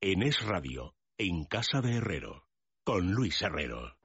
en 0.00 0.22
Es 0.22 0.46
Radio, 0.46 0.94
en 1.18 1.44
Casa 1.46 1.80
de 1.80 1.96
Herrero, 1.96 2.44
con 2.84 3.10
Luis 3.10 3.42
Herrero. 3.42 3.96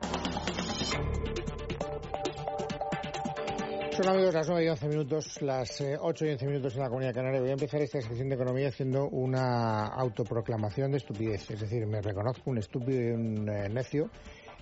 Son 3.92 4.08
amigos 4.08 4.34
las 4.34 4.50
9 4.50 4.66
y 4.66 4.70
11 4.70 4.88
minutos, 4.88 5.42
las 5.44 5.80
8 5.82 6.26
eh, 6.26 6.28
y 6.28 6.32
11 6.32 6.48
minutos 6.48 6.74
en 6.74 6.82
la 6.82 6.88
Comunidad 6.88 7.14
Canaria. 7.14 7.42
Voy 7.42 7.52
a 7.52 7.54
empezar 7.54 7.80
esta 7.80 8.02
sección 8.02 8.28
de 8.28 8.34
economía 8.34 8.70
haciendo 8.70 9.08
una 9.08 9.86
autoproclamación 9.86 10.90
de 10.90 10.98
estupidez. 10.98 11.52
Es 11.52 11.60
decir, 11.60 11.86
me 11.86 12.02
reconozco 12.02 12.50
un 12.50 12.58
estúpido 12.58 13.00
y 13.00 13.12
un 13.12 13.48
eh, 13.48 13.70
necio 13.70 14.10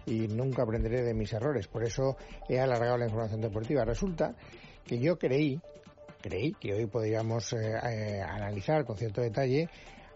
y 0.05 0.27
nunca 0.27 0.63
aprenderé 0.63 1.01
de 1.01 1.13
mis 1.13 1.31
errores. 1.31 1.69
Por 1.69 1.85
eso 1.85 2.17
he 2.49 2.59
alargado 2.59 2.97
la 2.97 3.05
información 3.05 3.39
deportiva. 3.39 3.85
Resulta 3.85 4.35
que 4.85 4.99
yo 4.99 5.17
creí, 5.17 5.61
creí 6.21 6.51
que 6.59 6.73
hoy 6.73 6.87
podríamos 6.87 7.53
eh, 7.53 8.21
analizar 8.21 8.83
con 8.83 8.97
cierto 8.97 9.21
detalle 9.21 9.69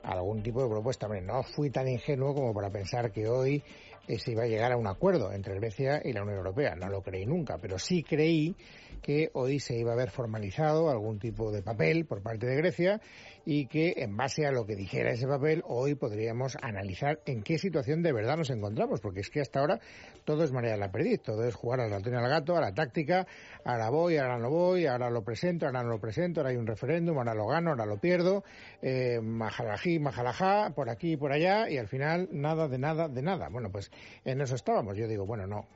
algún 0.06 0.44
tipo 0.44 0.62
de 0.64 0.70
propuesta. 0.70 1.08
Hombre, 1.08 1.22
no 1.22 1.44
fui 1.44 1.70
tan 1.70 1.88
ingenuo 1.88 2.34
como 2.34 2.54
para 2.54 2.70
pensar 2.70 3.12
que 3.12 3.28
hoy 3.28 3.64
eh, 4.08 4.20
se 4.20 4.32
iba 4.32 4.44
a 4.44 4.48
llegar 4.48 4.72
a 4.72 4.78
un 4.78 4.88
acuerdo 4.88 5.32
entre 5.32 5.56
Grecia 5.56 6.02
y 6.04 6.14
la 6.14 6.22
Unión 6.22 6.38
Europea. 6.38 6.76
No 6.76 6.90
lo 6.90 7.02
creí 7.02 7.26
nunca, 7.26 7.58
pero 7.58 7.80
sí 7.80 8.04
creí 8.04 8.56
que 9.02 9.30
hoy 9.34 9.60
se 9.60 9.78
iba 9.78 9.92
a 9.92 9.94
haber 9.94 10.10
formalizado 10.10 10.90
algún 10.90 11.20
tipo 11.20 11.52
de 11.52 11.62
papel 11.62 12.06
por 12.06 12.22
parte 12.22 12.46
de 12.48 12.56
Grecia 12.56 13.02
y 13.46 13.68
que 13.68 13.94
en 13.98 14.18
base 14.18 14.46
a 14.46 14.52
lo 14.52 14.66
que 14.66 14.76
dijera 14.76 15.12
ese 15.12 15.28
papel 15.28 15.64
hoy 15.68 15.96
podríamos 15.96 16.58
analizar 16.62 17.20
en 17.26 17.44
qué 17.44 17.60
situación 17.60 18.02
de 18.02 18.12
verdad 18.12 18.38
nos 18.38 18.50
encontramos, 18.50 19.02
porque 19.02 19.20
es 19.20 19.30
que 19.30 19.42
hasta 19.42 19.60
ahora 19.60 19.80
todo 20.24 20.44
es 20.44 20.52
manera 20.52 20.74
de 20.74 20.80
la 20.80 20.92
perdiz, 20.92 21.22
todo 21.22 21.44
es 21.44 21.54
jugar 21.54 21.82
al 21.82 21.92
ratón 21.92 22.14
y 22.14 22.18
al 22.18 22.28
gato, 22.28 22.58
a 22.58 22.62
la 22.62 22.74
táctica, 22.74 23.28
ahora 23.64 23.90
voy, 23.90 24.18
ahora 24.18 24.40
no 24.40 24.50
voy, 24.50 24.88
ahora 24.88 25.12
lo 25.12 25.24
presento, 25.24 25.68
ahora 25.68 25.84
no 25.84 25.90
lo 25.90 26.00
presento, 26.00 26.40
ahora 26.40 26.50
hay 26.50 26.58
un 26.58 26.66
referéndum, 26.66 27.18
ahora 27.18 27.36
lo 27.36 27.46
gano, 27.46 27.70
ahora 27.72 27.86
lo 27.86 27.98
pierdo, 27.98 28.44
eh, 28.82 29.20
majalají, 29.22 30.00
majalajá, 30.00 30.72
por 30.76 30.90
aquí 30.90 31.14
y 31.14 31.18
por 31.18 31.32
allá, 31.32 31.70
y 31.70 31.78
al 31.78 31.88
final 31.88 32.30
nada 32.32 32.68
de 32.68 32.80
nada 32.80 33.08
de 33.08 33.22
nada. 33.22 33.50
Bueno, 33.50 33.70
pues 33.72 33.92
en 34.24 34.42
eso 34.42 34.56
estábamos. 34.56 34.98
Yo 34.98 35.08
digo, 35.08 35.26
bueno, 35.26 35.46
no, 35.46 35.68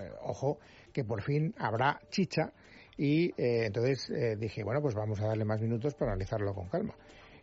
eh, 0.00 0.10
ojo, 0.22 0.58
que 0.92 1.04
por 1.04 1.22
fin 1.22 1.54
habrá 1.58 2.00
chicha 2.10 2.52
y 2.98 3.28
eh, 3.40 3.66
entonces 3.66 4.10
eh, 4.10 4.36
dije, 4.36 4.64
bueno, 4.64 4.82
pues 4.82 4.96
vamos 4.96 5.20
a 5.20 5.28
darle 5.28 5.44
más 5.44 5.60
minutos 5.60 5.94
para 5.94 6.10
analizarlo 6.12 6.52
con 6.52 6.68
calma. 6.68 6.94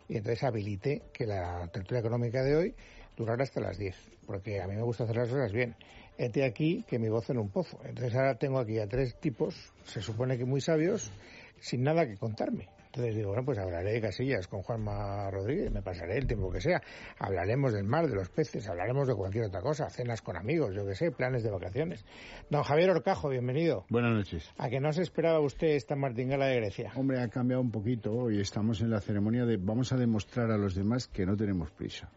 Y 0.06 0.18
entonces 0.18 0.44
habilité 0.44 1.02
que 1.12 1.26
la 1.26 1.66
tertulia 1.72 2.00
económica 2.00 2.42
de 2.42 2.54
hoy 2.54 2.74
durara 3.16 3.42
hasta 3.42 3.60
las 3.60 3.78
10, 3.78 3.96
porque 4.26 4.60
a 4.60 4.68
mí 4.68 4.76
me 4.76 4.82
gusta 4.82 5.04
hacer 5.04 5.16
las 5.16 5.30
cosas 5.30 5.52
bien. 5.52 5.74
Este 6.18 6.44
aquí 6.44 6.84
que 6.86 6.98
mi 6.98 7.08
voz 7.08 7.30
en 7.30 7.38
un 7.38 7.48
pozo. 7.48 7.80
Entonces 7.84 8.14
ahora 8.14 8.38
tengo 8.38 8.58
aquí 8.58 8.78
a 8.78 8.86
tres 8.86 9.18
tipos, 9.18 9.72
se 9.84 10.02
supone 10.02 10.36
que 10.36 10.44
muy 10.44 10.60
sabios, 10.60 11.10
sin 11.58 11.82
nada 11.82 12.06
que 12.06 12.16
contarme. 12.16 12.68
Entonces 12.96 13.14
digo, 13.14 13.28
bueno, 13.28 13.44
pues 13.44 13.58
hablaré 13.58 13.92
de 13.92 14.00
casillas 14.00 14.48
con 14.48 14.62
Juanma 14.62 15.30
Rodríguez, 15.30 15.70
me 15.70 15.82
pasaré 15.82 16.16
el 16.16 16.26
tiempo 16.26 16.50
que 16.50 16.62
sea. 16.62 16.80
Hablaremos 17.18 17.74
del 17.74 17.84
mar, 17.84 18.08
de 18.08 18.14
los 18.14 18.30
peces, 18.30 18.66
hablaremos 18.70 19.06
de 19.06 19.14
cualquier 19.14 19.44
otra 19.44 19.60
cosa, 19.60 19.90
cenas 19.90 20.22
con 20.22 20.34
amigos, 20.34 20.74
yo 20.74 20.86
qué 20.86 20.94
sé, 20.94 21.10
planes 21.10 21.42
de 21.42 21.50
vacaciones. 21.50 22.06
Don 22.48 22.62
Javier 22.62 22.88
Orcajo, 22.88 23.28
bienvenido. 23.28 23.84
Buenas 23.90 24.14
noches. 24.14 24.50
¿A 24.56 24.70
que 24.70 24.80
no 24.80 24.94
se 24.94 25.02
esperaba 25.02 25.40
usted 25.40 25.74
esta 25.74 25.94
martingala 25.94 26.46
de 26.46 26.56
Grecia? 26.56 26.90
Hombre, 26.96 27.20
ha 27.20 27.28
cambiado 27.28 27.60
un 27.60 27.70
poquito 27.70 28.30
y 28.30 28.40
estamos 28.40 28.80
en 28.80 28.88
la 28.88 29.02
ceremonia 29.02 29.44
de 29.44 29.58
vamos 29.58 29.92
a 29.92 29.98
demostrar 29.98 30.50
a 30.50 30.56
los 30.56 30.74
demás 30.74 31.06
que 31.06 31.26
no 31.26 31.36
tenemos 31.36 31.70
prisa. 31.72 32.10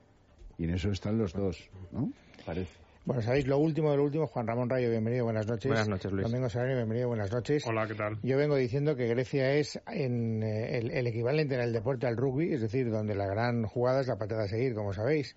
Y 0.58 0.64
en 0.64 0.70
eso 0.70 0.92
están 0.92 1.18
los 1.18 1.34
dos, 1.34 1.70
¿no? 1.92 2.14
Parece. 2.46 2.89
Bueno, 3.06 3.22
sabéis 3.22 3.48
lo 3.48 3.58
último 3.58 3.92
de 3.92 3.98
lo 3.98 4.04
último. 4.04 4.28
Juan 4.28 4.46
Ramón 4.46 4.70
Rayo, 4.70 4.90
bienvenido, 4.90 5.24
buenas 5.24 5.48
noches. 5.48 5.68
Buenas 5.68 5.88
noches, 5.88 6.12
Luis. 6.12 6.28
Domingo 6.28 6.50
Salario, 6.50 6.76
bienvenido, 6.76 7.08
buenas 7.08 7.32
noches. 7.32 7.66
Hola, 7.66 7.88
¿qué 7.88 7.96
tal? 7.96 8.20
Yo 8.22 8.38
vengo 8.38 8.56
diciendo 8.56 8.96
que 8.96 9.08
Grecia 9.08 9.54
es 9.54 9.82
en, 9.88 10.44
eh, 10.44 10.78
el, 10.78 11.08
equivalente 11.08 11.56
en 11.56 11.62
el 11.62 11.74
deporte 11.74 12.08
al 12.08 12.18
rugby, 12.18 12.54
es 12.54 12.62
decir, 12.62 12.92
donde 12.92 13.16
la 13.16 13.26
gran 13.26 13.64
jugada 13.66 14.02
es 14.02 14.08
la 14.08 14.18
patada 14.18 14.44
a 14.44 14.48
seguir, 14.48 14.76
como 14.76 14.94
sabéis. 14.94 15.36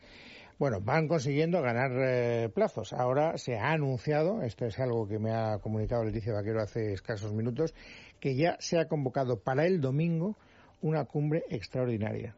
Bueno, 0.58 0.80
van 0.80 1.08
consiguiendo 1.08 1.62
ganar 1.62 1.92
eh, 1.94 2.50
plazos. 2.52 2.92
Ahora 2.92 3.38
se 3.38 3.56
ha 3.56 3.72
anunciado, 3.72 4.42
esto 4.42 4.66
es 4.66 4.78
algo 4.78 5.08
que 5.08 5.18
me 5.18 5.30
ha 5.30 5.58
comunicado 5.58 6.04
Leticia 6.04 6.32
Vaquero 6.32 6.60
hace 6.60 6.92
escasos 6.92 7.32
minutos, 7.32 7.74
que 8.20 8.34
ya 8.34 8.56
se 8.58 8.78
ha 8.78 8.88
convocado 8.88 9.40
para 9.40 9.66
el 9.66 9.80
domingo 9.80 10.36
una 10.82 11.04
cumbre 11.04 11.44
extraordinaria 11.48 12.34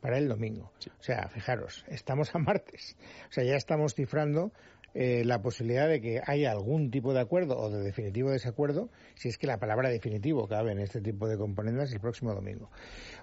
para 0.00 0.18
el 0.18 0.28
domingo. 0.28 0.72
O 0.98 1.02
sea, 1.02 1.28
fijaros, 1.28 1.84
estamos 1.88 2.34
a 2.34 2.38
martes. 2.38 2.96
O 3.28 3.32
sea, 3.32 3.44
ya 3.44 3.56
estamos 3.56 3.94
cifrando 3.94 4.52
eh, 4.98 5.24
la 5.26 5.42
posibilidad 5.42 5.88
de 5.88 6.00
que 6.00 6.22
haya 6.24 6.50
algún 6.50 6.90
tipo 6.90 7.12
de 7.12 7.20
acuerdo 7.20 7.58
o 7.58 7.68
de 7.68 7.82
definitivo 7.82 8.30
desacuerdo, 8.30 8.88
si 9.14 9.28
es 9.28 9.36
que 9.36 9.46
la 9.46 9.58
palabra 9.58 9.90
definitivo 9.90 10.48
cabe 10.48 10.72
en 10.72 10.78
este 10.78 11.02
tipo 11.02 11.28
de 11.28 11.36
componentes 11.36 11.92
el 11.92 12.00
próximo 12.00 12.32
domingo. 12.32 12.70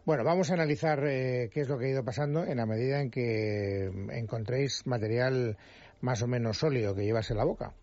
Bueno, 0.06 0.23
vamos 0.23 0.51
a 0.51 0.53
analizar 0.53 1.03
eh, 1.07 1.50
qué 1.51 1.62
es 1.62 1.69
lo 1.69 1.79
que 1.79 1.85
ha 1.85 1.89
ido 1.89 2.06
pasando 2.06 2.45
en 2.45 2.57
la 2.57 2.67
medida 2.67 3.01
en 3.01 3.09
que 3.09 3.89
encontréis 4.12 4.85
material 4.85 5.57
más 6.01 6.22
o 6.22 6.28
menos 6.28 6.59
sólido 6.59 6.94
que 6.94 7.06
llevase 7.06 7.33
la 7.33 7.44
boca. 7.44 7.73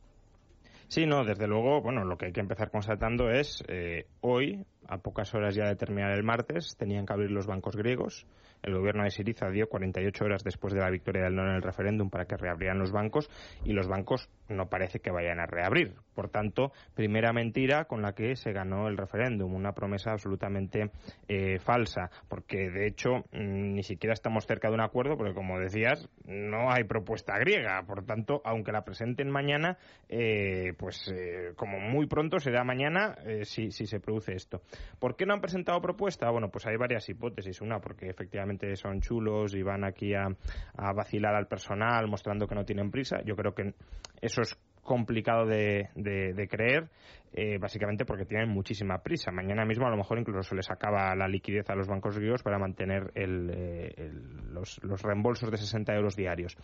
Sí, 0.87 1.07
no, 1.07 1.25
desde 1.25 1.49
luego, 1.49 1.83
bueno, 1.83 2.05
lo 2.05 2.17
que 2.17 2.27
hay 2.27 2.33
que 2.33 2.41
empezar 2.41 2.71
constatando 2.71 3.31
es 3.31 3.65
eh, 3.67 4.07
hoy, 4.21 4.65
a 4.87 4.99
pocas 4.99 5.35
horas 5.35 5.57
ya 5.57 5.67
de 5.67 5.75
terminar 5.75 6.13
el 6.13 6.23
martes, 6.23 6.77
tenían 6.77 7.07
que 7.07 7.13
abrir 7.13 7.33
los 7.33 7.49
bancos 7.49 7.75
griegos 7.75 8.25
el 8.63 8.75
gobierno 8.75 9.05
de 9.05 9.11
Siriza 9.11 9.51
dio 9.51 9.69
48 9.69 10.25
horas 10.25 10.45
después 10.45 10.75
de 10.75 10.81
la 10.81 10.91
victoria 10.91 11.25
del 11.25 11.35
no 11.35 11.43
en 11.43 11.55
el 11.55 11.63
referéndum 11.63 12.11
para 12.11 12.27
que 12.27 12.37
reabrieran 12.37 12.79
los 12.79 12.93
bancos 12.93 13.31
y 13.65 13.73
los 13.73 13.89
bancos 13.89 14.29
no 14.49 14.69
parece 14.69 15.01
que 15.01 15.11
vayan 15.11 15.41
a 15.41 15.47
reabrir. 15.47 15.95
Por 16.21 16.29
tanto, 16.29 16.73
primera 16.95 17.33
mentira 17.33 17.87
con 17.87 18.03
la 18.03 18.13
que 18.13 18.37
se 18.37 18.53
ganó 18.53 18.89
el 18.89 18.99
referéndum, 18.99 19.55
una 19.55 19.73
promesa 19.73 20.13
absolutamente 20.13 20.91
eh, 21.27 21.59
falsa, 21.59 22.11
porque 22.29 22.69
de 22.69 22.87
hecho 22.87 23.25
mm, 23.33 23.73
ni 23.73 23.83
siquiera 23.83 24.13
estamos 24.13 24.45
cerca 24.47 24.69
de 24.69 24.75
un 24.75 24.83
acuerdo, 24.83 25.17
porque 25.17 25.33
como 25.33 25.59
decías, 25.59 26.11
no 26.27 26.71
hay 26.71 26.85
propuesta 26.85 27.39
griega. 27.39 27.83
Por 27.87 28.05
tanto, 28.05 28.43
aunque 28.45 28.71
la 28.71 28.85
presenten 28.85 29.31
mañana, 29.31 29.79
eh, 30.11 30.75
pues 30.77 31.11
eh, 31.11 31.55
como 31.57 31.81
muy 31.81 32.07
pronto 32.07 32.39
será 32.39 32.65
mañana 32.65 33.17
si, 33.45 33.71
si 33.71 33.87
se 33.87 33.99
produce 33.99 34.35
esto. 34.35 34.61
¿Por 34.99 35.17
qué 35.17 35.25
no 35.25 35.33
han 35.33 35.41
presentado 35.41 35.81
propuesta? 35.81 36.31
Bueno, 36.31 36.51
pues 36.51 36.67
hay 36.67 36.77
varias 36.77 37.09
hipótesis. 37.09 37.63
Una, 37.63 37.81
porque 37.81 38.11
efectivamente 38.11 38.77
son 38.77 39.01
chulos 39.01 39.55
y 39.55 39.63
van 39.63 39.85
aquí 39.85 40.13
a, 40.13 40.27
a 40.77 40.93
vacilar 40.93 41.35
al 41.35 41.47
personal 41.47 42.09
mostrando 42.09 42.47
que 42.47 42.55
no 42.55 42.67
tienen 42.67 42.91
prisa. 42.91 43.23
Yo 43.25 43.35
creo 43.37 43.55
que 43.55 43.73
eso 44.21 44.43
es 44.43 44.59
complicado 44.91 45.47
de, 45.47 45.89
de, 45.95 46.49
creer, 46.49 46.89
eh, 47.33 47.59
básicamente 47.59 48.05
porque 48.05 48.25
tienen 48.25 48.49
muchísima 48.49 49.03
prisa. 49.03 49.31
Mañana 49.31 49.65
mismo 49.65 49.87
a 49.87 49.91
lo 49.91 49.97
mejor 49.97 50.19
incluso 50.19 50.43
se 50.43 50.57
les 50.57 50.71
acaba 50.71 51.15
la 51.15 51.29
liquidez 51.29 51.69
a 51.71 51.77
los 51.77 51.87
bancos 51.87 52.19
griegos 52.19 52.43
para 52.43 52.59
mantener 52.59 53.13
eh, 53.15 54.13
los, 54.53 54.83
los, 54.83 55.03
reembolsos 55.03 55.51
de 55.51 55.57
60 55.57 55.95
euros 55.95 56.17
diarios. 56.17 56.57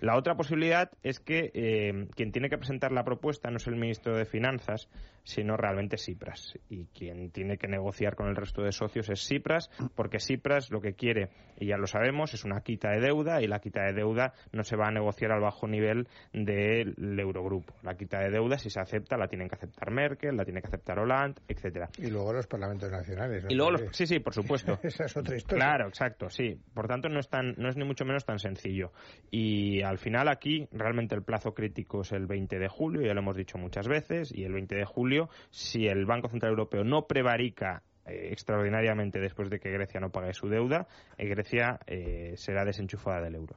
La 0.00 0.16
otra 0.16 0.34
posibilidad 0.34 0.90
es 1.02 1.20
que 1.20 1.50
eh, 1.54 2.08
quien 2.16 2.32
tiene 2.32 2.48
que 2.48 2.58
presentar 2.58 2.90
la 2.90 3.04
propuesta 3.04 3.50
no 3.50 3.58
es 3.58 3.66
el 3.68 3.76
ministro 3.76 4.16
de 4.16 4.24
Finanzas, 4.24 4.88
sino 5.22 5.56
realmente 5.56 5.98
Cipras. 5.98 6.58
Y 6.68 6.86
quien 6.86 7.30
tiene 7.30 7.58
que 7.58 7.68
negociar 7.68 8.16
con 8.16 8.28
el 8.28 8.36
resto 8.36 8.62
de 8.62 8.72
socios 8.72 9.10
es 9.10 9.26
Cipras, 9.26 9.70
porque 9.94 10.20
Cipras 10.20 10.70
lo 10.70 10.80
que 10.80 10.94
quiere, 10.94 11.28
y 11.58 11.66
ya 11.66 11.76
lo 11.76 11.86
sabemos, 11.86 12.34
es 12.34 12.44
una 12.44 12.62
quita 12.62 12.90
de 12.90 13.00
deuda 13.00 13.42
y 13.42 13.46
la 13.46 13.60
quita 13.60 13.82
de 13.82 13.92
deuda 13.92 14.32
no 14.52 14.64
se 14.64 14.76
va 14.76 14.88
a 14.88 14.90
negociar 14.90 15.32
al 15.32 15.40
bajo 15.40 15.68
nivel 15.68 16.08
del 16.32 17.18
Eurogrupo. 17.20 17.74
La 17.82 17.94
quita 17.94 18.20
de 18.20 18.30
deuda, 18.30 18.58
si 18.58 18.70
se 18.70 18.80
acepta, 18.80 19.16
la 19.16 19.28
tienen 19.28 19.48
que 19.48 19.56
aceptar 19.56 19.90
Merkel, 20.08 20.36
la 20.36 20.44
tiene 20.44 20.60
que 20.60 20.68
aceptar 20.68 20.98
Hollande, 20.98 21.40
etcétera. 21.46 21.88
Y 21.98 22.08
luego 22.08 22.32
los 22.32 22.46
parlamentos 22.46 22.90
nacionales. 22.90 23.44
Y 23.48 23.54
luego 23.54 23.92
sí, 23.92 24.06
sí, 24.06 24.20
por 24.20 24.34
supuesto. 24.34 24.78
Esa 24.82 25.04
es 25.04 25.16
otra 25.16 25.36
historia. 25.36 25.64
Claro, 25.64 25.88
exacto, 25.88 26.30
sí. 26.30 26.58
Por 26.74 26.88
tanto, 26.88 27.08
no 27.08 27.20
es, 27.20 27.28
tan, 27.28 27.54
no 27.56 27.68
es 27.68 27.76
ni 27.76 27.84
mucho 27.84 28.04
menos 28.04 28.24
tan 28.24 28.38
sencillo. 28.38 28.92
Y 29.30 29.82
al 29.82 29.98
final 29.98 30.28
aquí, 30.28 30.68
realmente 30.72 31.14
el 31.14 31.22
plazo 31.22 31.54
crítico 31.54 32.02
es 32.02 32.12
el 32.12 32.26
20 32.26 32.58
de 32.58 32.68
julio, 32.68 33.02
ya 33.02 33.14
lo 33.14 33.20
hemos 33.20 33.36
dicho 33.36 33.58
muchas 33.58 33.88
veces, 33.88 34.32
y 34.34 34.44
el 34.44 34.52
20 34.52 34.74
de 34.76 34.84
julio, 34.84 35.28
si 35.50 35.86
el 35.86 36.06
Banco 36.06 36.28
Central 36.28 36.52
Europeo 36.52 36.84
no 36.84 37.06
prevarica 37.06 37.82
eh, 38.06 38.28
extraordinariamente 38.32 39.20
después 39.20 39.50
de 39.50 39.60
que 39.60 39.70
Grecia 39.70 40.00
no 40.00 40.10
pague 40.10 40.32
su 40.32 40.48
deuda, 40.48 40.88
eh, 41.16 41.28
Grecia 41.28 41.78
eh, 41.86 42.34
será 42.36 42.64
desenchufada 42.64 43.20
del 43.22 43.34
euro. 43.34 43.56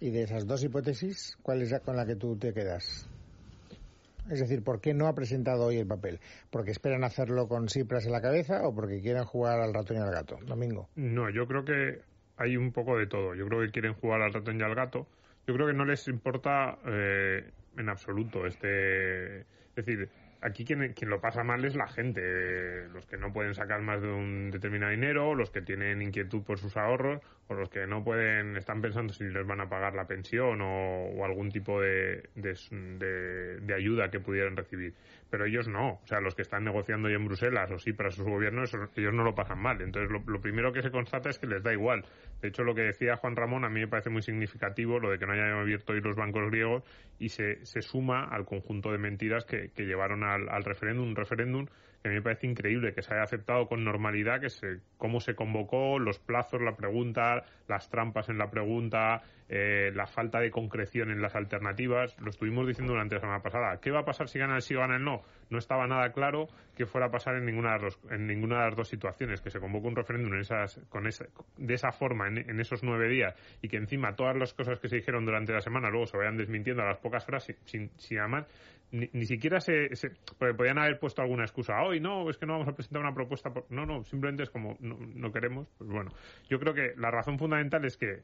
Y 0.00 0.10
de 0.10 0.22
esas 0.22 0.46
dos 0.46 0.62
hipótesis, 0.64 1.36
¿cuál 1.42 1.62
es 1.62 1.70
la 1.70 1.80
con 1.80 1.96
la 1.96 2.04
que 2.04 2.16
tú 2.16 2.36
te 2.36 2.52
quedas? 2.52 3.08
Es 4.30 4.40
decir, 4.40 4.62
¿por 4.62 4.80
qué 4.80 4.94
no 4.94 5.06
ha 5.06 5.14
presentado 5.14 5.66
hoy 5.66 5.76
el 5.76 5.86
papel? 5.86 6.18
¿Porque 6.50 6.70
esperan 6.70 7.04
hacerlo 7.04 7.46
con 7.46 7.68
Cipras 7.68 8.06
en 8.06 8.12
la 8.12 8.22
cabeza 8.22 8.66
o 8.66 8.74
porque 8.74 9.00
quieren 9.00 9.24
jugar 9.24 9.60
al 9.60 9.74
ratón 9.74 9.98
y 9.98 10.00
al 10.00 10.10
gato? 10.10 10.38
Domingo. 10.46 10.88
No, 10.96 11.28
yo 11.30 11.46
creo 11.46 11.64
que 11.64 12.00
hay 12.36 12.56
un 12.56 12.72
poco 12.72 12.96
de 12.98 13.06
todo. 13.06 13.34
Yo 13.34 13.46
creo 13.46 13.60
que 13.60 13.70
quieren 13.70 13.94
jugar 13.94 14.22
al 14.22 14.32
ratón 14.32 14.58
y 14.58 14.62
al 14.62 14.74
gato. 14.74 15.06
Yo 15.46 15.54
creo 15.54 15.66
que 15.66 15.74
no 15.74 15.84
les 15.84 16.08
importa 16.08 16.78
eh, 16.86 17.50
en 17.76 17.88
absoluto 17.88 18.46
este. 18.46 19.40
Es 19.40 19.84
decir, 19.84 20.08
aquí 20.44 20.64
quien, 20.64 20.94
lo 21.08 21.20
pasa 21.20 21.42
mal 21.42 21.64
es 21.64 21.74
la 21.74 21.88
gente, 21.88 22.86
los 22.92 23.06
que 23.06 23.16
no 23.16 23.32
pueden 23.32 23.54
sacar 23.54 23.80
más 23.80 24.02
de 24.02 24.08
un 24.08 24.50
determinado 24.50 24.92
dinero, 24.92 25.34
los 25.34 25.50
que 25.50 25.62
tienen 25.62 26.02
inquietud 26.02 26.42
por 26.42 26.58
sus 26.58 26.76
ahorros, 26.76 27.22
o 27.48 27.54
los 27.54 27.70
que 27.70 27.86
no 27.86 28.04
pueden, 28.04 28.56
están 28.56 28.82
pensando 28.82 29.14
si 29.14 29.24
les 29.24 29.46
van 29.46 29.62
a 29.62 29.68
pagar 29.68 29.94
la 29.94 30.06
pensión 30.06 30.60
o, 30.60 31.24
algún 31.24 31.50
tipo 31.50 31.80
de, 31.80 32.28
ayuda 33.74 34.10
que 34.10 34.20
pudieran 34.20 34.56
recibir. 34.56 34.92
Pero 35.34 35.46
ellos 35.46 35.66
no, 35.66 35.94
o 35.94 36.06
sea, 36.06 36.20
los 36.20 36.36
que 36.36 36.42
están 36.42 36.62
negociando 36.62 37.08
ya 37.08 37.16
en 37.16 37.24
Bruselas 37.24 37.68
o 37.72 37.76
sí 37.76 37.92
para 37.92 38.12
sus 38.12 38.24
gobiernos, 38.24 38.72
ellos 38.94 39.12
no 39.12 39.24
lo 39.24 39.34
pasan 39.34 39.58
mal. 39.58 39.82
Entonces, 39.82 40.08
lo, 40.08 40.40
primero 40.40 40.72
que 40.72 40.80
se 40.80 40.92
constata 40.92 41.28
es 41.28 41.40
que 41.40 41.48
les 41.48 41.60
da 41.60 41.72
igual. 41.72 42.04
De 42.40 42.50
hecho, 42.50 42.62
lo 42.62 42.72
que 42.72 42.82
decía 42.82 43.16
Juan 43.16 43.34
Ramón 43.34 43.64
a 43.64 43.68
mí 43.68 43.80
me 43.80 43.88
parece 43.88 44.10
muy 44.10 44.22
significativo, 44.22 45.00
lo 45.00 45.10
de 45.10 45.18
que 45.18 45.26
no 45.26 45.32
hayan 45.32 45.58
abierto 45.58 45.92
hoy 45.92 46.00
los 46.02 46.14
bancos 46.14 46.48
griegos, 46.52 46.84
y 47.18 47.30
se, 47.30 47.66
se 47.66 47.82
suma 47.82 48.28
al 48.30 48.44
conjunto 48.44 48.92
de 48.92 48.98
mentiras 48.98 49.44
que, 49.44 49.72
llevaron 49.76 50.22
al, 50.22 50.48
al 50.48 50.62
referéndum, 50.62 51.08
un 51.08 51.16
referéndum 51.16 51.66
que 52.04 52.10
me 52.10 52.20
parece 52.20 52.46
increíble 52.46 52.92
que 52.92 53.00
se 53.00 53.14
haya 53.14 53.22
aceptado 53.22 53.66
con 53.66 53.82
normalidad, 53.82 54.38
que 54.38 54.50
se, 54.50 54.80
cómo 54.98 55.20
se 55.20 55.34
convocó, 55.34 55.98
los 55.98 56.18
plazos, 56.18 56.60
la 56.60 56.76
pregunta, 56.76 57.46
las 57.66 57.88
trampas 57.88 58.28
en 58.28 58.36
la 58.36 58.50
pregunta, 58.50 59.22
eh, 59.48 59.90
la 59.94 60.06
falta 60.06 60.38
de 60.38 60.50
concreción 60.50 61.10
en 61.10 61.22
las 61.22 61.34
alternativas. 61.34 62.14
Lo 62.20 62.28
estuvimos 62.28 62.66
diciendo 62.66 62.92
durante 62.92 63.14
la 63.14 63.22
semana 63.22 63.42
pasada. 63.42 63.80
¿Qué 63.80 63.90
va 63.90 64.00
a 64.00 64.04
pasar 64.04 64.28
si 64.28 64.38
gana 64.38 64.56
el 64.56 64.60
sí 64.60 64.74
o 64.74 64.80
gana 64.80 64.96
el 64.96 65.02
no? 65.02 65.22
No 65.48 65.56
estaba 65.56 65.86
nada 65.86 66.12
claro 66.12 66.48
que 66.76 66.84
fuera 66.84 67.06
a 67.06 67.10
pasar 67.10 67.36
en 67.36 67.46
ninguna 67.46 67.72
de, 67.78 67.84
los, 67.84 67.98
en 68.10 68.26
ninguna 68.26 68.58
de 68.58 68.64
las 68.66 68.76
dos 68.76 68.88
situaciones, 68.88 69.40
que 69.40 69.48
se 69.48 69.58
convoque 69.58 69.88
un 69.88 69.96
referéndum 69.96 70.34
en 70.34 70.40
esas, 70.40 70.78
con 70.90 71.06
esa, 71.06 71.24
de 71.56 71.72
esa 71.72 71.90
forma 71.90 72.28
en, 72.28 72.60
esos 72.60 72.82
nueve 72.82 73.08
días 73.08 73.34
y 73.62 73.68
que 73.68 73.78
encima 73.78 74.14
todas 74.14 74.36
las 74.36 74.52
cosas 74.52 74.78
que 74.78 74.90
se 74.90 74.96
dijeron 74.96 75.24
durante 75.24 75.54
la 75.54 75.60
semana 75.62 75.88
luego 75.88 76.06
se 76.06 76.18
vayan 76.18 76.36
desmintiendo 76.36 76.82
a 76.82 76.86
las 76.86 76.98
pocas 76.98 77.26
horas 77.28 77.50
sin, 77.64 77.90
sin 77.96 78.18
además 78.18 78.46
ni, 78.94 79.24
siquiera 79.26 79.60
se, 79.60 79.90
podían 80.38 80.78
haber 80.78 81.00
puesto 81.00 81.20
alguna 81.20 81.42
excusa 81.42 81.82
hoy 81.82 81.98
no 81.98 82.30
es 82.30 82.38
que 82.38 82.46
no 82.46 82.52
vamos 82.52 82.68
a 82.68 82.74
presentar 82.74 83.02
una 83.02 83.12
propuesta 83.12 83.52
no 83.70 83.86
no 83.86 84.04
simplemente 84.04 84.44
es 84.44 84.50
como 84.50 84.76
no, 84.80 85.32
queremos 85.32 85.68
pues 85.76 85.90
bueno 85.90 86.12
yo 86.48 86.60
creo 86.60 86.74
que 86.74 86.94
la 86.96 87.10
razón 87.10 87.38
fundamental 87.38 87.84
es 87.84 87.96
que 87.96 88.22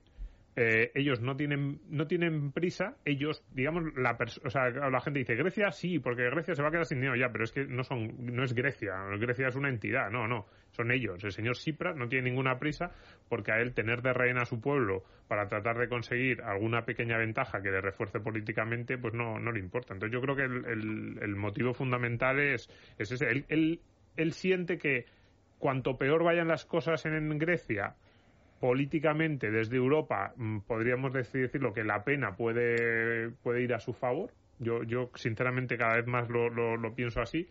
eh, 0.57 0.91
ellos 0.95 1.21
no 1.21 1.37
tienen 1.37 1.81
no 1.89 2.07
tienen 2.07 2.53
prisa 2.53 2.97
ellos 3.05 3.45
digamos 3.53 3.95
la 3.97 4.19
o 4.45 4.51
sea 4.51 4.71
la 4.71 5.01
gente 5.01 5.21
dice 5.21 5.37
Grecia 5.37 5.71
sí 5.71 5.99
porque 6.01 6.29
Grecia 6.29 6.55
se 6.55 6.63
va 6.63 6.69
a 6.69 6.71
quedar 6.73 6.87
sin 6.87 6.99
dinero 6.99 7.17
ya 7.17 7.31
pero 7.31 7.45
es 7.45 7.53
que 7.53 7.65
no 7.67 7.85
son 7.85 8.15
no 8.19 8.43
es 8.43 8.53
Grecia 8.53 8.95
Grecia 9.19 9.49
es 9.49 9.57
una 9.57 9.69
entidad 9.69 10.11
no 10.11 10.27
no 10.27 10.47
son 10.73 10.91
ellos. 10.91 11.23
El 11.25 11.33
señor 11.33 11.57
Sipra 11.57 11.95
no 11.95 12.09
tiene 12.09 12.31
ninguna 12.31 12.59
prisa 12.59 12.93
porque 13.29 13.53
a 13.53 13.61
él 13.61 13.75
tener 13.75 14.03
de 14.03 14.13
rehén 14.13 14.39
a 14.39 14.45
su 14.45 14.61
pueblo 14.61 15.05
para 15.29 15.47
tratar 15.49 15.79
de 15.79 15.89
conseguir 15.89 16.43
alguna 16.43 16.85
pequeña 16.85 17.19
ventaja 17.19 17.63
que 17.63 17.71
le 17.71 17.81
refuerce 17.81 18.21
políticamente, 18.21 18.99
pues 18.99 19.15
no, 19.15 19.39
no 19.39 19.53
le 19.53 19.61
importa. 19.61 19.95
Entonces 19.95 20.13
yo 20.13 20.21
creo 20.21 20.37
que 20.37 20.45
el, 20.45 21.19
el, 21.21 21.37
motivo 21.37 21.75
fundamental 21.75 22.39
es, 22.41 22.69
es 22.99 23.13
ese. 23.13 23.29
Él, 23.29 23.45
él, 23.49 23.81
él 24.17 24.33
siente 24.33 24.79
que 24.79 25.07
cuanto 25.59 25.97
peor 25.97 26.25
vayan 26.25 26.49
las 26.49 26.65
cosas 26.65 27.05
en 27.07 27.39
Grecia, 27.39 27.97
políticamente 28.61 29.51
desde 29.51 29.77
Europa 29.77 30.33
mm, 30.37 30.61
podríamos 30.61 31.13
decirlo 31.13 31.73
que 31.73 31.83
la 31.83 32.05
pena 32.05 32.37
puede, 32.37 33.31
puede 33.43 33.63
ir 33.63 33.75
a 33.75 33.81
su 33.81 33.93
favor. 33.93 34.31
Yo, 34.59 34.85
yo 34.85 35.11
sinceramente 35.15 35.77
cada 35.79 35.97
vez 35.97 36.07
más 36.07 36.29
lo, 36.29 36.49
lo 36.51 36.95
pienso 36.95 37.21
así 37.21 37.49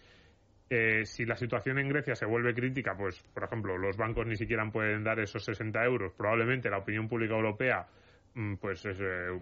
eh, 0.69 1.03
si 1.05 1.25
la 1.25 1.35
situación 1.35 1.79
en 1.79 1.89
Grecia 1.89 2.15
se 2.15 2.27
vuelve 2.27 2.53
crítica, 2.53 2.95
pues, 2.95 3.19
por 3.33 3.43
ejemplo, 3.43 3.75
los 3.77 3.97
bancos 3.97 4.27
ni 4.27 4.35
siquiera 4.35 4.69
pueden 4.71 5.03
dar 5.03 5.19
esos 5.19 5.43
60 5.43 5.83
euros, 5.83 6.13
probablemente 6.15 6.69
la 6.69 6.77
opinión 6.77 7.07
pública 7.07 7.33
europea 7.33 7.87
mm, 8.35 8.55
pues 8.57 8.85
eh, 8.85 9.39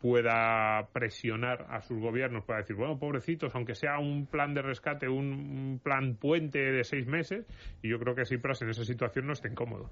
pueda 0.00 0.86
presionar 0.92 1.66
a 1.68 1.80
sus 1.80 1.98
gobiernos 1.98 2.44
para 2.44 2.60
decir, 2.60 2.76
bueno, 2.76 2.96
pobrecitos, 2.96 3.52
aunque 3.56 3.74
sea 3.74 3.98
un 3.98 4.26
plan 4.26 4.54
de 4.54 4.62
rescate, 4.62 5.08
un, 5.08 5.80
plan 5.82 6.14
puente 6.14 6.60
de 6.60 6.84
seis 6.84 7.08
meses, 7.08 7.44
y 7.82 7.88
yo 7.88 7.98
creo 7.98 8.14
que 8.14 8.24
Cipras 8.24 8.62
en 8.62 8.70
esa 8.70 8.84
situación 8.84 9.26
no 9.26 9.32
está 9.32 9.48
incómodo. 9.48 9.90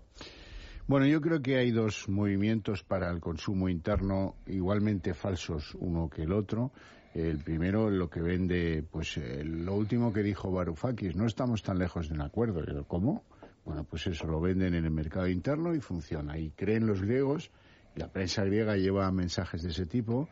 Bueno, 0.91 1.07
yo 1.07 1.21
creo 1.21 1.41
que 1.41 1.57
hay 1.57 1.71
dos 1.71 2.09
movimientos 2.09 2.83
para 2.83 3.13
el 3.13 3.21
consumo 3.21 3.69
interno 3.69 4.35
igualmente 4.49 5.15
falsos 5.15 5.77
uno 5.79 6.11
que 6.11 6.23
el 6.23 6.33
otro. 6.33 6.73
El 7.15 7.39
primero, 7.45 7.91
lo 7.91 8.11
que 8.11 8.21
vende, 8.21 8.83
pues 8.91 9.17
eh, 9.17 9.45
lo 9.45 9.77
último 9.77 10.13
que 10.13 10.25
dijo 10.25 10.51
Varoufakis, 10.51 11.15
no 11.15 11.27
estamos 11.27 11.63
tan 11.63 11.79
lejos 11.79 12.09
de 12.09 12.17
un 12.17 12.23
acuerdo. 12.23 12.65
¿Cómo? 12.89 13.23
Bueno, 13.65 13.85
pues 13.85 14.09
eso 14.09 14.27
lo 14.27 14.41
venden 14.41 14.75
en 14.75 14.85
el 14.85 14.91
mercado 14.91 15.29
interno 15.29 15.77
y 15.77 15.81
funciona. 15.81 16.37
Y 16.41 16.51
creen 16.51 16.89
los 16.89 17.03
griegos, 17.03 17.53
la 17.95 18.09
prensa 18.09 18.43
griega 18.43 18.75
lleva 18.75 19.09
mensajes 19.13 19.63
de 19.63 19.69
ese 19.69 19.87
tipo, 19.87 20.29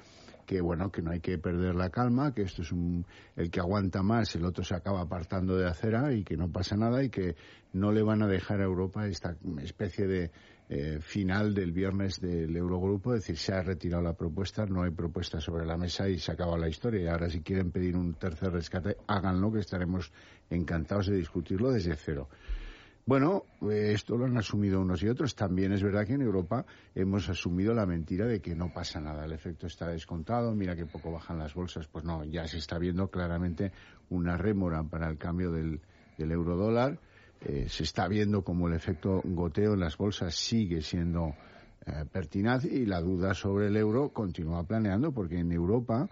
que 0.48 0.62
bueno, 0.62 0.90
que 0.90 1.02
no 1.02 1.10
hay 1.10 1.20
que 1.20 1.36
perder 1.36 1.74
la 1.74 1.90
calma, 1.90 2.32
que 2.32 2.40
esto 2.40 2.62
es 2.62 2.72
un, 2.72 3.04
el 3.36 3.50
que 3.50 3.60
aguanta 3.60 4.02
más, 4.02 4.34
el 4.34 4.46
otro 4.46 4.64
se 4.64 4.74
acaba 4.74 5.02
apartando 5.02 5.54
de 5.56 5.68
acera 5.68 6.14
y 6.14 6.24
que 6.24 6.38
no 6.38 6.50
pasa 6.50 6.74
nada 6.74 7.04
y 7.04 7.10
que 7.10 7.36
no 7.74 7.92
le 7.92 8.02
van 8.02 8.22
a 8.22 8.26
dejar 8.26 8.62
a 8.62 8.64
Europa 8.64 9.06
esta 9.06 9.36
especie 9.60 10.06
de 10.06 10.30
eh, 10.70 11.00
final 11.02 11.52
del 11.52 11.72
viernes 11.72 12.18
del 12.18 12.56
Eurogrupo, 12.56 13.12
es 13.12 13.20
decir, 13.20 13.36
se 13.36 13.52
ha 13.52 13.60
retirado 13.60 14.02
la 14.02 14.14
propuesta, 14.14 14.64
no 14.64 14.84
hay 14.84 14.90
propuesta 14.90 15.38
sobre 15.38 15.66
la 15.66 15.76
mesa 15.76 16.08
y 16.08 16.18
se 16.18 16.32
acaba 16.32 16.56
la 16.56 16.70
historia. 16.70 17.02
Y 17.02 17.06
ahora 17.08 17.28
si 17.28 17.42
quieren 17.42 17.70
pedir 17.70 17.94
un 17.94 18.14
tercer 18.14 18.50
rescate, 18.50 18.96
háganlo, 19.06 19.52
que 19.52 19.60
estaremos 19.60 20.10
encantados 20.48 21.08
de 21.08 21.16
discutirlo 21.16 21.70
desde 21.70 21.94
cero. 21.94 22.30
Bueno, 23.08 23.44
eh, 23.62 23.93
esto 23.94 24.19
lo 24.19 24.26
han 24.26 24.37
asumido 24.37 24.82
unos 24.82 25.02
y 25.02 25.08
otros. 25.08 25.34
También 25.34 25.72
es 25.72 25.82
verdad 25.82 26.06
que 26.06 26.12
en 26.12 26.20
Europa 26.20 26.66
hemos 26.94 27.26
asumido 27.31 27.72
la 27.72 27.87
mentira 27.87 28.26
de 28.26 28.40
que 28.40 28.55
no 28.55 28.70
pasa 28.70 29.00
nada, 29.00 29.25
el 29.25 29.32
efecto 29.32 29.66
está 29.66 29.88
descontado, 29.88 30.55
mira 30.55 30.76
que 30.76 30.84
poco 30.84 31.10
bajan 31.10 31.38
las 31.38 31.55
bolsas. 31.55 31.87
Pues 31.87 32.05
no, 32.05 32.22
ya 32.25 32.46
se 32.46 32.58
está 32.58 32.78
viendo 32.78 33.08
claramente 33.08 33.72
una 34.10 34.37
rémora 34.37 34.82
para 34.82 35.08
el 35.08 35.16
cambio 35.16 35.50
del, 35.50 35.81
del 36.19 36.32
euro 36.32 36.55
dólar 36.55 36.99
eh, 37.40 37.66
se 37.69 37.84
está 37.84 38.08
viendo 38.08 38.43
como 38.43 38.66
el 38.66 38.75
efecto 38.75 39.22
goteo 39.25 39.75
en 39.75 39.81
las 39.81 39.96
bolsas 39.96 40.34
sigue 40.34 40.82
siendo 40.82 41.37
eh, 41.87 42.04
pertinaz 42.11 42.64
y 42.64 42.84
la 42.84 43.00
duda 43.00 43.32
sobre 43.32 43.69
el 43.69 43.76
euro 43.76 44.08
continúa 44.08 44.64
planeando 44.64 45.12
porque 45.12 45.38
en 45.38 45.52
Europa 45.52 46.08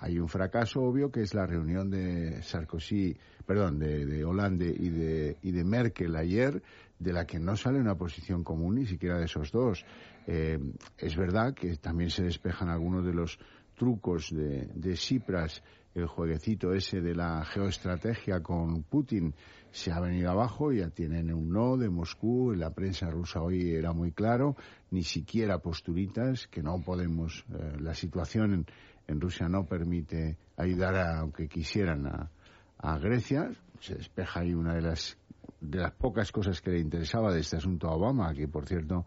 hay 0.00 0.18
un 0.18 0.28
fracaso 0.28 0.82
obvio 0.82 1.10
que 1.10 1.22
es 1.22 1.34
la 1.34 1.46
reunión 1.46 1.90
de 1.90 2.42
Sarkozy, 2.42 3.16
perdón, 3.44 3.78
de, 3.78 4.06
de 4.06 4.24
Hollande 4.24 4.74
y 4.76 4.88
de, 4.88 5.36
y 5.42 5.52
de 5.52 5.64
Merkel 5.64 6.16
ayer, 6.16 6.62
de 6.98 7.12
la 7.12 7.26
que 7.26 7.38
no 7.38 7.56
sale 7.56 7.78
una 7.78 7.94
posición 7.94 8.42
común 8.42 8.76
ni 8.76 8.86
siquiera 8.86 9.18
de 9.18 9.26
esos 9.26 9.52
dos. 9.52 9.84
Eh, 10.26 10.58
es 10.98 11.16
verdad 11.16 11.54
que 11.54 11.76
también 11.76 12.10
se 12.10 12.24
despejan 12.24 12.68
algunos 12.68 13.04
de 13.04 13.14
los 13.14 13.38
trucos 13.76 14.30
de, 14.34 14.66
de 14.74 14.96
Cipras, 14.96 15.62
el 15.94 16.06
jueguecito 16.06 16.74
ese 16.74 17.00
de 17.00 17.14
la 17.14 17.44
geoestrategia 17.44 18.42
con 18.42 18.82
Putin, 18.82 19.34
se 19.70 19.92
ha 19.92 20.00
venido 20.00 20.30
abajo, 20.30 20.72
ya 20.72 20.88
tienen 20.90 21.32
un 21.32 21.50
no 21.50 21.76
de 21.76 21.88
Moscú, 21.88 22.52
en 22.52 22.60
la 22.60 22.70
prensa 22.70 23.10
rusa 23.10 23.42
hoy 23.42 23.74
era 23.74 23.92
muy 23.92 24.12
claro, 24.12 24.56
ni 24.90 25.02
siquiera 25.02 25.58
posturitas, 25.58 26.46
que 26.48 26.62
no 26.62 26.80
podemos, 26.82 27.44
eh, 27.50 27.76
la 27.80 27.94
situación 27.94 28.66
en, 29.06 29.20
Rusia 29.20 29.48
no 29.48 29.64
permite 29.64 30.36
ayudar, 30.56 30.94
a, 30.96 31.18
aunque 31.20 31.48
quisieran, 31.48 32.06
a, 32.06 32.30
a 32.78 32.98
Grecia. 32.98 33.50
Se 33.80 33.94
despeja 33.94 34.40
ahí 34.40 34.54
una 34.54 34.74
de 34.74 34.82
las, 34.82 35.18
de 35.60 35.78
las 35.78 35.92
pocas 35.92 36.32
cosas 36.32 36.60
que 36.60 36.70
le 36.70 36.80
interesaba 36.80 37.32
de 37.32 37.40
este 37.40 37.56
asunto 37.56 37.88
a 37.88 37.94
Obama, 37.94 38.32
que 38.34 38.48
por 38.48 38.66
cierto 38.66 39.06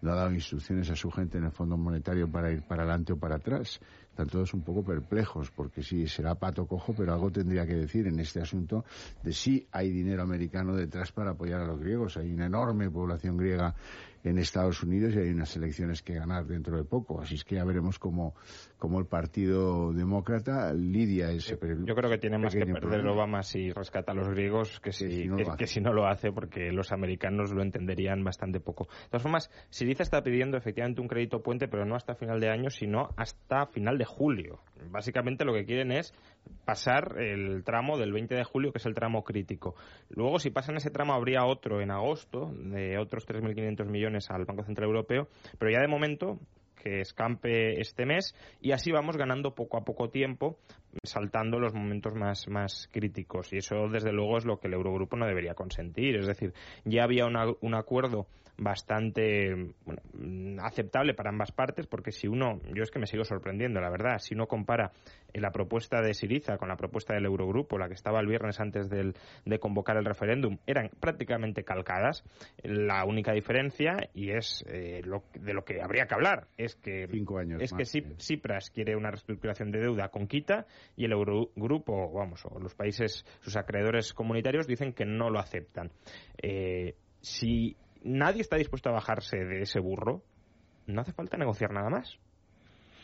no 0.00 0.12
ha 0.12 0.14
dado 0.14 0.32
instrucciones 0.32 0.90
a 0.90 0.96
su 0.96 1.10
gente 1.10 1.38
en 1.38 1.44
el 1.44 1.52
Fondo 1.52 1.76
Monetario 1.76 2.30
para 2.30 2.52
ir 2.52 2.62
para 2.62 2.82
adelante 2.82 3.12
o 3.12 3.18
para 3.18 3.36
atrás. 3.36 3.80
Están 4.18 4.30
todos 4.30 4.52
un 4.52 4.62
poco 4.62 4.82
perplejos, 4.82 5.52
porque 5.52 5.80
sí, 5.80 6.08
será 6.08 6.34
pato 6.34 6.66
cojo, 6.66 6.92
pero 6.92 7.12
algo 7.12 7.30
tendría 7.30 7.64
que 7.64 7.76
decir 7.76 8.08
en 8.08 8.18
este 8.18 8.40
asunto 8.40 8.84
de 9.22 9.32
si 9.32 9.68
hay 9.70 9.92
dinero 9.92 10.24
americano 10.24 10.74
detrás 10.74 11.12
para 11.12 11.30
apoyar 11.30 11.60
a 11.60 11.66
los 11.66 11.78
griegos. 11.78 12.16
Hay 12.16 12.32
una 12.32 12.46
enorme 12.46 12.90
población 12.90 13.36
griega 13.36 13.76
en 14.24 14.38
Estados 14.38 14.82
Unidos 14.82 15.14
y 15.14 15.18
hay 15.18 15.30
unas 15.30 15.54
elecciones 15.56 16.02
que 16.02 16.14
ganar 16.14 16.46
dentro 16.46 16.76
de 16.76 16.84
poco. 16.84 17.20
Así 17.20 17.36
es 17.36 17.44
que 17.44 17.56
ya 17.56 17.64
veremos 17.64 17.98
cómo, 17.98 18.34
cómo 18.78 18.98
el 18.98 19.06
Partido 19.06 19.92
Demócrata 19.92 20.72
lidia 20.72 21.30
ese 21.30 21.58
Yo 21.84 21.94
creo 21.94 22.10
que 22.10 22.18
tiene 22.18 22.38
más 22.38 22.54
que 22.54 22.66
perder 22.66 23.06
Obama 23.06 23.42
si 23.42 23.70
rescata 23.70 24.12
a 24.12 24.14
los 24.14 24.28
griegos 24.28 24.80
que 24.80 24.92
si, 24.92 25.26
no 25.26 25.56
que, 25.56 25.66
si 25.66 25.80
no 25.80 25.92
lo 25.92 26.06
hace, 26.06 26.32
porque 26.32 26.72
los 26.72 26.92
americanos 26.92 27.52
lo 27.52 27.62
entenderían 27.62 28.24
bastante 28.24 28.60
poco. 28.60 28.84
De 28.84 29.10
todas 29.10 29.22
formas, 29.22 29.50
Siriza 29.70 30.02
está 30.02 30.22
pidiendo 30.22 30.56
efectivamente 30.56 31.00
un 31.00 31.08
crédito 31.08 31.42
puente, 31.42 31.68
pero 31.68 31.84
no 31.86 31.94
hasta 31.94 32.14
final 32.14 32.40
de 32.40 32.50
año, 32.50 32.70
sino 32.70 33.10
hasta 33.16 33.66
final 33.66 33.98
de 33.98 34.04
julio. 34.08 34.58
Básicamente 34.90 35.44
lo 35.44 35.52
que 35.52 35.64
quieren 35.64 35.92
es 35.92 36.12
pasar 36.64 37.16
el 37.18 37.62
tramo 37.62 37.98
del 37.98 38.12
20 38.12 38.34
de 38.34 38.44
julio, 38.44 38.72
que 38.72 38.78
es 38.78 38.86
el 38.86 38.94
tramo 38.94 39.22
crítico. 39.22 39.74
Luego, 40.08 40.38
si 40.38 40.50
pasan 40.50 40.76
ese 40.76 40.90
tramo, 40.90 41.14
habría 41.14 41.44
otro 41.44 41.80
en 41.80 41.90
agosto, 41.90 42.50
de 42.52 42.98
otros 42.98 43.26
3.500 43.28 43.86
millones 43.86 44.30
al 44.30 44.44
Banco 44.44 44.64
Central 44.64 44.88
Europeo, 44.88 45.28
pero 45.58 45.70
ya 45.70 45.80
de 45.80 45.88
momento 45.88 46.38
que 46.78 47.00
escampe 47.00 47.80
este 47.80 48.06
mes 48.06 48.34
y 48.60 48.72
así 48.72 48.92
vamos 48.92 49.16
ganando 49.16 49.54
poco 49.54 49.76
a 49.76 49.84
poco 49.84 50.10
tiempo 50.10 50.58
saltando 51.02 51.58
los 51.58 51.74
momentos 51.74 52.14
más, 52.14 52.48
más 52.48 52.88
críticos 52.92 53.52
y 53.52 53.56
eso 53.58 53.88
desde 53.90 54.12
luego 54.12 54.38
es 54.38 54.44
lo 54.44 54.58
que 54.60 54.68
el 54.68 54.74
Eurogrupo 54.74 55.16
no 55.16 55.26
debería 55.26 55.54
consentir 55.54 56.16
es 56.16 56.28
decir 56.28 56.54
ya 56.84 57.02
había 57.02 57.26
un 57.26 57.74
acuerdo 57.74 58.26
bastante 58.58 59.72
bueno, 59.84 60.02
aceptable 60.62 61.14
para 61.14 61.30
ambas 61.30 61.52
partes, 61.52 61.86
porque 61.86 62.10
si 62.10 62.26
uno, 62.26 62.60
yo 62.74 62.82
es 62.82 62.90
que 62.90 62.98
me 62.98 63.06
sigo 63.06 63.24
sorprendiendo, 63.24 63.80
la 63.80 63.88
verdad, 63.88 64.18
si 64.18 64.34
uno 64.34 64.46
compara 64.46 64.92
la 65.32 65.50
propuesta 65.52 66.02
de 66.02 66.14
Siriza 66.14 66.58
con 66.58 66.68
la 66.68 66.76
propuesta 66.76 67.14
del 67.14 67.26
Eurogrupo, 67.26 67.78
la 67.78 67.88
que 67.88 67.94
estaba 67.94 68.20
el 68.20 68.26
viernes 68.26 68.58
antes 68.60 68.88
del, 68.88 69.14
de 69.44 69.58
convocar 69.58 69.96
el 69.96 70.04
referéndum, 70.04 70.58
eran 70.66 70.90
prácticamente 71.00 71.64
calcadas. 71.64 72.24
La 72.62 73.04
única 73.04 73.32
diferencia, 73.32 73.96
y 74.12 74.30
es 74.30 74.64
eh, 74.68 75.02
lo, 75.04 75.24
de 75.34 75.54
lo 75.54 75.64
que 75.64 75.80
habría 75.80 76.06
que 76.06 76.14
hablar, 76.14 76.48
es 76.56 76.74
que, 76.74 77.08
es 77.60 77.72
que 77.72 77.84
Cipras 78.18 78.70
quiere 78.70 78.96
una 78.96 79.10
reestructuración 79.10 79.70
de 79.70 79.80
deuda 79.80 80.08
con 80.08 80.26
quita 80.26 80.66
y 80.96 81.04
el 81.04 81.12
Eurogrupo, 81.12 82.12
vamos, 82.12 82.44
o 82.44 82.58
los 82.58 82.74
países, 82.74 83.24
sus 83.40 83.56
acreedores 83.56 84.12
comunitarios 84.12 84.66
dicen 84.66 84.92
que 84.92 85.04
no 85.04 85.30
lo 85.30 85.38
aceptan. 85.38 85.92
Eh, 86.42 86.94
si 87.20 87.76
nadie 88.02 88.42
está 88.42 88.56
dispuesto 88.56 88.88
a 88.88 88.92
bajarse 88.92 89.38
de 89.38 89.62
ese 89.62 89.80
burro, 89.80 90.22
no 90.86 91.00
hace 91.00 91.12
falta 91.12 91.36
negociar 91.36 91.72
nada 91.72 91.90
más. 91.90 92.18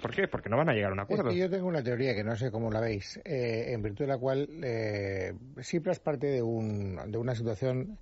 ¿Por 0.02 0.14
qué? 0.14 0.28
Porque 0.28 0.50
no 0.50 0.58
van 0.58 0.68
a 0.68 0.74
llegar 0.74 0.90
a 0.90 0.92
un 0.92 1.00
acuerdo. 1.00 1.32
yo 1.32 1.48
tengo 1.48 1.66
una 1.66 1.82
teoría 1.82 2.14
que 2.14 2.24
no 2.24 2.36
sé 2.36 2.50
cómo 2.50 2.70
la 2.70 2.80
veis, 2.80 3.18
eh, 3.24 3.72
en 3.72 3.80
virtud 3.80 4.04
de 4.04 4.08
la 4.08 4.18
cual 4.18 4.48
eh, 4.62 5.32
Cipras 5.62 5.98
parte 5.98 6.26
de, 6.26 6.42
un, 6.42 7.00
de 7.10 7.16
una 7.16 7.34
situación 7.34 7.98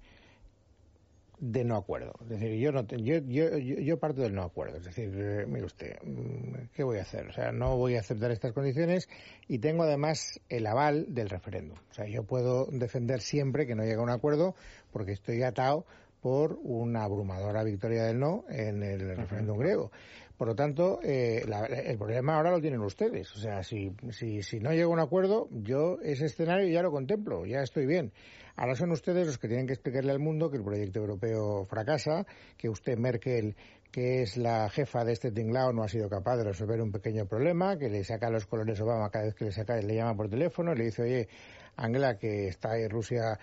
de 1.43 1.65
no 1.65 1.77
acuerdo. 1.77 2.13
Es 2.23 2.29
decir, 2.29 2.59
yo, 2.59 2.71
no 2.71 2.87
yo, 2.87 3.19
yo, 3.19 3.59
yo, 3.59 3.99
parto 3.99 4.23
del 4.23 4.33
no 4.33 4.43
acuerdo. 4.43 4.79
Es 4.79 4.85
decir, 4.85 5.13
eh, 5.15 5.45
mire 5.47 5.67
usted, 5.67 5.97
mm, 6.03 6.71
¿qué 6.73 6.85
voy 6.85 6.99
a 6.99 7.03
hacer? 7.03 7.27
O 7.27 7.33
sea, 7.33 7.51
no 7.51 7.77
voy 7.77 7.97
a 7.97 8.01
aceptar 8.01 8.31
estas 8.31 8.53
condiciones 8.53 9.09
y 9.49 9.59
tengo 9.59 9.83
además 9.83 10.41
el 10.49 10.67
aval 10.69 11.07
del 11.15 11.29
referéndum. 11.29 11.79
O 11.91 11.95
sea, 11.95 12.07
yo 12.07 12.23
puedo 12.23 12.67
defender 12.67 13.21
siempre 13.21 13.67
que 13.67 13.75
no 13.75 13.83
llegue 13.83 13.97
a 13.97 14.03
un 14.03 14.11
acuerdo 14.11 14.55
porque 14.93 15.13
estoy 15.13 15.43
atado 15.43 15.85
por 16.23 16.59
una 16.63 17.03
abrumadora 17.03 17.65
victoria 17.65 18.05
del 18.05 18.21
no 18.21 18.45
en 18.49 18.83
el 18.83 19.17
referéndum 19.17 19.59
griego. 19.59 19.91
Por 20.39 20.49
lo 20.49 20.55
tanto, 20.55 21.01
eh, 21.03 21.45
el 21.85 21.99
problema 21.99 22.37
ahora 22.37 22.51
lo 22.51 22.61
tienen 22.61 22.81
ustedes. 22.81 23.31
O 23.37 23.39
sea, 23.39 23.63
si, 23.63 23.95
si, 24.11 24.43
si 24.43 24.61
no 24.61 24.71
llega 24.71 24.87
a 24.87 24.89
un 24.89 25.01
acuerdo, 25.01 25.49
yo 25.51 25.99
ese 26.03 26.27
escenario 26.27 26.67
ya 26.69 26.83
lo 26.83 26.91
contemplo, 26.91 27.45
ya 27.45 27.61
estoy 27.61 27.87
bien. 27.87 28.13
Ahora 28.57 28.75
son 28.75 28.93
ustedes 28.93 29.27
los 29.27 29.39
que 29.39 29.49
tienen 29.49 29.67
que 29.67 29.73
explicarle 29.73 30.13
al 30.13 30.19
mundo 30.19 30.51
que 30.51 30.59
el 30.59 30.65
proyecto 30.65 31.01
europeo 31.01 31.65
fracasa, 31.67 32.27
que 32.57 32.69
usted, 32.69 32.99
Merkel, 32.99 33.57
que 33.91 34.23
es 34.23 34.37
la 34.37 34.69
jefa 34.69 35.05
de 35.05 35.13
este 35.13 35.33
tinglao, 35.33 35.73
no 35.73 35.83
ha 35.83 35.89
sido 35.89 36.09
capaz 36.09 36.37
de 36.37 36.45
resolver 36.45 36.81
un 36.81 36.93
pequeño 36.93 37.27
problema, 37.27 37.79
que 37.79 37.89
le 37.89 38.05
saca 38.05 38.31
los 38.31 38.47
colores 38.47 38.81
Obama 38.81 39.11
cada 39.11 39.27
vez 39.27 39.35
que 39.35 39.47
le 39.47 39.53
saca, 39.53 39.77
le 39.77 39.95
llama 39.95 40.17
por 40.17 40.29
teléfono 40.29 40.73
y 40.73 40.77
le 40.77 40.85
dice, 40.85 41.03
oye, 41.03 41.29
Angela, 41.77 42.19
que 42.19 42.49
está 42.49 42.77
en 42.79 42.91
Rusia 42.91 43.39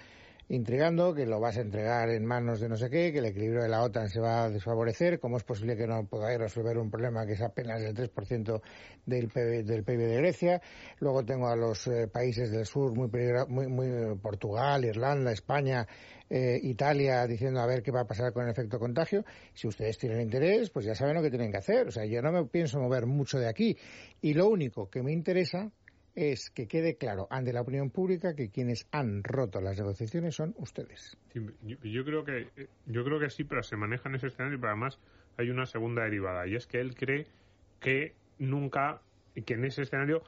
intrigando, 0.49 1.13
que 1.13 1.27
lo 1.27 1.39
vas 1.39 1.57
a 1.57 1.61
entregar 1.61 2.09
en 2.09 2.25
manos 2.25 2.59
de 2.59 2.67
no 2.67 2.75
sé 2.75 2.89
qué, 2.89 3.11
que 3.13 3.19
el 3.19 3.25
equilibrio 3.25 3.61
de 3.61 3.69
la 3.69 3.83
OTAN 3.83 4.09
se 4.09 4.19
va 4.19 4.45
a 4.45 4.49
desfavorecer, 4.49 5.19
cómo 5.19 5.37
es 5.37 5.43
posible 5.43 5.77
que 5.77 5.85
no 5.85 6.05
podáis 6.07 6.39
resolver 6.39 6.77
un 6.79 6.89
problema 6.89 7.25
que 7.27 7.33
es 7.33 7.41
apenas 7.41 7.81
el 7.81 7.95
3% 7.95 8.61
del 9.05 9.27
PIB, 9.27 9.63
del 9.63 9.83
PIB 9.83 9.99
de 9.99 10.15
Grecia. 10.17 10.61
Luego 10.99 11.23
tengo 11.23 11.47
a 11.47 11.55
los 11.55 11.87
eh, 11.87 12.07
países 12.07 12.51
del 12.51 12.65
sur, 12.65 12.95
muy, 12.95 13.09
muy, 13.47 13.67
muy 13.67 14.17
Portugal, 14.17 14.83
Irlanda, 14.85 15.31
España, 15.31 15.87
eh, 16.31 16.59
Italia, 16.63 17.27
diciendo 17.27 17.59
a 17.59 17.67
ver 17.67 17.83
qué 17.83 17.91
va 17.91 18.01
a 18.01 18.07
pasar 18.07 18.33
con 18.33 18.45
el 18.45 18.51
efecto 18.51 18.79
contagio. 18.79 19.23
Si 19.53 19.67
ustedes 19.67 19.99
tienen 19.99 20.21
interés, 20.21 20.71
pues 20.71 20.85
ya 20.85 20.95
saben 20.95 21.15
lo 21.15 21.21
que 21.21 21.29
tienen 21.29 21.51
que 21.51 21.57
hacer. 21.57 21.87
O 21.87 21.91
sea, 21.91 22.05
yo 22.05 22.23
no 22.23 22.31
me 22.31 22.45
pienso 22.45 22.79
mover 22.79 23.05
mucho 23.05 23.37
de 23.37 23.47
aquí. 23.47 23.77
Y 24.21 24.33
lo 24.33 24.47
único 24.47 24.89
que 24.89 25.03
me 25.03 25.11
interesa 25.11 25.71
es 26.19 26.49
que 26.49 26.67
quede 26.67 26.97
claro 26.97 27.27
ante 27.31 27.53
la 27.53 27.61
opinión 27.61 27.91
pública 27.91 28.35
que 28.35 28.49
quienes 28.49 28.87
han 28.91 29.23
roto 29.23 29.61
las 29.61 29.77
negociaciones 29.77 30.35
son 30.35 30.53
ustedes. 30.57 31.17
yo, 31.63 32.03
creo 32.03 32.25
que 32.25 32.47
yo 32.87 33.05
creo 33.05 33.19
que 33.19 33.29
sí, 33.29 33.45
pero 33.45 33.63
se 33.63 33.77
maneja 33.77 34.09
en 34.09 34.15
ese 34.15 34.27
escenario, 34.27 34.59
pero 34.59 34.71
además 34.71 34.99
hay 35.37 35.49
una 35.49 35.65
segunda 35.65 36.03
derivada 36.03 36.45
y 36.45 36.55
es 36.55 36.67
que 36.67 36.81
él 36.81 36.93
cree 36.93 37.25
que 37.79 38.15
nunca 38.37 39.01
que 39.45 39.53
en 39.53 39.63
ese 39.63 39.83
escenario 39.83 40.21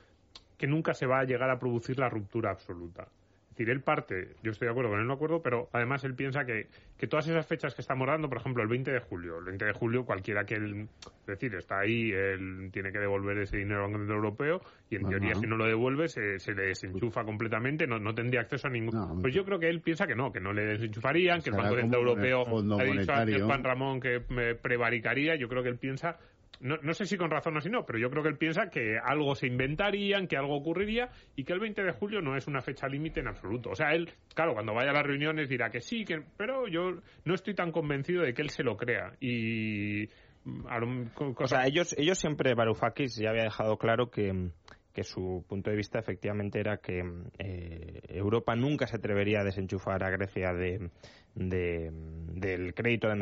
que 0.58 0.68
nunca 0.68 0.94
se 0.94 1.06
va 1.06 1.20
a 1.20 1.26
llegar 1.26 1.50
a 1.50 1.60
producir 1.60 2.00
la 2.00 2.08
ruptura 2.08 2.52
absoluta 2.52 3.10
decir, 3.52 3.70
él 3.70 3.82
parte, 3.82 4.36
yo 4.44 4.52
estoy 4.52 4.68
de 4.68 4.72
acuerdo 4.72 4.92
con 4.92 5.00
él, 5.00 5.08
no 5.08 5.14
acuerdo, 5.14 5.42
pero 5.42 5.70
además 5.74 6.04
él 6.04 6.16
piensa 6.16 6.46
que, 6.46 6.68
que 6.98 7.08
todas 7.08 7.28
esas 7.28 7.46
fechas 7.46 7.76
que 7.76 7.82
estamos 7.82 8.08
dando, 8.08 8.30
por 8.30 8.40
ejemplo, 8.40 8.64
el 8.64 8.70
20 8.70 8.92
de 8.92 9.00
julio, 9.00 9.40
el 9.40 9.46
20 9.46 9.66
de 9.66 9.74
julio 9.74 10.06
cualquiera 10.06 10.46
que 10.46 10.56
él, 10.56 10.88
es 11.22 11.26
decir, 11.26 11.54
está 11.56 11.80
ahí, 11.80 12.12
él 12.12 12.70
tiene 12.72 12.92
que 12.92 13.00
devolver 13.00 13.38
ese 13.40 13.58
dinero 13.58 13.82
al 13.82 13.88
Banco 13.88 14.00
Central 14.00 14.18
Europeo 14.18 14.62
y 14.90 14.96
en 14.96 15.08
teoría 15.08 15.36
si 15.36 15.48
no 15.48 15.58
lo 15.58 15.66
devuelve 15.66 16.08
se, 16.08 16.40
se 16.40 16.54
le 16.54 16.64
desenchufa 16.64 17.24
completamente, 17.24 17.86
no, 17.88 18.00
no 18.00 18.14
tendría 18.14 18.42
acceso 18.42 18.68
a 18.68 18.72
ningún... 18.72 19.22
pues 19.22 19.34
yo 19.34 19.44
creo 19.46 19.60
que 19.60 19.70
él 19.70 19.82
piensa 19.82 20.08
que 20.08 20.16
no, 20.16 20.32
que 20.32 20.40
no 20.40 20.54
le 20.54 20.66
desenchufarían, 20.66 21.42
que 21.42 21.50
el 21.50 21.56
Banco 21.58 21.76
Central 21.76 22.02
Europeo 22.02 22.46
ha 22.78 22.84
dicho 23.26 23.44
a 23.44 23.46
Juan 23.46 23.64
Ramón 23.64 24.00
que 24.00 24.24
me 24.30 24.56
prevaricaría, 24.56 25.36
yo 25.36 25.48
creo 25.48 25.64
que 25.64 25.70
él 25.70 25.78
piensa 25.78 26.18
no, 26.62 26.78
no, 26.82 26.94
sé 26.94 27.06
si 27.06 27.18
con 27.18 27.30
razón 27.30 27.58
o 27.58 27.62
si 27.62 27.70
no, 27.70 27.86
pero 27.86 28.00
yo 28.00 28.10
creo 28.10 28.24
que 28.24 28.30
él 28.30 28.38
piensa 28.38 28.70
que 28.70 28.98
algo 29.04 29.36
se 29.36 29.48
inventarían, 29.48 30.28
que 30.28 30.38
algo 30.38 30.56
ocurriría 30.56 31.10
y 31.36 31.44
que 31.44 31.54
el 31.54 31.60
20 31.60 31.84
de 31.84 31.92
julio 31.92 32.22
no 32.22 32.36
es 32.36 32.48
una 32.48 32.62
fecha 32.62 32.88
límite 32.88 33.20
en 33.20 33.28
absoluto. 33.28 33.72
O 33.72 33.76
sea, 33.76 33.92
él, 33.94 34.10
claro, 34.34 34.54
cuando 34.54 34.74
vaya 34.74 34.92
a 34.92 34.94
las 34.94 35.06
reuniones 35.06 35.50
dirá 35.50 35.70
que 35.70 35.82
sí, 35.82 36.06
que, 36.06 36.22
pero 36.38 36.68
yo 36.68 37.02
no 37.26 37.34
estoy 37.34 37.56
tan 37.56 37.72
convencido 37.72 38.24
de 38.24 38.34
que 38.34 38.42
él 38.42 38.50
se 38.50 38.64
lo 38.64 38.78
crea. 38.78 39.14
Y. 39.20 40.08
O 40.44 41.48
sea, 41.48 41.68
ellos, 41.68 41.94
ellos 42.00 42.18
siempre, 42.18 42.56
Varoufakis 42.56 43.16
ya 43.16 43.30
había 43.30 43.44
dejado 43.44 43.78
claro 43.78 44.10
que 44.10 44.50
que 44.94 45.04
su 45.04 45.46
punto 45.48 45.70
de 45.70 45.78
vista 45.78 46.00
efectivamente 46.00 46.60
era 46.60 46.78
que 46.78 47.02
eh, 47.40 48.02
Europa 48.10 48.56
nunca 48.56 48.88
se 48.88 48.98
atrevería 48.98 49.40
a 49.42 49.44
desenchufar 49.44 50.04
a 50.04 50.10
Grecia 50.10 50.54
de, 50.54 50.90
del 51.36 52.74
crédito 52.74 53.08
de 53.08 53.16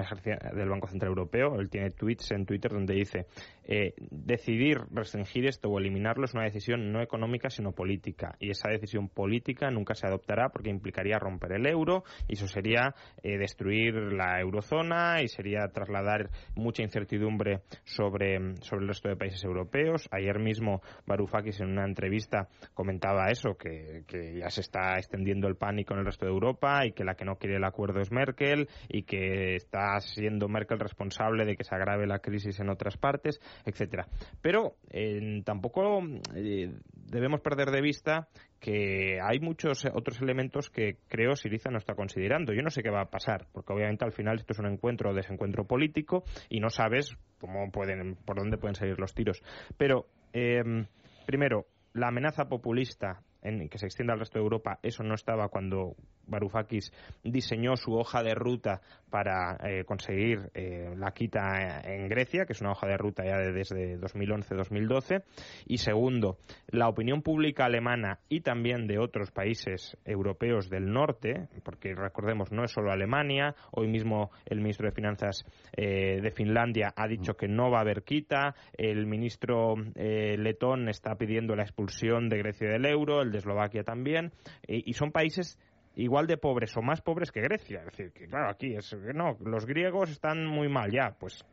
del 0.54 0.70
Banco 0.70 0.88
Central 0.88 1.10
Europeo. 1.10 1.60
Él 1.60 1.70
tiene 1.70 1.92
tweets 1.92 2.32
en 2.32 2.46
Twitter 2.46 2.72
donde 2.72 2.94
dice 2.94 3.28
eh, 3.72 3.94
decidir 4.10 4.80
restringir 4.90 5.46
esto 5.46 5.70
o 5.70 5.78
eliminarlo 5.78 6.26
es 6.26 6.34
una 6.34 6.46
decisión 6.46 6.92
no 6.92 7.04
económica 7.04 7.52
sino 7.52 7.72
política 7.72 8.36
y 8.40 8.50
esa 8.50 8.68
decisión 8.72 9.10
política 9.10 9.70
nunca 9.70 9.94
se 9.94 10.08
adoptará 10.08 10.50
porque 10.50 10.72
implicaría 10.72 11.20
romper 11.20 11.52
el 11.52 11.68
euro 11.68 12.04
y 12.28 12.34
eso 12.34 12.48
sería 12.48 12.96
eh, 13.22 13.38
destruir 13.38 13.94
la 13.94 14.42
eurozona 14.42 15.22
y 15.22 15.28
sería 15.28 15.68
trasladar 15.72 16.32
mucha 16.56 16.82
incertidumbre 16.82 17.62
sobre, 17.84 18.56
sobre 18.62 18.82
el 18.82 18.88
resto 18.88 19.08
de 19.08 19.16
países 19.16 19.44
europeos. 19.44 20.08
Ayer 20.10 20.40
mismo 20.40 20.82
Varoufakis 21.06 21.60
en 21.60 21.70
una 21.70 21.86
entrevista 21.86 22.48
comentaba 22.74 23.30
eso, 23.30 23.56
que, 23.56 24.04
que 24.08 24.40
ya 24.40 24.50
se 24.50 24.62
está 24.62 24.98
extendiendo 24.98 25.48
el 25.48 25.58
pánico 25.58 25.94
en 25.94 26.00
el 26.00 26.06
resto 26.08 26.26
de 26.26 26.32
Europa 26.32 26.88
y 26.88 26.94
que 26.94 27.04
la 27.04 27.14
que 27.14 27.26
no 27.26 27.36
quiere 27.36 27.58
el 27.58 27.64
acuerdo 27.64 28.00
es 28.00 28.12
Merkel 28.12 28.68
y 28.88 29.04
que 29.04 29.56
está 29.56 30.00
siendo 30.00 30.48
Merkel 30.48 30.80
responsable 30.80 31.46
de 31.46 31.56
que 31.56 31.64
se 31.64 31.76
agrave 31.76 32.08
la 32.08 32.20
crisis 32.20 32.60
en 32.60 32.70
otras 32.70 32.98
partes, 32.98 33.40
etcétera. 33.66 34.08
Pero 34.42 34.75
eh, 34.89 35.42
tampoco 35.44 36.01
eh, 36.36 36.74
debemos 36.94 37.42
perder 37.42 37.72
de 37.72 37.82
vista 37.82 38.28
que 38.60 39.20
hay 39.22 39.39
muchos 39.39 39.86
otros 39.86 40.22
elementos 40.22 40.70
que 40.70 40.98
creo 41.08 41.36
Siriza 41.36 41.70
no 41.70 41.78
está 41.78 41.96
considerando. 41.96 42.54
Yo 42.54 42.62
no 42.62 42.70
sé 42.70 42.84
qué 42.84 42.89
va 42.89 43.01
a 43.01 43.10
pasar, 43.10 43.48
porque 43.51 43.74
obviamente 43.74 44.06
al 44.06 44.12
final 44.12 44.38
esto 44.38 44.54
es 44.54 44.60
un 44.60 44.68
encuentro 44.68 45.12
o 45.12 45.13
desencuentro 45.13 45.66
político 45.66 46.24
y 46.50 46.60
no 46.60 46.70
sabes 46.70 47.18
cómo 47.39 47.72
pueden, 47.72 48.16
por 48.25 48.38
dónde 48.38 48.58
pueden 48.58 48.75
salir 48.75 49.00
los 49.00 49.13
tiros. 49.13 49.42
Pero, 49.78 50.08
eh, 50.34 50.86
primero, 51.25 51.66
la 51.94 52.10
amenaza 52.10 52.50
populista 52.50 53.22
en 53.41 53.69
que 53.69 53.77
se 53.77 53.86
extienda 53.86 54.13
al 54.13 54.19
resto 54.19 54.39
de 54.39 54.43
Europa, 54.43 54.79
eso 54.84 55.03
no 55.03 55.15
estaba 55.15 55.50
cuando 55.50 55.96
Varoufakis 56.29 56.91
diseñó 57.24 57.75
su 57.75 57.93
hoja 57.93 58.24
de 58.24 58.36
ruta 58.36 58.81
para 59.10 59.58
eh, 59.63 59.84
conseguir 59.84 60.51
eh, 60.53 60.93
la 60.96 61.12
quita 61.12 61.81
en 61.84 62.08
Grecia, 62.08 62.46
que 62.46 62.53
es 62.53 62.62
una 62.62 62.72
hoja 62.72 62.88
de 62.88 62.98
ruta 62.98 63.24
ya 63.25 63.38
desde 63.38 64.00
2011-2012. 64.00 65.24
Y 65.65 65.79
segundo, 65.79 66.38
la 66.67 66.88
opinión 66.88 67.22
pública 67.22 67.65
alemana 67.65 68.19
y 68.29 68.41
también 68.41 68.88
de 68.88 69.00
otros 69.00 69.31
países 69.31 69.98
europeos 70.05 70.69
del 70.69 70.91
norte, 70.91 71.48
porque 71.63 71.96
recordemos, 71.96 72.51
no 72.51 72.63
es 72.63 72.72
solo 72.72 72.91
Alemania, 72.91 73.55
hoy 73.72 73.88
mismo 73.88 74.31
el 74.46 74.62
ministro 74.62 74.88
de 74.88 74.91
Finanzas 74.91 75.46
eh, 75.75 76.19
de 76.22 76.31
Finlandia 76.31 76.93
ha 76.96 77.08
dicho 77.08 77.36
que 77.36 77.48
no 77.48 77.72
va 77.72 77.79
a 77.79 77.81
haber 77.81 78.03
quita, 78.03 78.55
el 78.77 79.08
ministro 79.08 79.75
letón 79.96 80.89
está 80.89 81.15
pidiendo 81.15 81.55
la 81.55 81.63
expulsión 81.63 82.29
de 82.29 82.38
Grecia 82.38 82.69
del 82.69 82.86
euro, 82.86 83.22
de 83.32 83.40
Eslovaquia 83.40 83.84
también, 83.84 84.32
y 84.68 84.94
son 84.94 85.12
países 85.12 85.58
igual 85.96 86.28
de 86.28 86.38
pobres 86.38 86.76
o 86.78 86.82
más 86.82 87.02
pobres 87.02 87.32
que 87.32 87.42
Grecia. 87.42 87.80
Es 87.80 87.86
decir, 87.86 88.12
que 88.12 88.28
claro, 88.28 88.50
aquí 88.50 88.76
es 88.76 88.96
no, 89.14 89.38
los 89.42 89.66
griegos 89.66 90.10
están 90.10 90.46
muy 90.46 90.70
mal 90.70 90.92
ya, 90.92 91.16
pues 91.20 91.44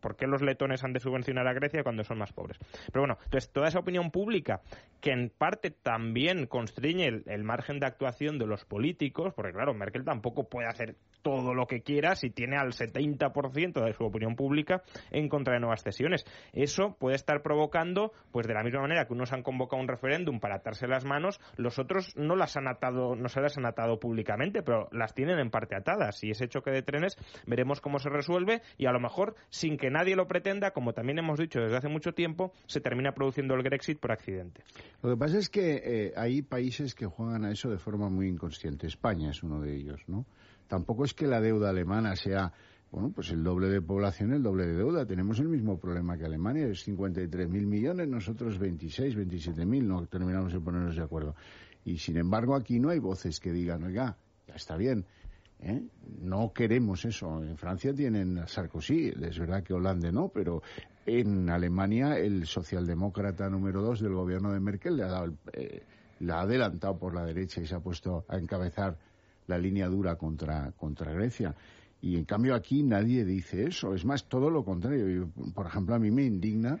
¿por 0.00 0.16
qué 0.16 0.26
los 0.26 0.42
letones 0.42 0.82
han 0.84 0.92
de 0.92 1.00
subvencionar 1.00 1.46
a 1.46 1.52
Grecia 1.52 1.82
cuando 1.82 2.04
son 2.04 2.18
más 2.18 2.32
pobres? 2.32 2.58
Pero 2.86 3.02
bueno, 3.02 3.18
entonces 3.24 3.50
toda 3.52 3.68
esa 3.68 3.78
opinión 3.78 4.10
pública 4.10 4.60
que 5.00 5.10
en 5.10 5.30
parte 5.30 5.70
también 5.70 6.46
constriñe 6.46 7.22
el, 7.26 7.44
margen 7.44 7.80
de 7.80 7.86
actuación 7.86 8.38
de 8.38 8.46
los 8.46 8.64
políticos, 8.64 9.34
porque 9.34 9.52
claro, 9.52 9.74
Merkel 9.74 10.04
tampoco 10.04 10.48
puede 10.48 10.68
hacer 10.68 10.96
todo 11.22 11.54
lo 11.54 11.66
que 11.66 11.82
quiera 11.82 12.14
si 12.14 12.30
tiene 12.30 12.56
al 12.56 12.72
70% 12.72 13.84
de 13.84 13.92
su 13.94 14.04
opinión 14.04 14.36
pública 14.36 14.82
en 15.10 15.28
contra 15.28 15.54
de 15.54 15.60
nuevas 15.60 15.82
cesiones. 15.82 16.24
Eso 16.52 16.96
puede 16.98 17.16
estar 17.16 17.42
provocando, 17.42 18.12
pues 18.30 18.46
de 18.46 18.54
la 18.54 18.62
misma 18.62 18.82
manera 18.82 19.06
que 19.06 19.12
unos 19.12 19.32
han 19.32 19.42
convocado 19.42 19.82
un 19.82 19.88
referéndum 19.88 20.40
para 20.40 20.56
atarse 20.56 20.86
las 20.86 21.04
manos, 21.04 21.40
los 21.56 21.78
otros 21.78 22.16
no 22.16 22.36
las 22.36 22.56
han 22.56 22.68
atado, 22.68 23.16
no 23.16 23.28
se 23.28 23.40
las 23.40 23.58
han 23.58 23.66
atado 23.66 23.98
públicamente, 23.98 24.62
pero 24.62 24.88
las 24.92 25.14
tienen 25.14 25.38
en 25.38 25.50
parte 25.50 25.76
atadas. 25.76 26.22
Y 26.22 26.30
ese 26.30 26.48
choque 26.48 26.70
de 26.70 26.82
trenes 26.82 27.16
veremos 27.46 27.80
cómo 27.80 27.98
se 27.98 28.08
resuelve 28.08 28.62
y 28.76 28.86
a 28.86 28.92
lo 28.92 29.00
mejor, 29.00 29.34
sin 29.52 29.76
que 29.76 29.90
nadie 29.90 30.16
lo 30.16 30.26
pretenda, 30.26 30.70
como 30.70 30.94
también 30.94 31.18
hemos 31.18 31.38
dicho 31.38 31.60
desde 31.60 31.76
hace 31.76 31.88
mucho 31.88 32.14
tiempo, 32.14 32.54
se 32.66 32.80
termina 32.80 33.12
produciendo 33.12 33.54
el 33.54 33.62
Brexit 33.62 34.00
por 34.00 34.10
accidente. 34.10 34.64
Lo 35.02 35.10
que 35.10 35.16
pasa 35.18 35.36
es 35.36 35.50
que 35.50 35.82
eh, 35.84 36.12
hay 36.16 36.40
países 36.40 36.94
que 36.94 37.04
juegan 37.04 37.44
a 37.44 37.52
eso 37.52 37.68
de 37.68 37.76
forma 37.76 38.08
muy 38.08 38.28
inconsciente. 38.28 38.86
España 38.86 39.30
es 39.30 39.42
uno 39.42 39.60
de 39.60 39.76
ellos, 39.76 40.00
¿no? 40.06 40.24
Tampoco 40.68 41.04
es 41.04 41.12
que 41.12 41.26
la 41.26 41.42
deuda 41.42 41.68
alemana 41.68 42.16
sea 42.16 42.50
bueno, 42.90 43.10
pues 43.14 43.30
el 43.30 43.42
doble 43.42 43.68
de 43.68 43.82
población, 43.82 44.32
el 44.32 44.42
doble 44.42 44.66
de 44.66 44.74
deuda. 44.74 45.04
Tenemos 45.04 45.38
el 45.38 45.48
mismo 45.48 45.78
problema 45.78 46.16
que 46.16 46.24
Alemania, 46.24 46.66
es 46.66 46.86
53.000 46.88 47.48
millones, 47.66 48.08
nosotros 48.08 48.58
26, 48.58 49.16
27.000, 49.16 49.82
no 49.82 50.06
terminamos 50.06 50.52
de 50.52 50.60
ponernos 50.60 50.96
de 50.96 51.02
acuerdo. 51.02 51.34
Y 51.84 51.98
sin 51.98 52.16
embargo 52.16 52.54
aquí 52.54 52.80
no 52.80 52.88
hay 52.88 52.98
voces 52.98 53.38
que 53.38 53.50
digan, 53.50 53.82
oiga, 53.84 54.16
ya 54.46 54.54
está 54.54 54.76
bien, 54.76 55.06
¿eh? 55.62 55.82
no 56.20 56.52
queremos 56.52 57.04
eso. 57.04 57.42
En 57.42 57.56
Francia 57.56 57.94
tienen 57.94 58.38
a 58.38 58.46
Sarkozy, 58.46 59.12
es 59.20 59.38
verdad 59.38 59.62
que 59.62 59.74
Hollande 59.74 60.12
no, 60.12 60.28
pero 60.28 60.62
en 61.06 61.48
Alemania 61.50 62.18
el 62.18 62.46
socialdemócrata 62.46 63.48
número 63.48 63.82
dos 63.82 64.00
del 64.00 64.14
gobierno 64.14 64.52
de 64.52 64.60
Merkel 64.60 64.96
le 64.96 65.04
ha, 65.04 65.08
dado 65.08 65.34
eh, 65.52 65.82
ha 66.30 66.40
adelantado 66.40 66.98
por 66.98 67.14
la 67.14 67.24
derecha 67.24 67.60
y 67.60 67.66
se 67.66 67.74
ha 67.74 67.80
puesto 67.80 68.24
a 68.28 68.36
encabezar 68.36 68.98
la 69.46 69.58
línea 69.58 69.88
dura 69.88 70.16
contra, 70.16 70.72
contra 70.72 71.12
Grecia. 71.12 71.54
Y 72.00 72.16
en 72.16 72.24
cambio 72.24 72.54
aquí 72.54 72.82
nadie 72.82 73.24
dice 73.24 73.64
eso. 73.64 73.94
Es 73.94 74.04
más, 74.04 74.28
todo 74.28 74.50
lo 74.50 74.64
contrario. 74.64 75.30
por 75.54 75.66
ejemplo, 75.66 75.94
a 75.94 75.98
mí 75.98 76.10
me 76.10 76.24
indigna 76.24 76.80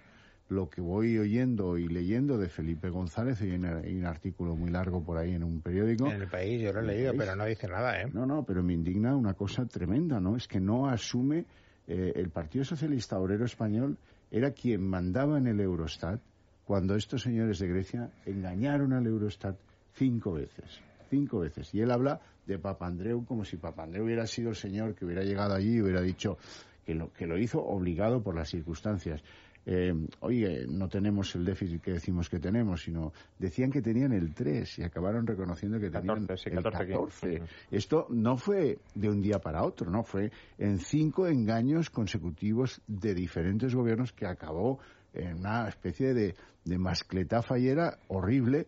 lo 0.52 0.70
que 0.70 0.80
voy 0.80 1.18
oyendo 1.18 1.78
y 1.78 1.88
leyendo 1.88 2.38
de 2.38 2.48
Felipe 2.48 2.90
González, 2.90 3.40
y 3.42 3.50
hay 3.50 3.96
un 3.96 4.06
artículo 4.06 4.54
muy 4.54 4.70
largo 4.70 5.02
por 5.02 5.18
ahí 5.18 5.32
en 5.32 5.42
un 5.42 5.60
periódico. 5.60 6.06
En 6.06 6.22
el 6.22 6.28
país, 6.28 6.62
yo 6.62 6.72
lo 6.72 6.80
he 6.80 6.84
leído, 6.84 7.12
pero 7.16 7.34
no 7.34 7.44
dice 7.44 7.66
nada, 7.68 8.00
¿eh? 8.00 8.08
No, 8.12 8.26
no, 8.26 8.44
pero 8.44 8.62
me 8.62 8.74
indigna 8.74 9.16
una 9.16 9.34
cosa 9.34 9.66
tremenda, 9.66 10.20
¿no? 10.20 10.36
Es 10.36 10.46
que 10.46 10.60
no 10.60 10.88
asume 10.88 11.46
eh, 11.86 12.12
el 12.14 12.30
Partido 12.30 12.64
Socialista 12.64 13.18
Obrero 13.18 13.44
Español 13.44 13.96
era 14.30 14.52
quien 14.52 14.88
mandaba 14.88 15.38
en 15.38 15.46
el 15.46 15.60
Eurostat 15.60 16.20
cuando 16.64 16.94
estos 16.94 17.22
señores 17.22 17.58
de 17.58 17.68
Grecia 17.68 18.10
engañaron 18.24 18.92
al 18.92 19.06
Eurostat 19.06 19.56
cinco 19.94 20.32
veces. 20.32 20.80
Cinco 21.10 21.40
veces. 21.40 21.74
Y 21.74 21.80
él 21.80 21.90
habla 21.90 22.20
de 22.46 22.58
Papandreou 22.58 23.24
como 23.24 23.44
si 23.44 23.56
Papandreou 23.56 24.06
hubiera 24.06 24.26
sido 24.26 24.50
el 24.50 24.56
señor 24.56 24.94
que 24.94 25.04
hubiera 25.04 25.22
llegado 25.22 25.54
allí 25.54 25.74
y 25.74 25.82
hubiera 25.82 26.00
dicho 26.00 26.38
que 26.86 26.94
lo, 26.94 27.12
que 27.12 27.26
lo 27.26 27.38
hizo 27.38 27.62
obligado 27.62 28.22
por 28.22 28.34
las 28.34 28.48
circunstancias. 28.48 29.22
Eh, 29.64 29.92
oye, 30.20 30.66
no 30.66 30.88
tenemos 30.88 31.34
el 31.36 31.44
déficit 31.44 31.80
que 31.80 31.92
decimos 31.92 32.28
que 32.28 32.40
tenemos, 32.40 32.82
sino 32.82 33.12
decían 33.38 33.70
que 33.70 33.80
tenían 33.80 34.12
el 34.12 34.34
3 34.34 34.80
y 34.80 34.82
acabaron 34.82 35.26
reconociendo 35.26 35.78
que 35.78 35.88
tenían 35.88 36.26
el 36.28 36.62
14. 36.62 37.42
Esto 37.70 38.06
no 38.10 38.36
fue 38.36 38.78
de 38.94 39.08
un 39.08 39.22
día 39.22 39.38
para 39.38 39.62
otro, 39.62 39.90
no 39.90 40.02
fue 40.02 40.32
en 40.58 40.78
cinco 40.78 41.28
engaños 41.28 41.90
consecutivos 41.90 42.80
de 42.88 43.14
diferentes 43.14 43.74
gobiernos 43.74 44.12
que 44.12 44.26
acabó 44.26 44.80
en 45.14 45.38
una 45.38 45.68
especie 45.68 46.12
de, 46.12 46.34
de 46.64 46.78
mascleta 46.78 47.42
fallera 47.42 47.98
horrible 48.08 48.66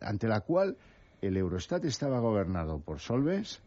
ante 0.00 0.26
la 0.26 0.40
cual 0.40 0.76
el 1.20 1.36
Eurostat 1.36 1.84
estaba 1.84 2.18
gobernado 2.18 2.80
por 2.80 2.98
Solves, 2.98 3.60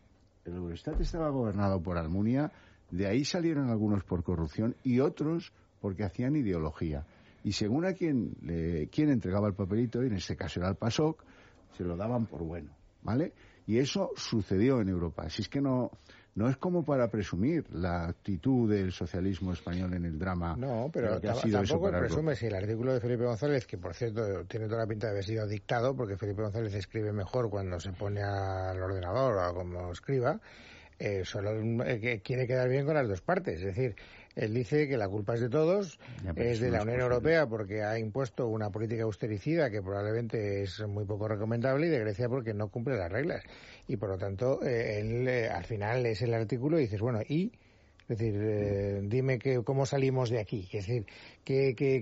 el 0.46 0.56
Eurostat 0.56 1.00
estaba 1.01 1.30
gobernado 1.30 1.82
por 1.82 1.98
Almunia, 1.98 2.51
de 2.89 3.08
ahí 3.08 3.25
salieron 3.25 3.70
algunos 3.70 4.03
por 4.03 4.24
corrupción 4.24 4.75
y 4.84 5.00
otros 5.00 5.53
porque 5.84 6.06
hacían 6.06 6.38
ideología. 6.38 7.06
Y 7.44 7.52
según 7.52 7.84
a 7.84 7.92
quien, 7.92 8.38
le, 8.42 8.88
quien 8.88 9.10
entregaba 9.10 9.50
el 9.50 9.54
papelito, 9.54 10.02
y 10.02 10.08
en 10.08 10.13
este 10.13 10.38
caso 10.38 10.62
era 10.62 10.70
el 10.70 10.78
PASOK, 10.78 11.22
se 11.78 11.84
lo 11.84 11.98
daban 11.98 12.25
por 12.25 12.42
bueno, 12.42 12.72
¿vale? 13.02 13.34
Y 13.68 13.80
eso 13.80 14.12
sucedió 14.16 14.80
en 14.80 14.88
Europa. 14.88 15.24
Así 15.25 15.42
es 15.42 15.50
que 15.50 15.60
no, 15.60 15.92
no 16.36 16.48
es 16.48 16.56
como 16.56 16.86
para 16.86 17.10
presumir 17.10 17.66
la 17.74 18.06
actitud 18.06 18.72
del 18.72 18.94
socialismo 18.94 19.52
español 19.52 19.94
en 19.94 20.06
el 20.06 20.18
drama. 20.18 20.56
No, 20.56 20.90
pero 20.94 21.20
tampoco 21.20 21.92
presume 21.92 22.38
si 22.38 22.46
el 22.46 22.56
artículo 22.56 22.94
de 22.94 23.02
Felipe 23.02 23.25
González, 23.25 23.68
que 23.68 23.78
por 23.78 23.94
cierto 23.94 24.46
tiene 24.46 24.68
toda 24.68 24.84
la 24.84 24.88
pinta 24.88 25.08
de 25.08 25.12
haber 25.12 25.25
sido 25.25 25.46
dictado, 25.46 25.98
porque 25.98 26.16
Felipe 26.16 26.44
González 26.44 26.74
escribe 26.75 27.12
mejor 27.12 27.50
cuando 27.50 27.78
se 27.78 27.92
pone 27.92 28.22
al 28.22 28.82
ordenador 28.82 29.36
o 29.36 29.54
como 29.54 29.92
escriba, 29.92 30.40
eh, 30.98 31.25
solo 31.25 31.52
eh, 31.84 32.22
quiere 32.24 32.48
quedar 32.48 32.70
bien 32.70 32.86
con 32.86 32.94
las 32.94 33.10
dos 33.10 33.20
partes. 33.20 33.60
Es 33.60 33.75
decir, 33.75 33.96
él 34.36 34.54
dice 34.54 34.88
que 34.88 34.98
la 34.98 35.08
culpa 35.08 35.36
es 35.36 35.42
de 35.42 35.50
todos, 35.50 36.00
es 36.36 36.60
de 36.60 36.72
la 36.72 36.82
Unión 36.82 37.02
Europea 37.02 37.48
porque 37.48 37.84
ha 37.84 38.00
impuesto 38.00 38.48
una 38.48 38.72
política 38.72 39.04
austericida 39.04 39.70
que 39.70 39.82
probablemente 39.82 40.63
es 40.63 40.80
muy 40.88 41.06
poco 41.06 41.28
recomendable 41.28 41.88
y 41.88 41.90
de 41.90 42.00
Grecia 42.00 42.28
porque 42.30 42.54
no 42.54 42.70
cumple 42.70 42.98
las 42.98 43.12
reglas. 43.12 43.44
Y 43.88 43.98
por 43.98 44.10
lo 44.10 44.18
tanto, 44.18 44.63
eh, 44.63 45.00
él 45.00 45.28
eh, 45.28 45.50
al 45.50 45.66
final 45.66 46.06
es 46.06 46.22
el 46.22 46.34
artículo 46.34 46.80
y 46.80 46.84
dices, 46.84 47.00
bueno, 47.00 47.22
¿y? 47.28 47.52
Es 48.10 48.18
decir, 48.18 48.36
eh, 48.38 49.00
dime 49.04 49.40
que, 49.40 49.64
cómo 49.64 49.86
salimos 49.86 50.30
de 50.30 50.40
aquí. 50.40 50.68
Es 50.74 50.88
decir, 50.88 51.06
¿qué, 51.46 51.74
qué, 51.76 52.02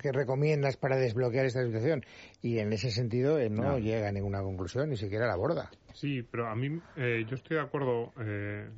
qué, 0.00 0.12
recomiendas 0.12 0.76
para 0.76 0.96
desbloquear 0.96 1.46
esta 1.46 1.64
situación? 1.64 2.04
Y 2.42 2.58
en 2.58 2.72
ese 2.72 2.90
sentido 2.90 3.38
no, 3.50 3.78
llega 3.78 4.08
a 4.08 4.12
ninguna 4.12 4.40
conclusión, 4.40 4.88
ni 4.90 4.96
siquiera 4.96 5.26
la 5.26 5.32
aborda. 5.32 5.70
Sí, 5.94 6.22
pero 6.22 6.46
a 6.48 6.54
mí 6.54 6.80
eh, 6.96 7.24
yo 7.28 7.34
estoy 7.34 7.56
de 7.56 7.62
acuerdo, 7.62 8.12
eh, 8.20 8.68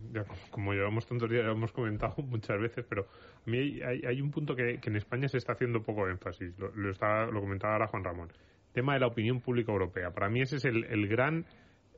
como 0.51 0.73
llevamos 0.73 1.07
tantos 1.07 1.29
días, 1.29 1.45
ya 1.45 1.53
hemos 1.53 1.73
comentado 1.73 2.14
muchas 2.23 2.59
veces, 2.59 2.85
pero 2.88 3.07
a 3.47 3.51
mí 3.51 3.81
hay, 3.83 4.01
hay 4.07 4.21
un 4.21 4.31
punto 4.31 4.57
que, 4.57 4.81
en 4.83 4.97
España 4.97 5.29
se 5.29 5.37
está 5.37 5.53
haciendo 5.53 5.83
poco 5.83 6.09
énfasis. 6.09 6.59
Lo, 6.59 6.75
lo, 6.75 6.90
está, 6.90 7.27
lo 7.27 7.40
comentaba 7.40 7.75
ahora 7.75 7.88
Juan 7.88 8.05
Ramón. 8.05 8.33
Tema 8.73 8.95
de 8.95 9.01
la 9.01 9.07
opinión 9.07 9.40
pública 9.40 9.71
europea. 9.71 10.11
Para 10.12 10.31
mí 10.31 10.40
ese 10.40 10.57
es 10.57 10.64
el, 10.64 10.85
el 10.85 11.07
gran 11.09 11.45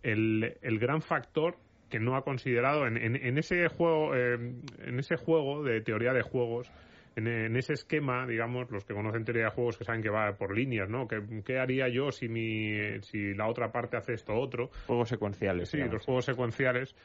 el, 0.04 0.56
el 0.62 0.78
gran 0.78 1.02
factor 1.02 1.56
que 1.94 2.00
no 2.00 2.16
ha 2.16 2.24
considerado 2.24 2.88
en, 2.88 2.96
en, 2.96 3.38
ese 3.38 3.68
juego 3.68 4.16
eh, 4.16 4.34
en 4.34 4.98
ese 4.98 5.14
juego 5.14 5.62
de 5.62 5.80
teoría 5.80 6.12
de 6.12 6.22
juegos 6.22 6.68
en, 7.14 7.54
ese 7.54 7.74
esquema, 7.74 8.26
digamos, 8.26 8.68
los 8.72 8.84
que 8.84 8.94
conocen 8.94 9.24
teoría 9.24 9.44
de 9.44 9.50
juegos 9.50 9.78
que 9.78 9.84
saben 9.84 10.02
que 10.02 10.10
va 10.10 10.32
por 10.32 10.56
líneas, 10.56 10.88
¿no? 10.88 11.06
¿Qué, 11.06 11.56
haría 11.56 11.86
yo 11.86 12.10
si 12.10 12.28
mi 12.28 13.00
si 13.02 13.32
la 13.34 13.46
otra 13.46 13.70
parte 13.70 13.96
hace 13.96 14.14
esto 14.14 14.34
otro? 14.34 14.70
Juegos 14.88 15.08
secuenciales. 15.08 15.68
Sí, 15.68 15.78
los 15.78 16.04
juegos 16.04 16.24
secuenciales. 16.24 16.96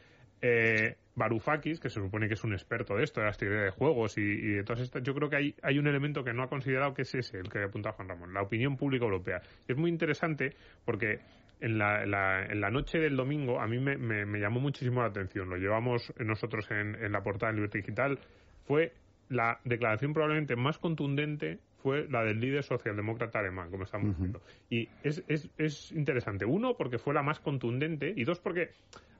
Eh, 0.41 0.95
Varoufakis, 1.13 1.80
que 1.80 1.89
se 1.89 1.99
supone 1.99 2.28
que 2.28 2.34
es 2.34 2.43
un 2.43 2.54
experto 2.54 2.95
de 2.95 3.04
esto, 3.04 3.19
de 3.19 3.28
las 3.28 3.38
teorías 3.38 3.65
de 3.65 3.69
juegos 3.69 4.17
y, 4.17 4.21
y 4.21 4.54
de 4.54 4.63
todas 4.63 4.82
estas, 4.82 5.04
yo 5.04 5.13
creo 5.13 5.30
que 5.30 5.36
hay, 5.36 5.56
hay 5.62 5.78
un 5.78 5.86
elemento 5.86 6.23
que 6.23 6.34
no 6.34 6.41
ha 6.41 6.47
considerado 6.47 6.95
que 6.95 7.04
es 7.04 7.13
ese, 7.13 7.38
el 7.38 7.49
que 7.49 7.62
apunta 7.62 7.91
Juan 7.91 8.10
Ramón, 8.10 8.34
la 8.34 8.41
opinión 8.41 8.75
pública 8.75 9.06
europea. 9.06 9.43
Es 9.67 9.78
muy 9.78 9.91
interesante 9.91 10.56
porque 10.84 11.19
en 11.60 11.78
la, 11.78 12.04
en 12.04 12.62
la, 12.62 12.69
noche 12.69 13.00
del 13.00 13.15
domingo 13.15 13.60
a 13.60 13.67
mí 13.67 13.80
me, 13.80 13.98
me, 13.98 14.39
llamó 14.39 14.60
muchísimo 14.60 15.02
la 15.02 15.08
atención. 15.08 15.50
Lo 15.50 15.58
llevamos 15.58 16.13
nosotros 16.17 16.69
en, 16.72 16.95
en 16.95 17.12
la 17.12 17.22
portada 17.22 17.52
de 17.52 17.58
Libertad 17.58 17.80
Digital. 17.80 18.19
Fue 18.65 18.93
la 19.30 19.60
declaración 19.63 20.13
probablemente 20.13 20.56
más 20.56 20.78
contundente 20.78 21.60
fue 21.82 22.08
la 22.10 22.24
del 22.24 22.39
líder 22.39 22.63
socialdemócrata 22.63 23.39
alemán, 23.39 23.70
como 23.72 23.84
estamos 23.84 24.18
viendo. 24.18 24.42
Y 24.70 24.89
es, 25.04 25.24
es, 25.28 25.50
es 25.58 25.92
interesante. 25.92 26.46
Uno, 26.46 26.76
porque 26.78 26.98
fue 26.98 27.13
la 27.13 27.24
más 27.24 27.39
contundente. 27.39 28.13
Y 28.15 28.24
dos, 28.24 28.39
porque 28.39 28.72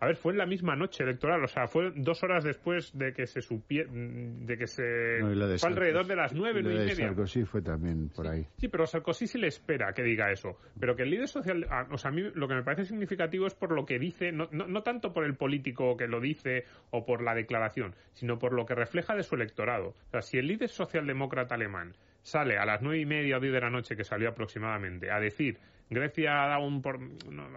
a 0.02 0.06
ver, 0.06 0.16
fue 0.16 0.32
en 0.32 0.38
la 0.38 0.46
misma 0.46 0.78
noche 0.78 1.04
electoral, 1.04 1.44
o 1.44 1.48
sea, 1.48 1.68
fue 1.68 1.92
dos 1.94 2.24
horas 2.24 2.46
después 2.46 2.98
de 2.98 3.12
que 3.14 3.28
se 3.28 3.42
supiera, 3.42 3.92
de 3.92 4.58
que 4.58 4.66
se... 4.66 5.20
fue 5.60 5.70
alrededor 5.70 6.08
de 6.08 6.16
las 6.16 6.34
nueve, 6.34 6.62
nueve 6.64 6.84
y 6.84 6.88
media. 6.88 7.08
Sarkozy 7.08 7.44
fue 7.44 7.62
también 7.62 8.08
por 8.10 8.28
ahí. 8.28 8.46
Sí, 8.58 8.70
pero 8.70 8.86
Sarkozy 8.86 9.28
sí 9.28 9.38
le 9.38 9.48
espera 9.48 9.92
que 9.92 10.02
diga 10.02 10.32
eso. 10.32 10.58
Pero 10.80 10.96
que 10.96 11.04
el 11.04 11.10
líder 11.10 11.28
social, 11.28 11.68
ah, 11.70 11.86
o 11.92 11.98
sea, 11.98 12.12
a 12.12 12.14
mí 12.14 12.22
lo 12.34 12.48
que 12.48 12.56
me 12.56 12.64
parece 12.64 12.86
significativo 12.86 13.46
es 13.46 13.56
por 13.56 13.74
lo 13.74 13.86
que 13.86 14.00
dice, 14.00 14.32
no, 14.32 14.48
no, 14.52 14.68
no 14.68 14.84
tanto 14.84 15.12
por 15.12 15.26
el 15.26 15.36
político 15.36 15.98
que 15.98 16.08
lo 16.08 16.22
dice 16.22 16.64
o 16.92 17.06
por 17.06 17.22
la 17.22 17.36
declaración, 17.36 17.94
sino 18.14 18.40
por 18.40 18.54
lo 18.54 18.66
que 18.66 18.76
refleja 18.76 19.16
de 19.16 19.24
su 19.24 19.36
electorado. 19.36 19.90
O 19.90 20.10
sea, 20.12 20.22
si 20.22 20.38
el 20.38 20.48
líder 20.48 20.70
socialdemócrata 20.70 21.56
alemán 21.56 21.94
sale 22.22 22.58
a 22.58 22.66
las 22.66 22.82
nueve 22.82 23.00
y 23.00 23.06
media 23.06 23.38
o 23.38 23.40
diez 23.40 23.54
de 23.54 23.62
la 23.62 23.70
noche, 23.70 23.96
que 23.96 24.04
salió 24.04 24.30
aproximadamente, 24.30 25.12
a 25.12 25.20
decir 25.20 25.58
Grecia 25.90 26.44
ha 26.44 26.48
dado 26.50 26.66
un... 26.66 26.82
Por, 26.82 27.00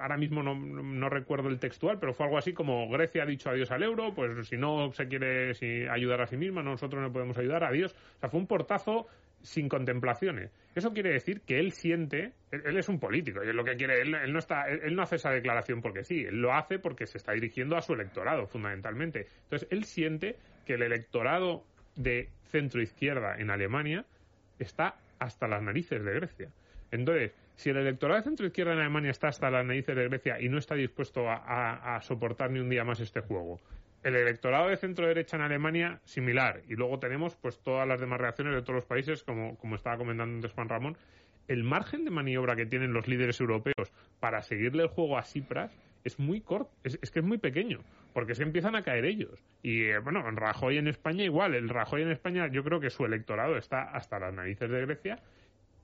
ahora 0.00 0.16
mismo 0.16 0.42
no, 0.42 1.08
recuerdo 1.10 1.48
el 1.48 1.58
textual, 1.58 1.98
pero 1.98 2.14
fue 2.14 2.26
algo 2.26 2.38
así 2.38 2.52
como 2.52 2.88
Grecia 2.88 3.24
ha 3.24 3.26
dicho 3.26 3.50
adiós 3.50 3.70
al 3.70 3.82
euro, 3.82 4.14
pues 4.14 4.48
si 4.48 4.56
no 4.56 4.90
se 4.92 5.06
quiere 5.06 5.54
si 5.54 5.86
ayudar 5.86 6.22
a 6.22 6.26
sí 6.26 6.36
misma, 6.36 6.62
nosotros 6.62 7.02
no 7.02 7.12
podemos 7.12 7.36
ayudar, 7.36 7.64
adiós. 7.64 7.94
O 8.16 8.20
sea, 8.20 8.30
fue 8.30 8.40
un 8.40 8.46
portazo 8.46 9.06
sin 9.42 9.68
contemplaciones. 9.68 10.50
Eso 10.74 10.94
quiere 10.94 11.10
decir 11.10 11.42
que 11.42 11.58
él 11.58 11.72
siente, 11.72 12.32
él, 12.50 12.78
es 12.78 12.88
un 12.88 12.98
político 12.98 13.44
y 13.44 13.48
es 13.48 13.54
lo 13.54 13.64
que 13.64 13.76
quiere, 13.76 14.00
él, 14.00 14.32
no 14.32 14.38
está, 14.38 14.68
él, 14.68 14.94
no 14.94 15.02
hace 15.02 15.16
esa 15.16 15.30
declaración 15.30 15.82
porque 15.82 16.04
sí, 16.04 16.24
él 16.24 16.40
lo 16.40 16.54
hace 16.54 16.78
porque 16.78 17.06
se 17.06 17.18
está 17.18 17.32
dirigiendo 17.32 17.76
a 17.76 17.82
su 17.82 17.92
electorado 17.92 18.46
fundamentalmente. 18.46 19.26
Entonces 19.44 19.68
él 19.70 19.84
siente 19.84 20.36
que 20.64 20.74
el 20.74 20.82
electorado 20.82 21.64
de 21.96 22.30
centro-izquierda 22.44 23.36
en 23.36 23.50
Alemania 23.50 24.06
está 24.62 24.96
hasta 25.18 25.46
las 25.46 25.62
narices 25.62 26.02
de 26.04 26.14
Grecia. 26.14 26.48
Entonces, 26.90 27.32
si 27.56 27.70
el 27.70 27.76
electorado 27.76 28.20
de 28.20 28.24
centro-izquierda 28.24 28.72
en 28.72 28.80
Alemania 28.80 29.10
está 29.10 29.28
hasta 29.28 29.50
las 29.50 29.64
narices 29.64 29.94
de 29.94 30.08
Grecia 30.08 30.40
y 30.40 30.48
no 30.48 30.58
está 30.58 30.74
dispuesto 30.74 31.28
a, 31.28 32.00
soportar 32.02 32.50
ni 32.50 32.60
un 32.60 32.68
día 32.68 32.84
más 32.84 33.00
este 33.00 33.20
juego, 33.20 33.60
el 34.02 34.16
electorado 34.16 34.68
de 34.68 34.76
centro-derecha 34.76 35.36
en 35.36 35.42
Alemania, 35.42 36.00
similar. 36.04 36.62
Y 36.68 36.74
luego 36.74 36.98
tenemos 36.98 37.36
pues 37.36 37.60
todas 37.60 37.86
las 37.86 38.00
demás 38.00 38.20
reacciones 38.20 38.54
de 38.54 38.62
todos 38.62 38.76
los 38.76 38.84
países, 38.84 39.22
como, 39.22 39.56
como 39.58 39.76
estaba 39.76 39.96
comentando 39.96 40.34
antes 40.34 40.52
Juan 40.52 40.68
Ramón. 40.68 40.96
El 41.46 41.62
margen 41.62 42.04
de 42.04 42.10
maniobra 42.10 42.56
que 42.56 42.66
tienen 42.66 42.92
los 42.92 43.06
líderes 43.06 43.40
europeos 43.40 43.92
para 44.18 44.42
seguirle 44.42 44.82
el 44.82 44.88
juego 44.88 45.18
a 45.18 45.22
Cipras 45.22 45.72
es 46.04 46.18
muy 46.18 46.40
corto, 46.40 46.70
es, 46.82 46.98
que 47.10 47.20
es 47.20 47.24
muy 47.24 47.38
pequeño, 47.38 47.80
porque 48.12 48.34
se 48.34 48.42
empiezan 48.42 48.76
a 48.76 48.82
caer 48.82 49.04
ellos. 49.04 49.42
Y 49.62 49.84
eh, 49.84 49.98
bueno, 49.98 50.26
en 50.28 50.36
Rajoy 50.36 50.78
en 50.78 50.88
España 50.88 51.24
igual, 51.24 51.54
el 51.54 51.68
Rajoy 51.68 52.02
en 52.02 52.10
España 52.10 52.48
yo 52.48 52.64
creo 52.64 52.80
que 52.80 52.90
su 52.90 53.04
electorado 53.04 53.56
está 53.56 53.82
hasta 53.82 54.18
las 54.18 54.32
narices 54.34 54.70
de 54.70 54.80
Grecia, 54.80 55.18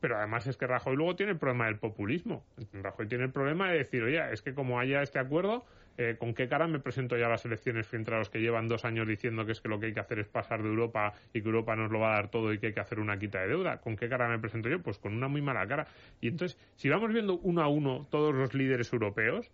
pero 0.01 0.17
además 0.17 0.47
es 0.47 0.57
que 0.57 0.67
Rajoy 0.67 0.97
luego 0.97 1.17
tiene 1.17 1.33
el 1.33 1.39
problema 1.39 1.67
del 1.67 1.79
populismo. 1.79 2.45
Rajoy 2.73 3.09
tiene 3.09 3.25
el 3.25 3.33
problema 3.33 3.71
de 3.71 3.79
decir, 3.79 4.03
oye, 4.03 4.21
es 4.33 4.43
que 4.43 4.55
como 4.55 4.79
haya 4.79 5.03
este 5.03 5.19
acuerdo, 5.19 5.65
eh, 5.97 6.17
¿con 6.17 6.33
qué 6.33 6.49
cara 6.49 6.69
me 6.69 6.79
presento 6.79 7.17
ya 7.17 7.27
a 7.27 7.31
las 7.31 7.45
elecciones 7.45 7.87
frente 7.87 8.15
a 8.15 8.19
los 8.19 8.31
que 8.31 8.39
llevan 8.39 8.69
dos 8.69 8.85
años 8.85 9.09
diciendo 9.09 9.45
que 9.45 9.53
es 9.53 9.61
que 9.61 9.69
lo 9.69 9.81
que 9.81 9.87
hay 9.87 9.95
que 9.95 10.01
hacer 10.01 10.21
es 10.21 10.29
pasar 10.29 10.63
de 10.63 10.69
Europa 10.69 11.13
y 11.33 11.43
que 11.43 11.49
Europa 11.49 11.75
nos 11.75 11.91
lo 11.91 11.99
va 11.99 12.13
a 12.13 12.15
dar 12.15 12.31
todo 12.31 12.53
y 12.53 12.59
que 12.59 12.69
hay 12.69 12.73
que 12.73 12.81
hacer 12.81 13.01
una 13.01 13.19
quita 13.19 13.41
de 13.41 13.49
deuda? 13.49 13.79
¿Con 13.79 13.97
qué 13.97 14.09
cara 14.09 14.29
me 14.29 14.39
presento 14.39 14.69
yo? 14.69 14.81
Pues 14.81 14.99
con 14.99 15.13
una 15.13 15.27
muy 15.27 15.43
mala 15.43 15.67
cara. 15.67 15.89
Y 16.21 16.29
entonces, 16.29 16.57
si 16.77 16.89
vamos 16.89 17.13
viendo 17.13 17.39
uno 17.39 17.63
a 17.63 17.69
uno 17.69 18.07
todos 18.11 18.33
los 18.33 18.55
líderes 18.55 18.93
europeos, 18.93 19.51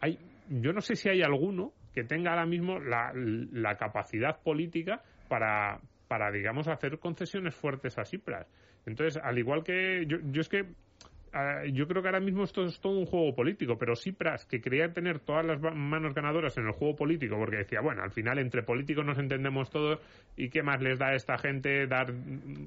hay, 0.00 0.18
yo 0.48 0.72
no 0.72 0.80
sé 0.80 0.96
si 0.96 1.10
hay 1.10 1.20
alguno 1.20 1.74
que 1.94 2.04
tenga 2.04 2.30
ahora 2.30 2.46
mismo 2.46 2.78
la, 2.78 3.76
capacidad 3.78 4.40
política 4.40 5.02
para, 5.28 5.80
para, 6.08 6.30
digamos, 6.30 6.68
hacer 6.68 6.98
concesiones 6.98 7.54
fuertes 7.54 7.98
a 7.98 8.04
Cipras. 8.04 8.46
Entonces, 8.86 9.22
al 9.22 9.38
igual 9.38 9.62
que 9.62 10.04
yo, 10.06 10.18
yo 10.30 10.40
es 10.40 10.48
que 10.48 10.66
yo 11.72 11.88
creo 11.88 12.02
que 12.02 12.08
ahora 12.08 12.20
mismo 12.20 12.44
esto 12.44 12.64
es 12.64 12.78
todo 12.80 12.98
un 12.98 13.06
juego 13.06 13.34
político, 13.34 13.78
pero 13.78 13.96
Cipras, 13.96 14.44
que 14.44 14.60
quería 14.60 14.92
tener 14.92 15.18
todas 15.18 15.46
las 15.46 15.60
manos 15.60 16.14
ganadoras 16.14 16.58
en 16.58 16.66
el 16.66 16.72
juego 16.72 16.94
político, 16.94 17.36
porque 17.38 17.56
decía, 17.56 17.80
bueno, 17.80 18.02
al 18.02 18.10
final 18.10 18.38
entre 18.38 18.62
políticos 18.62 19.04
nos 19.06 19.18
entendemos 19.18 19.70
todos, 19.70 19.98
¿y 20.36 20.50
qué 20.50 20.62
más 20.62 20.82
les 20.82 20.98
da 20.98 21.08
a 21.08 21.14
esta 21.14 21.38
gente 21.38 21.86
dar 21.86 22.12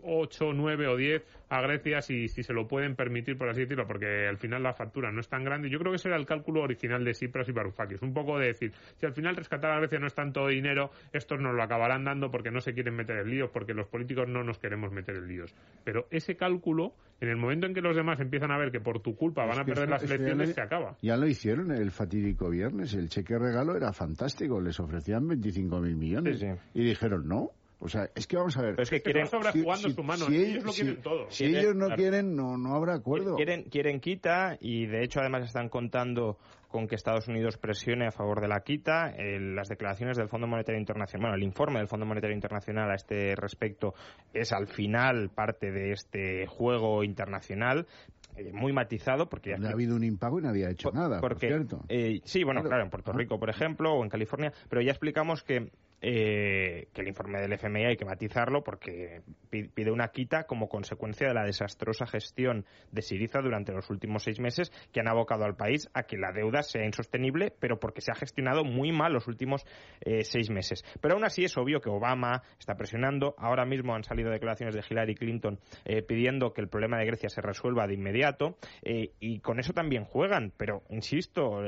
8, 0.04 0.54
9 0.54 0.88
o 0.88 0.96
10 0.98 1.24
a 1.50 1.62
Grecia 1.62 2.02
si, 2.02 2.28
si 2.28 2.42
se 2.42 2.54
lo 2.54 2.68
pueden 2.68 2.96
permitir, 2.96 3.38
por 3.38 3.50
así 3.50 3.62
decirlo? 3.62 3.86
Porque 3.86 4.28
al 4.28 4.38
final 4.38 4.64
la 4.64 4.74
factura 4.74 5.12
no 5.12 5.20
es 5.20 5.30
tan 5.30 5.44
grande. 5.44 5.70
Yo 5.70 5.78
creo 5.78 5.92
que 5.92 5.98
ese 5.98 6.08
era 6.08 6.18
el 6.18 6.26
cálculo 6.26 6.62
original 6.62 7.04
de 7.04 7.14
Cipras 7.14 7.48
y 7.48 7.52
Varoufakis, 7.52 8.02
un 8.02 8.14
poco 8.14 8.40
de 8.40 8.48
decir, 8.48 8.74
si 8.98 9.06
al 9.06 9.14
final 9.14 9.36
rescatar 9.36 9.72
a 9.72 9.80
Grecia 9.80 10.00
no 10.00 10.08
es 10.08 10.16
tanto 10.16 10.48
dinero, 10.48 10.90
estos 11.14 11.40
nos 11.40 11.54
lo 11.54 11.62
acabarán 11.62 12.04
dando 12.04 12.32
porque 12.32 12.50
no 12.50 12.62
se 12.62 12.74
quieren 12.74 12.96
meter 12.96 13.18
en 13.18 13.30
líos, 13.30 13.52
porque 13.52 13.76
los 13.76 13.88
políticos 13.88 14.28
no 14.28 14.44
nos 14.44 14.58
queremos 14.58 14.92
meter 14.92 15.18
en 15.18 15.28
líos. 15.28 15.56
Pero 15.84 16.08
ese 16.10 16.36
cálculo, 16.36 16.94
en 17.22 17.30
el 17.30 17.38
momento 17.38 17.68
en 17.68 17.76
que 17.76 17.82
los 17.82 17.96
demás 17.96 18.20
empiezan 18.20 18.52
a 18.52 18.55
a 18.56 18.58
ver 18.58 18.72
que 18.72 18.80
por 18.80 19.00
tu 19.02 19.16
culpa 19.16 19.46
van 19.46 19.60
a 19.60 19.66
perder 19.66 19.90
las 19.90 20.04
elecciones, 20.04 20.54
se 20.54 20.62
acaba. 20.62 20.98
Ya 21.02 21.18
lo 21.18 21.28
hicieron 21.28 21.72
el 21.72 21.92
fatídico 21.92 22.50
viernes. 22.50 22.94
El 22.94 23.10
cheque 23.10 23.38
regalo 23.38 23.76
era 23.76 23.94
fantástico. 23.94 24.60
Les 24.60 24.80
ofrecían 24.80 25.28
25.000 25.28 25.96
millones. 25.96 26.46
Y 26.74 26.84
dijeron 26.84 27.28
no. 27.28 27.52
O 27.80 27.90
sea, 27.90 28.10
es 28.16 28.26
que 28.26 28.38
vamos 28.38 28.58
a 28.58 28.62
ver. 28.62 28.80
es 28.80 28.90
que 28.90 29.02
quieren 29.02 29.28
si, 29.28 29.92
su 29.92 30.04
mano. 30.04 30.28
ellos 30.30 30.64
lo 30.64 30.72
quieren 30.72 31.02
todo. 31.02 31.30
Si 31.30 31.46
ellos 31.46 31.76
no 31.76 31.90
quieren, 31.90 32.36
no, 32.36 32.58
no 32.58 32.74
habrá 32.74 32.96
acuerdo. 32.96 33.36
Quieren, 33.36 33.64
quieren 33.64 34.00
quita 34.00 34.58
y 34.60 34.88
de 34.88 35.04
hecho 35.04 35.20
además 35.20 35.44
están 35.44 35.70
contando 35.70 36.38
con 36.76 36.88
que 36.88 36.96
Estados 36.96 37.30
Unidos 37.30 37.58
presione 37.58 38.06
a 38.06 38.12
favor 38.12 38.42
de 38.42 38.50
la 38.50 38.60
quita. 38.60 39.14
las 39.18 39.70
declaraciones 39.70 40.18
del 40.18 40.28
Fondo 40.28 40.46
Monetario 40.46 40.78
Internacional, 40.78 41.22
bueno, 41.22 41.36
el 41.38 41.44
informe 41.44 41.80
del 41.80 41.88
Fondo 41.88 42.06
Monetario 42.06 42.36
Internacional 42.36 42.92
a 42.92 42.96
este 42.96 43.34
respecto 43.36 43.94
es 44.34 44.52
al 44.52 44.68
final 44.68 45.30
parte 45.30 45.72
de 45.72 45.92
este 45.92 46.46
juego 46.48 47.04
internacional, 47.06 47.88
eh, 48.36 48.52
muy 48.54 48.74
matizado 48.74 49.30
porque 49.30 49.58
no 49.58 49.68
ha 49.68 49.72
habido 49.72 49.96
un 49.96 50.04
impago 50.04 50.40
y 50.40 50.44
nadie 50.44 50.66
ha 50.66 50.70
hecho 50.70 50.92
nada 50.92 51.22
porque, 51.22 51.48
por 51.48 51.58
cierto. 51.58 51.86
Eh, 51.90 52.22
sí 52.24 52.44
bueno 52.44 52.62
claro. 52.64 52.84
en 52.84 52.90
Puerto 52.90 53.12
Rico 53.14 53.40
por 53.40 53.50
ejemplo 53.50 53.94
o 53.94 54.04
en 54.04 54.10
California 54.10 54.52
pero 54.70 54.82
ya 54.82 54.92
explicamos 54.92 55.44
que 55.44 55.72
eh, 56.08 56.90
que 56.94 57.02
el 57.02 57.08
informe 57.08 57.42
del 57.42 57.54
FMI 57.54 57.86
hay 57.86 57.98
que 57.98 58.06
matizarlo 58.06 58.64
porque 58.64 59.24
pide 59.50 59.90
una 59.90 60.10
quita 60.10 60.44
como 60.44 60.70
consecuencia 60.70 61.28
de 61.28 61.34
la 61.34 61.44
desastrosa 61.44 62.06
gestión 62.06 62.64
de 62.92 63.02
Siriza 63.02 63.42
durante 63.42 63.72
los 63.72 63.90
últimos 63.90 64.22
seis 64.22 64.40
meses 64.40 64.72
que 64.92 65.00
han 65.00 65.08
abocado 65.08 65.46
al 65.46 65.56
país 65.56 65.90
a 65.96 66.04
que 66.04 66.18
la 66.18 66.32
deuda 66.32 66.62
sea 66.62 66.86
insostenible, 66.86 67.52
pero 67.60 67.80
porque 67.80 68.02
se 68.02 68.12
ha 68.12 68.16
gestionado 68.16 68.64
muy 68.64 68.92
mal 68.92 69.14
los 69.14 69.28
últimos 69.28 69.66
eh, 70.02 70.24
seis 70.24 70.52
meses. 70.52 70.86
Pero 71.02 71.16
aún 71.16 71.26
así 71.26 71.44
es 71.44 71.58
obvio 71.58 71.82
que 71.82 71.90
Obama 71.90 72.44
está 72.60 72.76
presionando. 72.76 73.34
Ahora 73.40 73.66
mismo 73.66 73.96
han 73.96 74.04
salido 74.04 74.30
declaraciones 74.30 74.76
de 74.76 74.84
Hillary 74.88 75.16
Clinton 75.16 75.60
eh, 75.86 76.04
pidiendo 76.04 76.54
que 76.54 76.62
el 76.62 76.70
problema 76.70 77.00
de 77.00 77.08
Grecia 77.08 77.30
se 77.30 77.42
resuelva 77.42 77.88
de 77.88 77.96
inmediato 77.96 78.58
y 78.84 79.40
con 79.40 79.60
eso 79.60 79.74
también 79.74 80.06
juegan. 80.06 80.54
Pero, 80.56 80.84
insisto, 80.90 81.62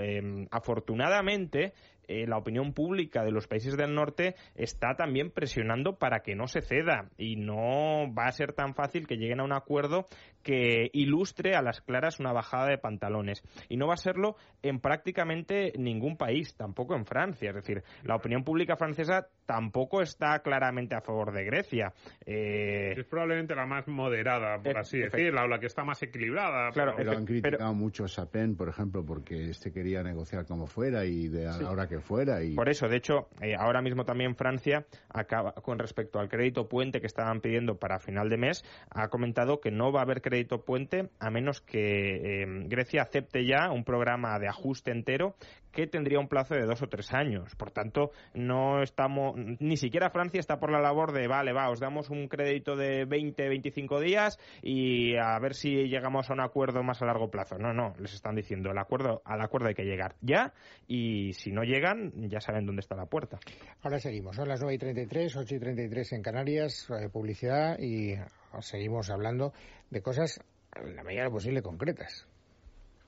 afortunadamente 0.52 1.73
eh, 2.08 2.26
la 2.28 2.38
opinión 2.38 2.74
pública 2.74 3.24
de 3.24 3.32
los 3.32 3.48
países 3.48 3.76
del 3.78 3.93
norte 3.93 4.36
está 4.56 4.96
también 4.96 5.32
presionando 5.32 5.98
para 5.98 6.22
que 6.22 6.36
no 6.36 6.48
se 6.48 6.62
ceda 6.62 7.10
y 7.17 7.36
no 7.36 8.13
va 8.13 8.26
a 8.28 8.32
ser 8.32 8.54
tan 8.54 8.74
fácil 8.74 9.08
que 9.08 9.17
lleguen 9.17 9.39
a 9.39 9.43
un 9.43 9.54
acuerdo 9.54 10.06
que 10.43 10.89
ilustre 10.93 11.56
a 11.56 11.62
las 11.62 11.82
claras 11.82 12.20
una 12.20 12.32
bajada 12.32 12.67
de 12.67 12.78
pantalones. 12.78 13.43
Y 13.70 13.78
no 13.78 13.88
va 13.88 13.96
a 13.96 13.98
serlo 13.98 14.36
en 14.63 14.80
prácticamente 14.80 15.74
ningún 15.78 16.17
país, 16.17 16.56
tampoco 16.56 16.96
en 16.96 17.06
Francia. 17.06 17.50
Es 17.50 17.56
decir, 17.56 17.84
la 18.04 18.15
opinión 18.15 18.43
pública 18.43 18.78
francesa 18.78 19.28
tampoco 19.48 20.02
está 20.02 20.40
claramente 20.40 20.94
a 20.94 21.02
favor 21.02 21.32
de 21.32 21.46
Grecia. 21.46 21.94
Eh, 22.26 22.94
es 22.98 23.06
probablemente 23.06 23.56
la 23.56 23.66
más 23.66 23.88
moderada, 23.88 24.62
por 24.62 24.78
así 24.78 25.00
decirlo, 25.00 25.42
o 25.44 25.48
la 25.48 25.60
que 25.60 25.66
está 25.66 25.84
más 25.84 26.04
equilibrada. 26.04 26.70
Claro, 26.72 26.94
pero, 26.96 27.14
han 27.14 27.26
criticado 27.26 27.74
mucho 27.74 28.04
a 28.04 28.08
Sapin, 28.10 28.56
por 28.56 28.68
ejemplo, 28.70 29.06
porque 29.06 29.50
este 29.50 29.72
quería 29.72 30.04
negociar 30.04 30.46
como 30.46 30.68
fuera 30.68 31.06
y 31.06 31.30
de 31.30 31.48
ahora 31.48 31.88
que 31.88 32.00
fuera. 32.00 32.44
Y... 32.44 32.56
Por 32.56 32.70
eso, 32.70 32.88
de 32.90 32.98
hecho, 32.98 33.30
eh, 33.42 33.56
ahora 33.58 33.82
mismo 33.82 34.04
también 34.04 34.36
Francia, 34.36 34.86
acaba, 35.10 35.54
con 35.54 35.80
respecto 35.80 36.20
al 36.20 36.28
crédito 36.28 36.68
puente 36.68 37.00
que 37.00 37.08
estaban 37.08 37.40
pidiendo 37.40 37.78
para 37.78 38.00
final 38.00 38.30
de 38.30 38.38
mes, 38.38 38.66
ha 38.90 39.08
comentado 39.08 39.62
que 39.62 39.72
no 39.72 39.94
va 39.94 40.02
a 40.02 40.04
haber 40.04 40.22
crédito 40.22 40.66
puente 40.66 41.10
a 41.20 41.30
menos 41.30 41.62
que 41.62 42.42
eh, 42.44 42.46
Grecia 42.68 43.02
acepte 43.02 43.46
ya 43.46 43.72
un 43.72 43.86
programa 43.86 44.38
de 44.40 44.50
ajuste 44.50 44.92
entero 44.92 45.36
que 45.71 45.88
tendría 45.88 46.19
un 46.19 46.27
plazo 46.27 46.56
de 46.56 46.65
dos 46.65 46.82
o 46.82 46.88
tres 46.88 47.13
años. 47.13 47.56
Por 47.56 47.71
tanto, 47.71 48.12
no 48.34 48.82
estamos, 48.82 49.36
ni 49.60 49.77
siquiera 49.77 50.10
Francia 50.10 50.39
está 50.39 50.60
por 50.60 50.71
la 50.71 50.82
labor 50.82 51.12
de, 51.12 51.27
vale, 51.27 51.53
va, 51.53 51.69
os 51.69 51.80
damos 51.80 52.10
un 52.10 52.27
crédito 52.27 52.75
de 52.75 53.06
20, 53.06 53.47
25 53.47 53.99
días 53.99 54.39
y 54.62 55.15
a 55.17 55.38
ver 55.39 55.53
si 55.53 55.88
llegamos 55.88 56.30
a 56.30 56.34
un 56.34 56.41
acuerdo 56.41 56.84
más 56.84 57.01
a 57.01 57.06
largo 57.06 57.30
plazo. 57.30 57.58
No, 57.58 57.73
no, 57.73 57.93
les 57.99 58.13
están 58.13 58.36
diciendo, 58.36 58.71
el 58.71 58.77
acuerdo, 58.77 59.21
al 59.25 59.41
acuerdo 59.41 59.67
hay 59.67 59.75
que 59.75 59.86
llegar 59.86 60.15
ya 60.21 60.53
y 60.88 61.34
si 61.34 61.51
no 61.51 61.63
llegan, 61.63 62.12
ya 62.30 62.39
saben 62.39 62.65
dónde 62.65 62.82
está 62.82 62.95
la 62.95 63.06
puerta. 63.06 63.39
Ahora 63.82 63.99
seguimos, 63.99 64.36
son 64.36 64.47
las 64.47 64.62
9 64.62 64.75
y 64.75 64.77
33, 64.77 65.36
8 65.36 65.56
y 65.56 65.60
33 65.60 66.13
en 66.13 66.21
Canarias, 66.21 66.88
eh, 66.89 67.10
publicidad 67.10 67.77
y 67.80 68.15
seguimos 68.62 69.10
hablando 69.10 69.53
de 69.89 70.01
cosas, 70.01 70.39
en 70.75 70.95
la 70.95 71.03
medida 71.03 71.30
posible, 71.30 71.62
concretas. 71.62 72.27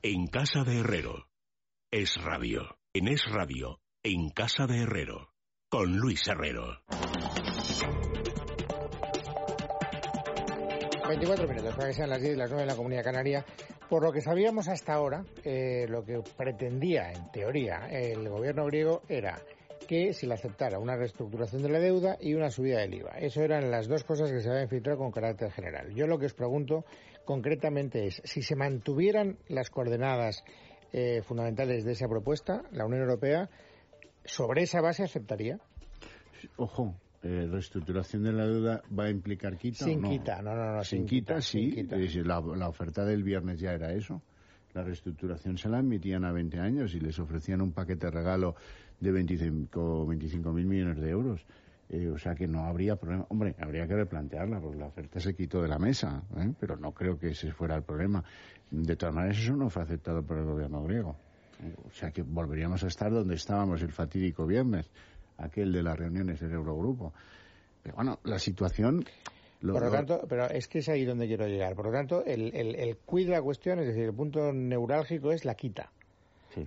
En 0.02 0.28
casa 0.28 0.64
de 0.64 0.80
Herrero. 0.80 1.29
Es 1.92 2.22
Radio. 2.24 2.78
En 2.94 3.08
Es 3.08 3.26
Radio. 3.32 3.80
En 4.04 4.30
Casa 4.30 4.68
de 4.68 4.84
Herrero. 4.84 5.34
Con 5.70 5.98
Luis 5.98 6.22
Herrero. 6.28 6.84
24 11.08 11.48
minutos 11.48 11.74
para 11.76 11.88
que 11.88 11.94
sean 11.96 12.12
las 12.12 12.22
10 12.22 12.36
y 12.36 12.38
las 12.38 12.52
9 12.52 12.62
en 12.62 12.68
la 12.68 12.76
Comunidad 12.76 13.04
Canaria. 13.04 13.44
Por 13.90 14.04
lo 14.04 14.12
que 14.12 14.22
sabíamos 14.22 14.68
hasta 14.68 14.94
ahora, 14.94 15.26
eh, 15.44 15.88
lo 15.90 16.06
que 16.06 16.22
pretendía, 16.38 17.12
en 17.12 17.32
teoría, 17.32 17.88
el 17.90 18.30
gobierno 18.30 18.68
griego 18.68 19.02
era 19.10 19.42
que 19.88 20.14
se 20.14 20.28
le 20.28 20.36
aceptara 20.36 20.78
una 20.78 20.96
reestructuración 20.96 21.64
de 21.64 21.70
la 21.70 21.80
deuda 21.80 22.18
y 22.22 22.36
una 22.36 22.52
subida 22.52 22.82
del 22.82 22.94
IVA. 22.94 23.18
Eso 23.18 23.42
eran 23.42 23.72
las 23.72 23.88
dos 23.88 24.04
cosas 24.04 24.32
que 24.32 24.42
se 24.42 24.52
habían 24.52 24.70
filtrado 24.70 25.00
con 25.00 25.10
carácter 25.10 25.52
general. 25.52 25.92
Yo 25.96 26.06
lo 26.06 26.20
que 26.20 26.28
os 26.28 26.36
pregunto 26.36 26.86
concretamente 27.26 28.06
es, 28.06 28.22
si 28.24 28.44
se 28.44 28.56
mantuvieran 28.56 29.40
las 29.48 29.72
coordenadas 29.72 30.44
eh, 30.94 31.22
fundamentales 31.24 31.86
de 31.86 31.92
esa 31.92 32.08
propuesta, 32.08 32.64
la 32.72 32.86
Unión 32.86 33.02
Europea, 33.02 33.50
sobre 34.26 34.64
esa 34.64 34.82
base 34.82 35.04
aceptaría. 35.04 35.60
Ojo, 36.58 36.96
eh, 37.22 37.48
reestructuración 37.52 38.24
de 38.24 38.32
la 38.32 38.46
deuda 38.46 38.82
va 38.98 39.06
a 39.06 39.10
implicar 39.10 39.58
quita 39.58 39.84
sin 39.84 40.00
o 40.00 40.02
no? 40.04 40.10
quita, 40.10 40.42
no, 40.42 40.56
no, 40.56 40.76
no. 40.76 40.84
Sin, 40.84 41.06
quita, 41.06 41.42
sí. 41.42 41.86
La, 42.24 42.40
oferta 42.70 43.04
del 43.04 43.24
viernes 43.24 43.60
ya 43.60 43.74
era 43.74 43.94
eso. 43.94 44.22
La 44.74 44.84
reestructuración 44.84 45.58
se 45.58 45.68
la 45.68 45.80
emitían 45.80 46.24
a 46.24 46.32
20 46.32 46.60
años 46.60 46.94
y 46.96 47.00
les 47.00 47.20
ofrecían 47.20 47.62
un 47.62 47.74
paquete 47.74 48.06
de 48.06 48.12
regalo 48.12 48.56
de 49.00 49.12
25 49.12 50.54
mil 50.54 50.66
millones 50.66 51.00
de 51.00 51.10
euros. 51.10 51.46
Eh, 51.90 52.08
o 52.08 52.18
sea 52.18 52.36
que 52.36 52.48
no 52.48 52.66
habría 52.66 52.96
problema. 52.96 53.26
Hombre, 53.30 53.56
habría 53.60 53.88
que 53.88 53.96
replantearla, 53.96 54.60
porque 54.60 54.78
la 54.78 54.88
oferta 54.88 55.20
se 55.20 55.34
quitó 55.34 55.62
de 55.62 55.68
la 55.68 55.80
mesa, 55.80 56.24
¿eh? 56.38 56.54
pero 56.60 56.78
no 56.78 56.92
creo 56.94 57.18
que 57.18 57.30
ese 57.30 57.52
fuera 57.52 57.76
el 57.76 57.84
problema. 57.84 58.24
De 58.70 58.96
todas 58.96 59.16
maneras, 59.16 59.40
eso 59.40 59.56
no 59.56 59.70
fue 59.70 59.82
aceptado 59.82 60.22
por 60.22 60.38
el 60.38 60.46
gobierno 60.46 60.84
griego. 60.84 61.16
O 61.88 61.92
sea 61.92 62.12
que 62.12 62.22
volveríamos 62.22 62.84
a 62.84 62.88
estar 62.88 63.12
donde 63.12 63.36
estábamos 63.36 63.82
el 63.82 63.92
fatídico 63.92 64.46
viernes, 64.46 64.90
aquel 65.38 65.74
de 65.74 65.84
las 65.84 65.98
reuniones 65.98 66.40
del 66.40 66.52
Eurogrupo. 66.54 67.12
Pero 67.84 67.96
bueno, 67.96 68.20
la 68.24 68.40
situación 68.40 69.04
por 69.62 69.84
lo 69.84 69.92
tanto, 69.92 70.26
pero 70.28 70.50
es 70.50 70.68
que 70.68 70.80
es 70.80 70.88
ahí 70.88 71.04
donde 71.04 71.28
quiero 71.28 71.46
llegar. 71.46 71.76
Por 71.76 71.88
lo 71.88 71.92
tanto, 71.92 72.24
el, 72.24 72.56
el, 72.56 72.76
el 72.76 72.98
quid 72.98 73.26
de 73.26 73.32
la 73.32 73.42
cuestión, 73.42 73.80
es 73.80 73.88
decir, 73.88 74.06
el 74.06 74.14
punto 74.14 74.54
neurálgico 74.54 75.32
es 75.32 75.44
la 75.44 75.56
quita. 75.56 75.92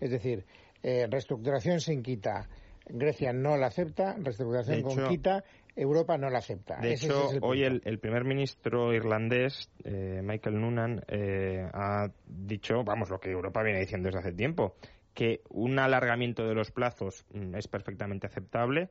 Es 0.01 0.11
decir, 0.11 0.45
eh, 0.83 1.07
reestructuración 1.11 1.81
sin 1.81 2.03
quita. 2.03 2.49
Grecia 2.89 3.33
no 3.33 3.57
la 3.57 3.67
acepta, 3.67 4.17
reestructuración 4.19 4.83
con 4.83 5.09
quita, 5.09 5.45
Europa 5.75 6.19
no 6.19 6.29
la 6.31 6.39
acepta. 6.39 6.79
De 6.79 6.95
hecho, 6.95 7.31
hoy 7.41 7.63
el, 7.65 7.99
primer 7.99 8.25
ministro 8.25 8.93
irlandés, 8.93 9.71
eh, 9.85 10.21
Michael 10.23 10.61
Noonan, 10.61 11.05
eh, 11.09 11.69
ha 11.73 12.11
dicho, 12.27 12.85
vamos, 12.85 13.11
lo 13.11 13.19
que 13.19 13.31
Europa 13.31 13.63
viene 13.63 13.81
diciendo 13.81 14.09
desde 14.09 14.21
hace 14.21 14.33
tiempo, 14.33 14.77
que 15.15 15.43
un 15.51 15.79
alargamiento 15.79 16.47
de 16.47 16.55
los 16.55 16.71
plazos 16.71 17.25
mm, 17.33 17.55
es 17.55 17.69
perfectamente 17.69 18.27
aceptable 18.27 18.91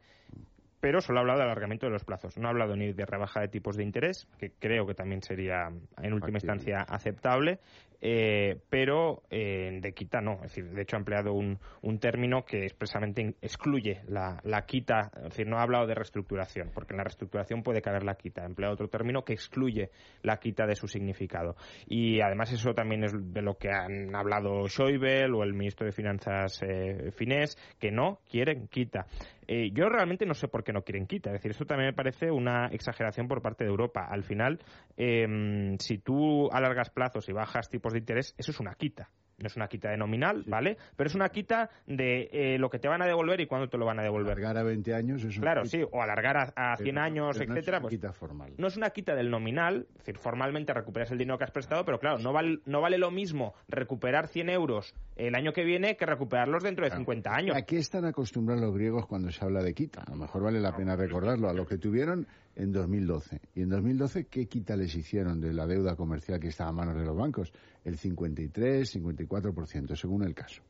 pero 0.81 0.99
solo 0.99 1.19
ha 1.19 1.21
hablado 1.21 1.39
de 1.39 1.45
alargamiento 1.45 1.85
de 1.85 1.91
los 1.91 2.03
plazos. 2.03 2.37
No 2.37 2.47
ha 2.47 2.51
hablado 2.51 2.75
ni 2.75 2.91
de 2.91 3.05
rebaja 3.05 3.39
de 3.39 3.47
tipos 3.47 3.77
de 3.77 3.83
interés, 3.83 4.27
que 4.39 4.51
creo 4.51 4.85
que 4.87 4.95
también 4.95 5.21
sería 5.21 5.71
en 6.01 6.13
última 6.13 6.39
instancia 6.39 6.79
aceptable, 6.81 7.59
eh, 8.01 8.59
pero 8.69 9.23
eh, 9.29 9.79
de 9.79 9.93
quita 9.93 10.21
no. 10.21 10.33
Es 10.43 10.55
decir, 10.55 10.65
de 10.71 10.81
hecho 10.81 10.95
ha 10.95 10.99
empleado 10.99 11.33
un, 11.33 11.59
un 11.81 11.99
término 11.99 12.43
que 12.43 12.63
expresamente 12.63 13.35
excluye 13.41 14.01
la, 14.07 14.39
la, 14.43 14.65
quita, 14.65 15.11
es 15.17 15.23
decir, 15.23 15.47
no 15.47 15.57
ha 15.57 15.61
hablado 15.61 15.85
de 15.85 15.93
reestructuración, 15.93 16.71
porque 16.73 16.93
en 16.93 16.97
la 16.97 17.03
reestructuración 17.03 17.61
puede 17.61 17.81
caber 17.81 18.03
la 18.03 18.15
quita. 18.15 18.41
Ha 18.41 18.45
empleado 18.45 18.73
otro 18.73 18.87
término 18.87 19.23
que 19.23 19.33
excluye 19.33 19.91
la 20.23 20.37
quita 20.37 20.65
de 20.65 20.75
su 20.75 20.87
significado. 20.87 21.55
Y 21.85 22.21
además 22.21 22.51
eso 22.51 22.73
también 22.73 23.03
es 23.03 23.13
de 23.13 23.41
lo 23.41 23.57
que 23.57 23.69
han 23.69 24.15
hablado 24.15 24.67
Schäuble 24.67 25.31
o 25.31 25.43
el 25.43 25.53
ministro 25.53 25.85
de 25.85 25.91
Finanzas 25.91 26.61
eh, 26.63 27.11
finés, 27.11 27.57
que 27.79 27.91
no 27.91 28.19
quieren 28.29 28.67
quita. 28.67 29.05
Eh, 29.53 29.69
yo 29.73 29.89
realmente 29.89 30.25
no 30.25 30.33
sé 30.33 30.47
por 30.47 30.63
qué 30.63 30.71
no 30.71 30.85
quieren 30.85 31.07
quita. 31.07 31.29
Es 31.29 31.33
decir, 31.33 31.51
esto 31.51 31.65
también 31.65 31.89
me 31.89 31.93
parece 31.93 32.31
una 32.31 32.67
exageración 32.67 33.27
por 33.27 33.41
parte 33.41 33.65
de 33.65 33.69
Europa. 33.69 34.07
Al 34.09 34.23
final, 34.23 34.59
em, 34.95 35.77
si 35.77 35.97
tú 35.97 36.49
alargas 36.53 36.89
plazos 36.89 37.27
y 37.27 37.33
bajas 37.33 37.67
tipos 37.67 37.91
de 37.91 37.99
interés, 37.99 38.33
eso 38.37 38.51
es 38.51 38.61
una 38.61 38.75
quita 38.75 39.09
no 39.41 39.47
es 39.47 39.55
una 39.55 39.67
quita 39.67 39.89
de 39.89 39.97
nominal, 39.97 40.43
¿vale? 40.47 40.77
Pero 40.95 41.07
es 41.07 41.15
una 41.15 41.29
quita 41.29 41.69
de 41.87 42.29
eh, 42.31 42.57
lo 42.57 42.69
que 42.69 42.79
te 42.79 42.87
van 42.87 43.01
a 43.01 43.05
devolver 43.05 43.39
y 43.41 43.47
cuándo 43.47 43.69
te 43.69 43.77
lo 43.77 43.85
van 43.85 43.99
a 43.99 44.03
devolver. 44.03 44.37
Alargar 44.37 44.57
a 44.57 44.63
20 44.63 44.93
años 44.93 45.23
es 45.23 45.39
Claro, 45.39 45.65
sí, 45.65 45.83
o 45.91 46.01
alargar 46.01 46.53
a, 46.55 46.77
100 46.77 46.97
años, 46.97 47.39
etcétera. 47.39 47.53
No 47.53 47.59
es 47.59 47.67
una 47.67 47.81
pues 47.81 47.91
quita 47.91 48.13
formal. 48.13 48.53
No 48.57 48.67
es 48.67 48.77
una 48.77 48.89
quita 48.91 49.15
del 49.15 49.29
nominal, 49.29 49.87
es 49.91 49.97
decir, 49.97 50.17
formalmente 50.17 50.73
recuperas 50.73 51.11
el 51.11 51.17
dinero 51.17 51.37
que 51.37 51.43
has 51.43 51.51
prestado, 51.51 51.85
pero 51.85 51.99
claro, 51.99 52.19
no 52.19 52.33
vale, 52.33 52.59
no 52.65 52.81
vale 52.81 52.97
lo 52.97 53.11
mismo 53.11 53.53
recuperar 53.67 54.27
100 54.27 54.49
euros 54.49 54.93
el 55.15 55.35
año 55.35 55.53
que 55.53 55.63
viene 55.63 55.97
que 55.97 56.05
recuperarlos 56.05 56.63
dentro 56.63 56.85
de 56.85 56.91
50 56.95 57.33
años. 57.33 57.55
¿A 57.55 57.63
qué 57.63 57.77
están 57.77 58.05
acostumbrados 58.05 58.63
los 58.63 58.73
griegos 58.73 59.05
cuando 59.07 59.31
se 59.31 59.43
habla 59.43 59.61
de 59.61 59.73
quita? 59.73 60.01
A 60.01 60.11
lo 60.11 60.17
mejor 60.17 60.43
vale 60.43 60.59
la 60.59 60.75
pena 60.75 60.95
recordarlo, 60.95 61.49
a 61.49 61.53
lo 61.53 61.65
que 61.65 61.77
tuvieron 61.77 62.27
en 62.61 62.71
2012. 62.71 63.41
¿Y 63.55 63.61
en 63.63 63.69
2012 63.69 64.25
qué 64.25 64.45
quita 64.45 64.75
les 64.75 64.95
hicieron 64.95 65.41
de 65.41 65.51
la 65.51 65.65
deuda 65.65 65.95
comercial 65.95 66.39
que 66.39 66.49
estaba 66.49 66.69
a 66.69 66.73
manos 66.73 66.95
de 66.95 67.03
los 67.03 67.17
bancos? 67.17 67.51
El 67.83 67.97
53, 67.97 68.97
54%, 68.97 69.95
según 69.95 70.23
el 70.23 70.35
caso. 70.35 70.61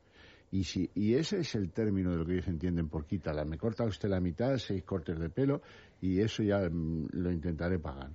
Y, 0.50 0.64
si, 0.64 0.90
y 0.94 1.14
ese 1.14 1.40
es 1.40 1.54
el 1.54 1.70
término 1.70 2.10
de 2.10 2.16
lo 2.16 2.24
que 2.24 2.32
ellos 2.32 2.48
entienden 2.48 2.88
por 2.88 3.04
quita. 3.04 3.32
me 3.44 3.58
corta 3.58 3.84
usted 3.84 4.08
la 4.08 4.20
mitad, 4.20 4.56
seis 4.56 4.82
cortes 4.84 5.18
de 5.18 5.28
pelo, 5.28 5.60
y 6.00 6.20
eso 6.20 6.42
ya 6.42 6.60
mm, 6.60 7.08
lo 7.12 7.30
intentaré 7.30 7.78
pagar. 7.78 8.10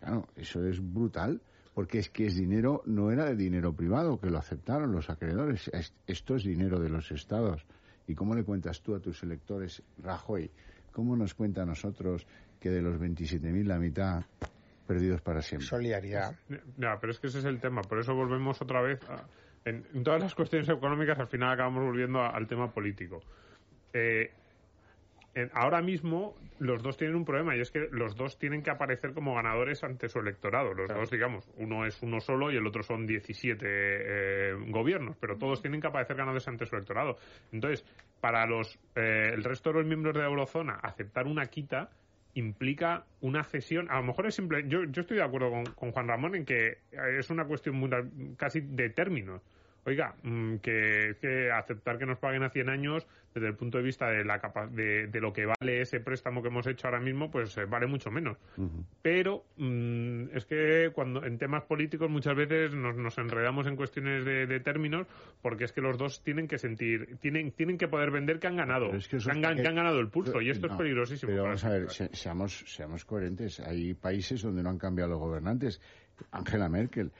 Claro, 0.00 0.26
eso 0.34 0.64
es 0.64 0.80
brutal, 0.80 1.42
porque 1.74 1.98
es 1.98 2.08
que 2.08 2.26
es 2.26 2.34
dinero, 2.34 2.82
no 2.86 3.10
era 3.10 3.26
de 3.26 3.36
dinero 3.36 3.74
privado, 3.74 4.18
que 4.18 4.30
lo 4.30 4.38
aceptaron 4.38 4.90
los 4.90 5.10
acreedores. 5.10 5.70
Esto 6.06 6.36
es 6.36 6.44
dinero 6.44 6.80
de 6.80 6.88
los 6.88 7.10
estados. 7.12 7.66
¿Y 8.06 8.14
cómo 8.14 8.34
le 8.34 8.42
cuentas 8.42 8.80
tú 8.80 8.94
a 8.94 9.00
tus 9.00 9.22
electores, 9.22 9.82
Rajoy? 9.98 10.50
¿Cómo 10.98 11.14
nos 11.14 11.32
cuenta 11.32 11.62
a 11.62 11.64
nosotros 11.64 12.26
que 12.58 12.70
de 12.70 12.82
los 12.82 13.00
27.000 13.00 13.64
la 13.66 13.78
mitad 13.78 14.24
perdidos 14.84 15.20
para 15.20 15.40
siempre. 15.42 15.68
Solidaridad. 15.68 16.34
Ya, 16.76 16.98
pero 17.00 17.12
es 17.12 17.20
que 17.20 17.28
ese 17.28 17.38
es 17.38 17.44
el 17.44 17.60
tema. 17.60 17.82
Por 17.82 18.00
eso 18.00 18.16
volvemos 18.16 18.60
otra 18.60 18.82
vez 18.82 18.98
a, 19.08 19.24
en, 19.64 20.02
todas 20.02 20.20
las 20.20 20.34
cuestiones 20.34 20.68
económicas 20.68 21.16
al 21.20 21.28
final 21.28 21.52
acabamos 21.52 21.84
volviendo 21.84 22.20
al 22.20 22.48
tema 22.48 22.72
político. 22.72 23.20
Eh, 23.92 24.32
ahora 25.52 25.82
mismo 25.82 26.36
los 26.58 26.82
dos 26.82 26.96
tienen 26.96 27.16
un 27.16 27.24
problema 27.24 27.56
y 27.56 27.60
es 27.60 27.70
que 27.70 27.88
los 27.90 28.16
dos 28.16 28.38
tienen 28.38 28.62
que 28.62 28.70
aparecer 28.70 29.12
como 29.12 29.34
ganadores 29.34 29.84
ante 29.84 30.08
su 30.08 30.18
electorado. 30.18 30.74
Los 30.74 30.88
dos, 30.88 31.10
digamos, 31.10 31.48
uno 31.56 31.86
es 31.86 32.02
uno 32.02 32.20
solo 32.20 32.50
y 32.50 32.56
el 32.56 32.66
otro 32.66 32.82
son 32.82 33.06
17 33.06 33.64
eh, 33.66 34.54
gobiernos, 34.68 35.16
pero 35.20 35.36
todos 35.36 35.60
tienen 35.60 35.80
que 35.80 35.86
aparecer 35.86 36.16
ganadores 36.16 36.48
ante 36.48 36.66
su 36.66 36.76
electorado. 36.76 37.16
Entonces, 37.52 37.84
para 38.20 38.46
los 38.46 38.78
eh, 38.96 39.30
el 39.32 39.44
resto 39.44 39.70
de 39.70 39.78
los 39.78 39.86
miembros 39.86 40.14
de 40.14 40.20
la 40.20 40.28
eurozona 40.28 40.74
aceptar 40.82 41.26
una 41.26 41.46
quita 41.46 41.90
implica 42.34 43.04
una 43.20 43.44
cesión. 43.44 43.90
A 43.90 43.96
lo 43.96 44.04
mejor 44.04 44.26
es 44.26 44.34
simple. 44.34 44.64
Yo, 44.68 44.84
yo 44.84 45.00
estoy 45.00 45.16
de 45.16 45.24
acuerdo 45.24 45.50
con, 45.50 45.64
con 45.66 45.92
Juan 45.92 46.08
Ramón 46.08 46.34
en 46.34 46.44
que 46.44 46.78
es 47.18 47.30
una 47.30 47.44
cuestión 47.44 47.76
muy, 47.76 47.90
casi 48.36 48.60
de 48.60 48.90
términos 48.90 49.42
oiga, 49.88 50.14
mm, 50.22 50.56
que, 50.56 51.50
aceptar 51.52 51.98
que 51.98 52.06
nos 52.06 52.18
paguen 52.18 52.42
a 52.42 52.50
100 52.50 52.68
años 52.68 53.06
desde 53.34 53.48
el 53.48 53.54
punto 53.54 53.78
de 53.78 53.84
vista 53.84 54.08
de, 54.08 54.24
la 54.24 54.40
de, 54.70 55.20
lo 55.20 55.32
que 55.32 55.46
vale 55.46 55.80
ese 55.80 56.00
préstamo 56.00 56.42
que 56.42 56.48
hemos 56.48 56.66
hecho 56.66 56.86
ahora 56.86 57.00
mismo, 57.00 57.30
pues 57.30 57.56
eh, 57.56 57.66
vale 57.66 57.86
mucho 57.86 58.10
menos. 58.10 58.36
Pero 59.02 59.44
mm, 59.56 60.34
es 60.34 60.44
que 60.44 60.90
cuando 60.94 61.24
en 61.24 61.38
temas 61.38 61.64
políticos 61.64 62.10
muchas 62.10 62.34
veces 62.34 62.72
nos, 62.74 63.18
enredamos 63.18 63.66
en 63.66 63.76
cuestiones 63.76 64.24
de, 64.24 64.60
términos 64.60 65.06
porque 65.40 65.64
es 65.64 65.72
que 65.72 65.80
los 65.80 65.96
dos 65.98 66.22
tienen 66.22 66.48
que 66.48 66.58
sentir, 66.58 67.16
tienen, 67.20 67.52
tienen 67.52 67.78
que 67.78 67.86
poder 67.86 68.10
vender 68.10 68.40
que 68.40 68.48
han 68.48 68.56
ganado, 68.56 68.90
que, 68.90 69.30
han, 69.30 69.40
ganado 69.40 70.00
el 70.00 70.08
pulso 70.08 70.40
y 70.40 70.50
esto 70.50 70.66
es 70.66 70.72
peligrosísimo. 70.74 71.30
Pero 71.30 71.44
vamos 71.44 71.64
a 71.64 71.70
ver, 71.70 71.90
seamos, 71.90 72.64
seamos 72.66 73.04
coherentes. 73.04 73.60
Hay 73.60 73.94
países 73.94 74.42
donde 74.42 74.62
no 74.62 74.70
han 74.70 74.78
cambiado 74.78 75.10
los 75.10 75.20
gobernantes. 75.20 75.80
Angela 76.32 76.68
Merkel, 76.68 77.12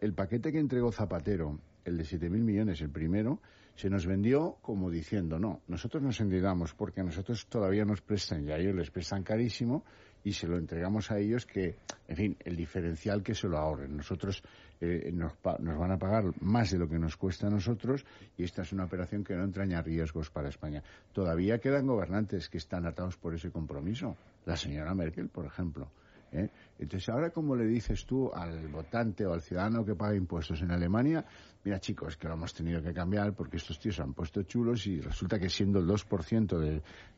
el 0.00 0.14
paquete 0.14 0.52
que 0.52 0.58
entregó 0.58 0.92
Zapatero 0.92 1.58
el 1.86 1.96
de 1.96 2.04
7.000 2.04 2.28
millones, 2.30 2.80
el 2.80 2.90
primero, 2.90 3.40
se 3.76 3.90
nos 3.90 4.06
vendió 4.06 4.56
como 4.62 4.90
diciendo, 4.90 5.38
no, 5.38 5.60
nosotros 5.68 6.02
nos 6.02 6.20
endeudamos 6.20 6.74
porque 6.74 7.00
a 7.00 7.04
nosotros 7.04 7.46
todavía 7.46 7.84
nos 7.84 8.00
prestan 8.00 8.46
y 8.46 8.50
a 8.50 8.56
ellos 8.56 8.74
les 8.74 8.90
prestan 8.90 9.22
carísimo 9.22 9.84
y 10.24 10.32
se 10.32 10.48
lo 10.48 10.56
entregamos 10.56 11.10
a 11.10 11.18
ellos 11.18 11.46
que, 11.46 11.76
en 12.08 12.16
fin, 12.16 12.36
el 12.44 12.56
diferencial 12.56 13.22
que 13.22 13.34
se 13.34 13.48
lo 13.48 13.58
ahorren. 13.58 13.96
Nosotros 13.96 14.42
eh, 14.80 15.10
nos, 15.12 15.34
nos, 15.60 15.78
van 15.78 15.92
a 15.92 15.98
pagar 15.98 16.24
más 16.40 16.70
de 16.70 16.78
lo 16.78 16.88
que 16.88 16.98
nos 16.98 17.16
cuesta 17.16 17.46
a 17.46 17.50
nosotros 17.50 18.04
y 18.36 18.42
esta 18.42 18.62
es 18.62 18.72
una 18.72 18.84
operación 18.84 19.22
que 19.22 19.36
no 19.36 19.44
entraña 19.44 19.82
riesgos 19.82 20.30
para 20.30 20.48
España. 20.48 20.82
Todavía 21.12 21.58
quedan 21.58 21.86
gobernantes 21.86 22.48
que 22.48 22.58
están 22.58 22.86
atados 22.86 23.16
por 23.16 23.34
ese 23.34 23.50
compromiso. 23.50 24.16
La 24.46 24.56
señora 24.56 24.94
Merkel, 24.94 25.28
por 25.28 25.46
ejemplo. 25.46 25.90
¿Eh? 26.36 26.50
Entonces, 26.78 27.08
ahora, 27.08 27.30
¿cómo 27.30 27.56
le 27.56 27.64
dices 27.64 28.04
tú 28.04 28.30
al 28.32 28.68
votante 28.68 29.24
o 29.26 29.32
al 29.32 29.40
ciudadano 29.40 29.84
que 29.84 29.94
paga 29.94 30.14
impuestos 30.14 30.60
en 30.62 30.70
Alemania? 30.70 31.24
Mira, 31.64 31.80
chicos, 31.80 32.16
que 32.16 32.28
lo 32.28 32.34
hemos 32.34 32.54
tenido 32.54 32.80
que 32.80 32.92
cambiar 32.92 33.32
porque 33.34 33.56
estos 33.56 33.78
tíos 33.80 33.96
se 33.96 34.02
han 34.02 34.14
puesto 34.14 34.42
chulos 34.42 34.86
y 34.86 35.00
resulta 35.00 35.38
que 35.38 35.48
siendo 35.48 35.80
el 35.80 35.86
2% 35.86 36.58
de, 36.58 36.70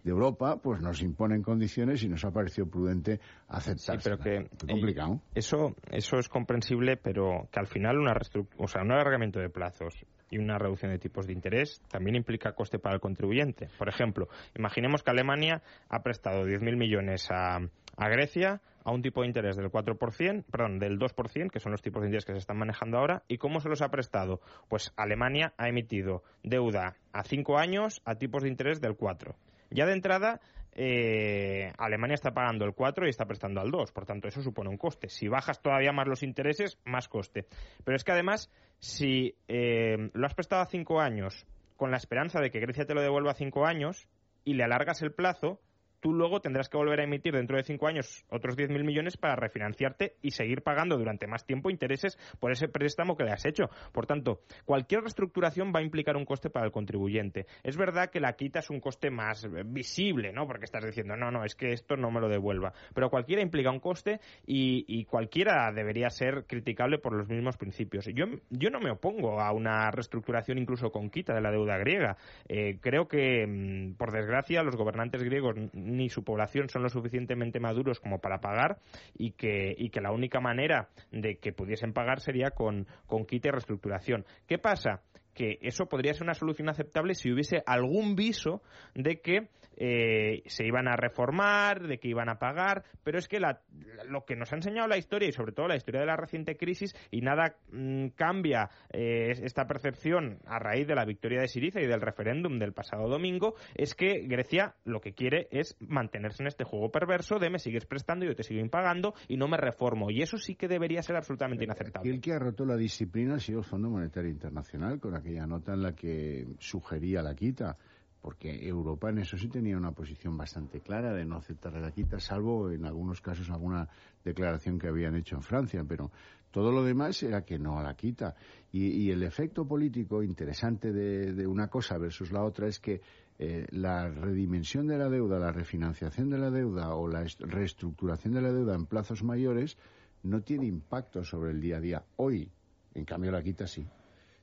de 0.04 0.10
Europa, 0.10 0.56
pues 0.56 0.80
nos 0.80 1.02
imponen 1.02 1.42
condiciones 1.42 2.02
y 2.02 2.08
nos 2.08 2.24
ha 2.24 2.30
parecido 2.30 2.66
prudente 2.66 3.20
aceptar. 3.48 3.98
pero 4.02 4.18
que 4.18 4.48
complicado. 4.66 5.20
eso, 5.34 5.74
eso 5.90 6.18
es 6.18 6.28
comprensible, 6.28 6.96
pero 6.96 7.48
que 7.52 7.60
al 7.60 7.66
final 7.66 7.98
una 7.98 8.14
o 8.56 8.68
sea, 8.68 8.82
un 8.82 8.92
alargamiento 8.92 9.38
de 9.40 9.50
plazos 9.50 9.94
y 10.30 10.38
una 10.38 10.58
reducción 10.58 10.92
de 10.92 10.98
tipos 10.98 11.26
de 11.26 11.32
interés 11.32 11.82
también 11.88 12.16
implica 12.16 12.52
coste 12.52 12.78
para 12.78 12.94
el 12.94 13.00
contribuyente. 13.00 13.68
Por 13.78 13.88
ejemplo, 13.88 14.28
imaginemos 14.56 15.02
que 15.02 15.10
Alemania 15.10 15.62
ha 15.88 16.02
prestado 16.02 16.44
10.000 16.44 16.76
millones 16.76 17.28
a, 17.30 17.58
a 17.98 18.08
Grecia 18.08 18.62
a 18.84 18.92
un 18.92 19.02
tipo 19.02 19.20
de 19.20 19.26
interés 19.26 19.56
del 19.56 19.70
4%, 19.70 20.44
perdón, 20.50 20.78
del 20.78 20.98
2%, 20.98 21.50
que 21.50 21.60
son 21.60 21.72
los 21.72 21.82
tipos 21.82 22.00
de 22.00 22.08
interés 22.08 22.24
que 22.24 22.32
se 22.32 22.38
están 22.38 22.56
manejando 22.56 22.96
ahora. 22.96 23.22
¿Y 23.28 23.36
cómo 23.36 23.60
se 23.60 23.68
los 23.68 23.82
ha 23.82 23.90
prestado? 23.90 24.40
Pues 24.68 24.94
Alemania 24.96 25.52
ha 25.58 25.68
emitido 25.68 26.22
deuda 26.42 26.96
a 27.12 27.24
5 27.24 27.58
años 27.58 28.00
a 28.06 28.14
tipos 28.14 28.42
de 28.42 28.48
interés 28.48 28.80
del 28.80 28.96
4%. 28.96 29.34
Ya 29.70 29.84
de 29.84 29.92
entrada, 29.92 30.40
eh, 30.72 31.72
Alemania 31.76 32.14
está 32.14 32.32
pagando 32.32 32.64
el 32.64 32.72
4 32.72 33.06
y 33.06 33.10
está 33.10 33.26
prestando 33.26 33.60
al 33.60 33.70
2, 33.70 33.92
por 33.92 34.06
tanto 34.06 34.28
eso 34.28 34.40
supone 34.40 34.70
un 34.70 34.78
coste. 34.78 35.10
Si 35.10 35.28
bajas 35.28 35.60
todavía 35.60 35.92
más 35.92 36.06
los 36.06 36.22
intereses, 36.22 36.78
más 36.84 37.08
coste. 37.08 37.46
Pero 37.84 37.96
es 37.96 38.04
que 38.04 38.12
además, 38.12 38.50
si 38.78 39.34
eh, 39.48 40.08
lo 40.14 40.26
has 40.26 40.34
prestado 40.34 40.62
a 40.62 40.66
5 40.66 41.00
años 41.00 41.46
con 41.76 41.90
la 41.90 41.98
esperanza 41.98 42.40
de 42.40 42.50
que 42.50 42.60
Grecia 42.60 42.86
te 42.86 42.94
lo 42.94 43.02
devuelva 43.02 43.32
a 43.32 43.34
5 43.34 43.66
años 43.66 44.08
y 44.44 44.54
le 44.54 44.64
alargas 44.64 45.02
el 45.02 45.12
plazo, 45.12 45.60
tú 46.00 46.12
luego 46.12 46.40
tendrás 46.40 46.68
que 46.68 46.76
volver 46.76 47.00
a 47.00 47.04
emitir 47.04 47.34
dentro 47.34 47.56
de 47.56 47.64
cinco 47.64 47.86
años 47.86 48.24
otros 48.30 48.56
10.000 48.56 48.84
millones 48.84 49.16
para 49.16 49.36
refinanciarte 49.36 50.16
y 50.22 50.30
seguir 50.30 50.62
pagando 50.62 50.96
durante 50.96 51.26
más 51.26 51.44
tiempo 51.44 51.70
intereses 51.70 52.18
por 52.40 52.52
ese 52.52 52.68
préstamo 52.68 53.16
que 53.16 53.24
le 53.24 53.32
has 53.32 53.44
hecho. 53.44 53.70
Por 53.92 54.06
tanto, 54.06 54.40
cualquier 54.64 55.02
reestructuración 55.02 55.72
va 55.74 55.80
a 55.80 55.82
implicar 55.82 56.16
un 56.16 56.24
coste 56.24 56.50
para 56.50 56.66
el 56.66 56.72
contribuyente. 56.72 57.46
Es 57.62 57.76
verdad 57.76 58.10
que 58.10 58.20
la 58.20 58.34
quita 58.34 58.60
es 58.60 58.70
un 58.70 58.80
coste 58.80 59.10
más 59.10 59.46
visible, 59.66 60.32
¿no? 60.32 60.46
Porque 60.46 60.64
estás 60.64 60.84
diciendo, 60.84 61.16
no, 61.16 61.30
no, 61.30 61.44
es 61.44 61.54
que 61.54 61.72
esto 61.72 61.96
no 61.96 62.10
me 62.10 62.20
lo 62.20 62.28
devuelva. 62.28 62.72
Pero 62.94 63.10
cualquiera 63.10 63.42
implica 63.42 63.70
un 63.70 63.80
coste 63.80 64.20
y, 64.46 65.04
cualquiera 65.04 65.72
debería 65.72 66.10
ser 66.10 66.44
criticable 66.46 66.98
por 66.98 67.14
los 67.14 67.28
mismos 67.28 67.56
principios. 67.56 68.06
Yo, 68.14 68.26
yo 68.50 68.70
no 68.70 68.80
me 68.80 68.90
opongo 68.90 69.40
a 69.40 69.52
una 69.52 69.90
reestructuración 69.90 70.58
incluso 70.58 70.90
con 70.90 71.10
quita 71.10 71.34
de 71.34 71.40
la 71.40 71.50
deuda 71.50 71.78
griega. 71.78 72.16
Eh, 72.48 72.78
creo 72.80 73.08
que, 73.08 73.46
mm, 73.46 73.94
por 73.94 74.12
desgracia, 74.12 74.62
los 74.62 74.76
gobernantes 74.76 75.22
griegos 75.22 75.56
ni 75.88 76.08
su 76.08 76.22
población 76.22 76.68
son 76.68 76.82
lo 76.82 76.88
suficientemente 76.88 77.60
maduros 77.60 78.00
como 78.00 78.20
para 78.20 78.40
pagar 78.40 78.78
y 79.14 79.32
que, 79.32 79.74
y 79.76 79.90
que 79.90 80.00
la 80.00 80.12
única 80.12 80.40
manera 80.40 80.88
de 81.10 81.36
que 81.36 81.52
pudiesen 81.52 81.92
pagar 81.92 82.20
sería 82.20 82.50
con, 82.50 82.86
con 83.06 83.24
quite 83.24 83.48
y 83.48 83.50
reestructuración. 83.50 84.24
¿Qué 84.46 84.58
pasa? 84.58 85.02
que 85.34 85.58
eso 85.62 85.86
podría 85.86 86.14
ser 86.14 86.24
una 86.24 86.34
solución 86.34 86.68
aceptable 86.68 87.14
si 87.14 87.30
hubiese 87.30 87.62
algún 87.64 88.16
viso 88.16 88.60
de 88.96 89.20
que 89.20 89.48
eh, 89.80 90.42
se 90.46 90.66
iban 90.66 90.88
a 90.88 90.96
reformar, 90.96 91.86
de 91.86 91.98
que 91.98 92.08
iban 92.08 92.28
a 92.28 92.38
pagar, 92.38 92.84
pero 93.04 93.18
es 93.18 93.28
que 93.28 93.38
lo 93.38 94.24
que 94.24 94.36
nos 94.36 94.52
ha 94.52 94.56
enseñado 94.56 94.88
la 94.88 94.98
historia 94.98 95.28
y 95.28 95.32
sobre 95.32 95.52
todo 95.52 95.68
la 95.68 95.76
historia 95.76 96.00
de 96.00 96.06
la 96.06 96.16
reciente 96.16 96.56
crisis 96.56 96.94
y 97.10 97.20
nada 97.20 97.56
mm, 97.70 98.08
cambia 98.08 98.70
eh, 98.90 99.30
esta 99.42 99.66
percepción 99.66 100.38
a 100.46 100.58
raíz 100.58 100.86
de 100.88 100.96
la 100.96 101.04
victoria 101.04 101.40
de 101.40 101.48
Siriza 101.48 101.80
y 101.80 101.86
del 101.86 102.00
referéndum 102.00 102.58
del 102.58 102.72
pasado 102.72 103.08
domingo 103.08 103.54
es 103.74 103.94
que 103.94 104.26
Grecia 104.26 104.74
lo 104.84 105.00
que 105.00 105.12
quiere 105.12 105.46
es 105.52 105.76
mantenerse 105.80 106.42
en 106.42 106.48
este 106.48 106.64
juego 106.64 106.90
perverso 106.90 107.38
de 107.38 107.48
me 107.48 107.60
sigues 107.60 107.86
prestando, 107.86 108.26
yo 108.26 108.34
te 108.34 108.42
sigo 108.42 108.60
impagando 108.60 109.14
y 109.28 109.36
no 109.36 109.46
me 109.46 109.56
reformo 109.56 110.10
y 110.10 110.22
eso 110.22 110.38
sí 110.38 110.56
que 110.56 110.66
debería 110.66 111.02
ser 111.02 111.16
absolutamente 111.16 111.64
inaceptable. 111.64 112.10
Y 112.10 112.14
el 112.14 112.20
que 112.20 112.32
ha 112.32 112.38
roto 112.38 112.64
la 112.64 112.76
disciplina 112.76 113.36
ha 113.36 113.40
sido 113.40 113.60
el 113.60 113.64
Fondo 113.64 113.88
Monetario 113.90 114.30
Internacional 114.30 114.98
con 114.98 115.14
aquella 115.14 115.46
nota 115.46 115.74
en 115.74 115.82
la 115.82 115.94
que 115.94 116.46
sugería 116.58 117.22
la 117.22 117.34
quita 117.34 117.76
porque 118.20 118.66
Europa 118.66 119.10
en 119.10 119.18
eso 119.18 119.36
sí 119.38 119.48
tenía 119.48 119.76
una 119.76 119.92
posición 119.92 120.36
bastante 120.36 120.80
clara 120.80 121.12
de 121.14 121.24
no 121.24 121.36
aceptar 121.36 121.74
la 121.74 121.92
quita, 121.92 122.18
salvo 122.18 122.70
en 122.70 122.84
algunos 122.84 123.20
casos 123.20 123.48
alguna 123.50 123.88
declaración 124.24 124.78
que 124.78 124.88
habían 124.88 125.14
hecho 125.16 125.36
en 125.36 125.42
Francia, 125.42 125.84
pero 125.88 126.10
todo 126.50 126.72
lo 126.72 126.82
demás 126.82 127.22
era 127.22 127.44
que 127.44 127.58
no 127.58 127.80
la 127.82 127.94
quita. 127.94 128.34
Y, 128.72 129.10
el 129.10 129.22
efecto 129.22 129.66
político 129.66 130.22
interesante 130.22 130.92
de, 130.92 131.46
una 131.46 131.68
cosa 131.68 131.98
versus 131.98 132.32
la 132.32 132.42
otra 132.42 132.68
es 132.68 132.80
que 132.80 133.00
eh, 133.38 133.66
la 133.70 134.08
redimensión 134.08 134.86
de 134.86 134.98
la 134.98 135.08
deuda, 135.08 135.38
la 135.38 135.52
refinanciación 135.52 136.28
de 136.30 136.38
la 136.38 136.50
deuda 136.50 136.94
o 136.94 137.06
la 137.06 137.24
reestructuración 137.38 138.34
de 138.34 138.42
la 138.42 138.52
deuda 138.52 138.74
en 138.74 138.86
plazos 138.86 139.22
mayores 139.22 139.76
no 140.24 140.42
tiene 140.42 140.66
impacto 140.66 141.22
sobre 141.22 141.52
el 141.52 141.60
día 141.60 141.76
a 141.76 141.80
día. 141.80 142.04
Hoy, 142.16 142.50
en 142.94 143.04
cambio, 143.04 143.30
la 143.30 143.42
quita 143.42 143.66
sí. 143.66 143.86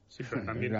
Sí, 0.08 0.24
pero 0.30 0.42
también... 0.46 0.74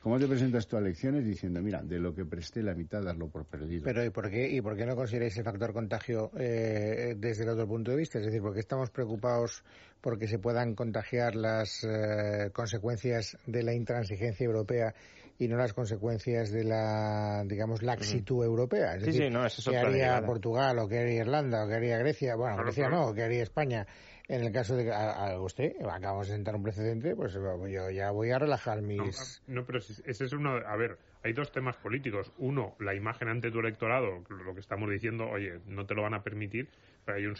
¿Cómo 0.00 0.18
te 0.18 0.28
presentas 0.28 0.66
tú 0.66 0.76
a 0.76 0.80
elecciones 0.80 1.24
diciendo, 1.24 1.60
mira, 1.60 1.82
de 1.82 1.98
lo 1.98 2.14
que 2.14 2.24
presté 2.24 2.62
la 2.62 2.72
mitad, 2.72 3.02
darlo 3.02 3.28
por 3.28 3.44
perdido? 3.44 3.82
Pero 3.84 4.04
¿y 4.04 4.10
por 4.10 4.30
qué, 4.30 4.48
y 4.48 4.60
por 4.60 4.76
qué 4.76 4.86
no 4.86 4.94
consideráis 4.94 5.36
el 5.36 5.44
factor 5.44 5.72
contagio 5.72 6.30
eh, 6.38 7.14
desde 7.16 7.42
el 7.42 7.50
otro 7.50 7.66
punto 7.66 7.90
de 7.90 7.96
vista? 7.96 8.18
Es 8.18 8.26
decir, 8.26 8.40
porque 8.40 8.60
estamos 8.60 8.90
preocupados 8.90 9.64
porque 10.00 10.28
se 10.28 10.38
puedan 10.38 10.74
contagiar 10.74 11.34
las 11.34 11.84
eh, 11.84 12.50
consecuencias 12.52 13.36
de 13.46 13.64
la 13.64 13.74
intransigencia 13.74 14.44
europea 14.44 14.94
y 15.38 15.48
no 15.48 15.56
las 15.56 15.72
consecuencias 15.72 16.50
de 16.50 16.64
la, 16.64 17.44
digamos, 17.46 17.82
laxitud 17.82 18.44
europea. 18.44 18.96
Es 18.96 19.04
decir, 19.04 19.32
¿qué 19.68 19.76
haría 19.76 20.20
Portugal 20.24 20.78
o 20.78 20.88
qué 20.88 20.98
haría 20.98 21.20
Irlanda 21.20 21.64
o 21.64 21.68
qué 21.68 21.74
haría 21.74 21.98
Grecia? 21.98 22.34
Bueno, 22.34 22.56
Grecia 22.56 22.88
no, 22.88 23.12
¿qué 23.14 23.22
haría 23.22 23.42
España? 23.42 23.86
En 24.28 24.44
el 24.44 24.52
caso 24.52 24.76
de 24.76 24.84
que 24.84 24.92
a, 24.92 25.40
usted 25.40 25.72
acabamos 25.90 26.28
de 26.28 26.34
sentar 26.34 26.54
un 26.54 26.62
precedente, 26.62 27.16
pues 27.16 27.32
yo 27.32 27.90
ya 27.90 28.10
voy 28.10 28.30
a 28.30 28.38
relajar 28.38 28.82
mis. 28.82 29.42
No, 29.46 29.64
pero 29.64 29.78
ese 29.78 30.24
es 30.24 30.32
uno. 30.34 30.50
A 30.50 30.76
ver, 30.76 30.98
hay 31.24 31.32
dos 31.32 31.50
temas 31.50 31.76
políticos. 31.78 32.30
Uno, 32.36 32.76
la 32.78 32.94
imagen 32.94 33.28
ante 33.28 33.50
tu 33.50 33.60
electorado, 33.60 34.22
lo 34.28 34.52
que 34.52 34.60
estamos 34.60 34.90
diciendo, 34.90 35.26
oye, 35.30 35.60
no 35.66 35.86
te 35.86 35.94
lo 35.94 36.02
van 36.02 36.12
a 36.12 36.22
permitir. 36.22 36.68
Pero 37.06 37.16
hay 37.16 37.24
un, 37.24 37.36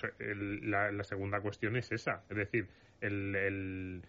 la, 0.71 1.05
segunda 1.05 1.43
cuestión 1.43 1.77
es 1.77 1.93
esa. 1.93 2.25
Es 2.31 2.39
decir, 2.39 2.67
el, 3.03 4.03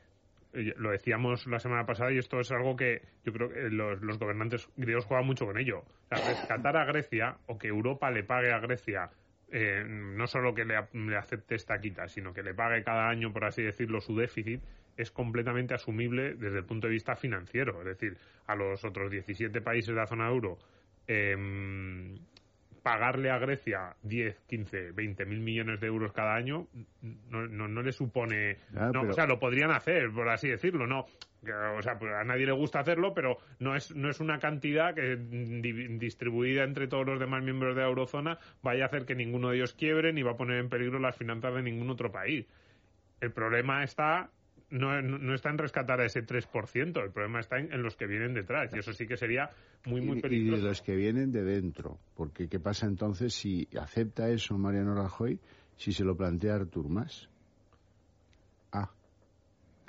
lo 0.53 0.91
decíamos 0.91 1.47
la 1.47 1.59
semana 1.59 1.85
pasada 1.85 2.13
y 2.13 2.17
esto 2.17 2.39
es 2.39 2.49
algo 2.49 2.77
que 2.77 3.01
yo 3.25 3.33
creo 3.33 3.49
que 3.49 3.69
los, 3.69 4.01
los 4.01 4.17
gobernantes 4.17 4.69
griegos 4.77 5.03
juegan 5.03 5.25
mucho 5.25 5.45
con 5.45 5.59
ello. 5.59 5.79
O 5.79 6.15
sea, 6.15 6.25
rescatar 6.29 6.77
a 6.77 6.85
Grecia 6.85 7.37
o 7.47 7.57
que 7.57 7.67
Europa 7.67 8.09
le 8.09 8.23
pague 8.23 8.53
a 8.53 8.59
Grecia 8.59 9.11
eh, 9.51 9.83
no 9.87 10.27
solo 10.27 10.53
que 10.53 10.65
le, 10.65 10.75
acepte 11.17 11.55
esta 11.55 11.79
quita, 11.79 12.07
sino 12.07 12.33
que 12.33 12.43
le 12.43 12.53
pague 12.53 12.83
cada 12.83 13.09
año, 13.09 13.33
por 13.33 13.45
así 13.45 13.63
decirlo, 13.63 14.01
su 14.01 14.15
déficit, 14.15 14.61
es 14.95 15.11
completamente 15.11 15.73
asumible 15.73 16.35
desde 16.35 16.59
el 16.59 16.65
punto 16.65 16.87
de 16.87 16.93
vista 16.93 17.15
financiero. 17.15 17.79
Es 17.79 17.85
decir, 17.85 18.17
a 18.47 18.55
los 18.55 18.83
otros 18.83 19.09
17 19.09 19.61
países 19.61 19.89
de 19.89 19.95
la 19.95 20.05
zona 20.05 20.27
euro, 20.27 20.57
em, 21.07 22.15
pagarle 22.83 23.29
a 23.29 23.37
Grecia 23.39 23.95
10, 24.03 24.41
15, 24.47 24.91
20 24.91 25.25
mil 25.25 25.39
millones 25.39 25.79
de 25.79 25.87
euros 25.87 26.13
cada 26.13 26.35
año 26.35 26.67
no, 27.29 27.47
no, 27.47 27.81
le 27.81 27.91
supone. 27.91 28.57
O 28.75 29.13
sea, 29.13 29.25
lo 29.25 29.39
podrían 29.39 29.71
hacer, 29.71 30.11
por 30.11 30.29
así 30.29 30.49
decirlo, 30.49 30.87
¿no? 30.87 31.05
O 31.43 31.81
sea, 31.81 31.97
pues 31.97 32.11
a 32.13 32.23
nadie 32.23 32.45
le 32.45 32.51
gusta 32.51 32.79
hacerlo, 32.79 33.13
pero 33.13 33.37
no 33.59 33.75
es, 33.75 33.95
no 33.95 34.09
es 34.09 34.19
una 34.19 34.39
cantidad 34.39 34.93
que 34.93 35.15
distribuida 35.15 36.63
entre 36.63 36.87
todos 36.87 37.05
los 37.05 37.19
demás 37.19 37.43
miembros 37.43 37.75
de 37.75 37.81
la 37.81 37.87
eurozona 37.87 38.37
vaya 38.61 38.83
a 38.83 38.87
hacer 38.87 39.05
que 39.05 39.15
ninguno 39.15 39.49
de 39.49 39.57
ellos 39.57 39.73
quiebre 39.73 40.11
ni 40.11 40.21
va 40.21 40.31
a 40.31 40.37
poner 40.37 40.59
en 40.59 40.69
peligro 40.69 40.99
las 40.99 41.15
finanzas 41.15 41.53
de 41.55 41.63
ningún 41.63 41.89
otro 41.89 42.11
país. 42.11 42.45
El 43.21 43.31
problema 43.31 43.83
está 43.83 44.29
no, 44.69 45.01
no, 45.01 45.33
está 45.33 45.49
en 45.49 45.57
rescatar 45.57 45.99
a 45.99 46.05
ese 46.05 46.23
3%, 46.23 47.03
el 47.03 47.11
problema 47.11 47.39
está 47.39 47.57
en, 47.57 47.81
los 47.81 47.95
que 47.95 48.05
vienen 48.05 48.33
detrás, 48.33 48.71
y 48.73 48.79
eso 48.79 48.93
sí 48.93 49.07
que 49.07 49.17
sería 49.17 49.49
muy, 49.85 50.01
muy 50.01 50.21
peligroso. 50.21 50.57
Y 50.57 50.61
de 50.61 50.67
los 50.67 50.81
que 50.81 50.95
vienen 50.95 51.31
de 51.31 51.43
dentro, 51.43 51.97
porque 52.15 52.47
¿qué 52.47 52.59
pasa 52.59 52.85
entonces 52.85 53.33
si 53.33 53.67
acepta 53.79 54.29
eso 54.29 54.57
Mariano 54.57 54.93
Rajoy 54.93 55.39
si 55.75 55.91
se 55.91 56.03
lo 56.03 56.15
plantea 56.15 56.55
Artur 56.55 56.87
Mas? 56.87 57.29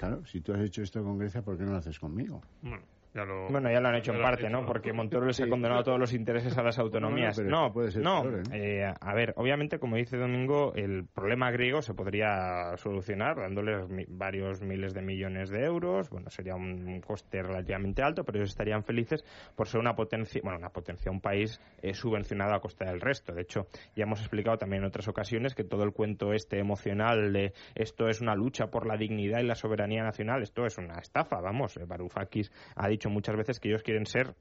Claro, 0.01 0.25
si 0.25 0.41
tú 0.41 0.55
has 0.55 0.61
hecho 0.63 0.81
esto 0.81 1.05
con 1.05 1.19
Grecia, 1.19 1.43
¿por 1.43 1.59
qué 1.59 1.65
no 1.65 1.73
lo 1.73 1.77
haces 1.77 1.99
conmigo? 1.99 2.41
Bueno. 2.63 2.83
Ya 3.15 3.25
lo, 3.25 3.49
bueno, 3.49 3.71
ya 3.71 3.81
lo 3.81 3.89
han 3.89 3.97
hecho 3.97 4.13
en 4.13 4.23
parte, 4.23 4.49
¿no? 4.49 4.65
Porque 4.65 4.93
Montoro 4.93 5.27
les 5.27 5.41
ha 5.41 5.49
condenado 5.49 5.83
todos 5.83 5.99
los 5.99 6.13
intereses 6.13 6.57
a 6.57 6.63
las 6.63 6.79
autonomías. 6.79 7.39
No, 7.41 7.73
puede 7.73 7.91
ser 7.91 8.03
no. 8.03 8.23
Eh, 8.53 8.85
a 8.85 9.15
ver, 9.15 9.35
obviamente, 9.37 9.79
como 9.79 9.97
dice 9.97 10.17
Domingo, 10.17 10.73
el 10.75 11.07
problema 11.07 11.51
griego 11.51 11.83
se 11.83 11.95
podría 11.95 12.77
solucionar 12.77 13.37
dándoles 13.37 13.87
varios 14.09 14.63
miles 14.63 14.95
de 14.95 15.03
millones 15.03 15.51
de 15.51 15.65
euros. 15.65 16.09
Bueno, 16.11 16.31
sería 16.31 16.55
un 16.55 17.01
coste 17.01 17.43
relativamente 17.43 18.03
alto, 18.03 18.25
pero 18.25 18.39
ellos 18.39 18.51
estarían 18.51 18.85
felices 18.85 19.25
por 19.57 19.67
ser 19.67 19.81
una 19.81 19.95
potencia, 19.95 20.41
bueno, 20.45 20.59
una 20.59 20.71
potencia, 20.71 21.11
un 21.11 21.21
país 21.21 21.61
eh, 21.83 21.95
subvencionado 21.95 22.55
a 22.55 22.61
costa 22.61 22.85
del 22.85 23.01
resto. 23.01 23.33
De 23.33 23.43
hecho, 23.43 23.67
ya 23.97 24.05
hemos 24.05 24.21
explicado 24.21 24.59
también 24.59 24.83
en 24.83 24.89
otras 24.89 25.09
ocasiones 25.09 25.55
que 25.55 25.65
todo 25.65 25.83
el 25.83 25.93
cuento 25.93 26.33
este 26.33 26.59
emocional 26.59 27.33
de 27.33 27.53
esto 27.75 28.09
es 28.09 28.21
una 28.21 28.35
lucha 28.35 28.69
por 28.69 28.87
la 28.87 28.97
dignidad 28.97 29.41
y 29.41 29.47
la 29.47 29.55
soberanía 29.55 30.03
nacional, 30.03 30.43
esto 30.43 30.65
es 30.67 30.79
una 30.79 30.99
estafa, 30.99 31.41
vamos. 31.41 31.79
Varoufakis 31.87 32.53
ha 32.77 32.89
dicho 32.89 33.00
muchas 33.09 33.37
veces 33.37 33.61
que 33.61 33.69
ellos 33.69 33.83
quieren 33.83 34.07
ser, 34.07 34.35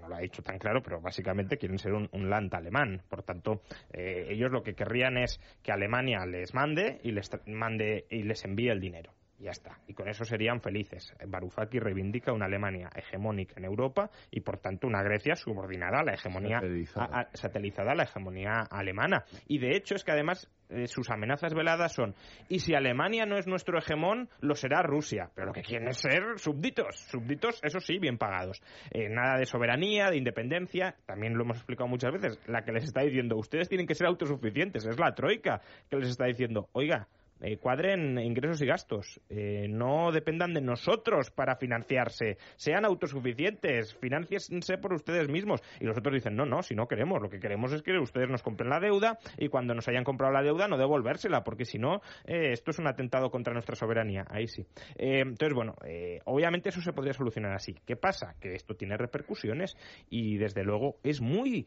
no 0.00 0.08
lo 0.08 0.14
ha 0.14 0.20
dicho 0.20 0.42
tan 0.42 0.58
claro, 0.58 0.82
pero 0.82 1.00
básicamente 1.00 1.58
quieren 1.58 1.78
ser 1.78 1.92
un, 1.92 2.30
land 2.30 2.54
alemán. 2.54 3.02
Por 3.08 3.22
tanto, 3.22 3.62
eh, 3.92 4.26
ellos 4.30 4.50
lo 4.50 4.62
que 4.62 4.74
querrían 4.74 5.16
es 5.18 5.40
que 5.62 5.72
Alemania 5.72 6.24
les 6.26 6.54
mande 6.54 7.00
y 7.02 7.12
les 7.12 7.30
mande 7.46 8.06
y 8.10 8.22
les 8.22 8.44
envíe 8.44 8.68
el 8.68 8.80
dinero. 8.80 9.12
Y 9.38 9.44
ya 9.44 9.50
está. 9.50 9.78
Y 9.86 9.94
con 9.94 10.08
eso 10.08 10.24
serían 10.24 10.60
felices. 10.60 11.14
Varoufakis 11.26 11.82
reivindica 11.82 12.32
una 12.32 12.46
Alemania 12.46 12.88
hegemónica 12.94 13.54
en 13.56 13.64
Europa 13.64 14.10
y, 14.30 14.40
por 14.40 14.58
tanto, 14.58 14.86
una 14.86 15.02
Grecia 15.02 15.34
subordinada 15.34 16.00
a 16.00 16.04
la 16.04 16.14
hegemonía 16.14 16.60
satelizada 17.34 17.92
a 17.92 17.94
la 17.94 18.04
hegemonía 18.04 18.66
alemana. 18.70 19.24
Y, 19.46 19.58
de 19.58 19.76
hecho, 19.76 19.94
es 19.94 20.04
que 20.04 20.12
además 20.12 20.50
eh, 20.68 20.86
sus 20.86 21.10
amenazas 21.10 21.54
veladas 21.54 21.92
son 21.92 22.14
y 22.48 22.58
si 22.58 22.74
Alemania 22.74 23.24
no 23.24 23.36
es 23.36 23.46
nuestro 23.46 23.78
hegemón, 23.78 24.28
lo 24.40 24.54
será 24.54 24.82
Rusia. 24.82 25.30
Pero 25.34 25.48
lo 25.48 25.52
que 25.52 25.62
quieren 25.62 25.88
es 25.88 25.98
ser 25.98 26.38
súbditos. 26.38 26.96
Súbditos, 27.08 27.60
eso 27.62 27.78
sí, 27.78 27.98
bien 27.98 28.18
pagados. 28.18 28.62
Eh, 28.90 29.08
nada 29.08 29.38
de 29.38 29.46
soberanía, 29.46 30.10
de 30.10 30.16
independencia. 30.16 30.96
También 31.06 31.34
lo 31.34 31.44
hemos 31.44 31.58
explicado 31.58 31.88
muchas 31.88 32.12
veces. 32.12 32.40
La 32.46 32.62
que 32.62 32.72
les 32.72 32.84
está 32.84 33.02
diciendo, 33.02 33.36
ustedes 33.36 33.68
tienen 33.68 33.86
que 33.86 33.94
ser 33.94 34.06
autosuficientes. 34.06 34.86
Es 34.86 34.98
la 34.98 35.14
troika 35.14 35.60
que 35.88 35.96
les 35.96 36.08
está 36.08 36.24
diciendo, 36.24 36.68
oiga, 36.72 37.08
eh, 37.40 37.58
cuadren 37.58 38.18
ingresos 38.18 38.62
y 38.62 38.66
gastos, 38.66 39.20
eh, 39.28 39.66
no 39.68 40.10
dependan 40.10 40.54
de 40.54 40.62
nosotros 40.62 41.30
para 41.30 41.56
financiarse, 41.56 42.38
sean 42.56 42.86
autosuficientes, 42.86 43.94
financiense 43.96 44.78
por 44.78 44.94
ustedes 44.94 45.28
mismos. 45.28 45.60
Y 45.78 45.84
los 45.84 45.98
otros 45.98 46.14
dicen, 46.14 46.34
no, 46.34 46.46
no, 46.46 46.62
si 46.62 46.74
no 46.74 46.88
queremos, 46.88 47.20
lo 47.20 47.28
que 47.28 47.38
queremos 47.38 47.72
es 47.72 47.82
que 47.82 47.98
ustedes 47.98 48.30
nos 48.30 48.42
compren 48.42 48.70
la 48.70 48.80
deuda 48.80 49.18
y 49.36 49.48
cuando 49.48 49.74
nos 49.74 49.86
hayan 49.88 50.04
comprado 50.04 50.32
la 50.32 50.42
deuda 50.42 50.66
no 50.66 50.78
devolvérsela, 50.78 51.44
porque 51.44 51.66
si 51.66 51.78
no, 51.78 52.00
eh, 52.24 52.52
esto 52.52 52.70
es 52.70 52.78
un 52.78 52.86
atentado 52.86 53.30
contra 53.30 53.52
nuestra 53.52 53.76
soberanía. 53.76 54.24
Ahí 54.30 54.46
sí. 54.46 54.66
entonces, 54.96 55.54
bueno, 55.54 55.74
obviamente 56.24 56.70
eso 56.70 56.80
se 56.80 56.92
podría 56.92 57.12
solucionar 57.12 57.52
así. 57.52 57.74
¿Qué 57.84 57.96
pasa? 57.96 58.34
Que 58.40 58.54
esto 58.54 58.76
tiene 58.76 58.96
repercusiones 58.96 59.76
y 60.08 60.38
desde 60.38 60.64
luego 60.64 60.96
es 61.02 61.20
muy 61.20 61.66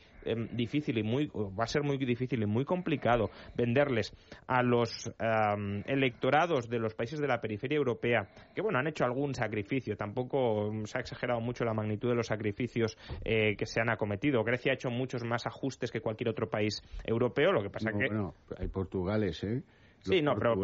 difícil 0.51 0.97
y 0.97 1.03
muy, 1.03 1.27
va 1.27 1.63
a 1.63 1.67
ser 1.67 1.83
muy 1.83 1.97
difícil 1.97 2.41
y 2.41 2.45
muy 2.45 2.65
complicado 2.65 3.29
venderles 3.55 4.13
a 4.47 4.63
los 4.63 5.11
electorados 5.85 6.69
de 6.69 6.79
los 6.79 6.93
países 6.93 7.19
de 7.19 7.27
la 7.27 7.39
periferia 7.41 7.77
europea, 7.77 8.27
que 8.53 8.61
bueno, 8.61 8.79
han 8.79 8.87
hecho 8.87 9.05
algún 9.05 9.33
sacrificio, 9.33 9.95
tampoco 9.95 10.71
se 10.85 10.97
ha 10.97 11.01
exagerado 11.01 11.39
mucho 11.41 11.65
la 11.65 11.73
magnitud 11.73 12.09
de 12.09 12.15
los 12.15 12.27
sacrificios 12.27 12.97
eh, 13.23 13.55
que 13.55 13.65
se 13.65 13.81
han 13.81 13.89
acometido. 13.89 14.43
Grecia 14.43 14.71
ha 14.71 14.75
hecho 14.75 14.89
muchos 14.89 15.23
más 15.23 15.45
ajustes 15.45 15.91
que 15.91 16.01
cualquier 16.01 16.29
otro 16.29 16.49
país 16.49 16.81
europeo, 17.03 17.51
lo 17.51 17.61
que 17.61 17.69
pasa 17.69 17.91
que... 17.91 18.07
Bueno, 18.07 18.35
hay 18.57 18.67
Portugales, 18.67 19.43
¿eh? 19.43 19.63
Sí, 20.01 20.21
no, 20.21 20.35
pero, 20.35 20.55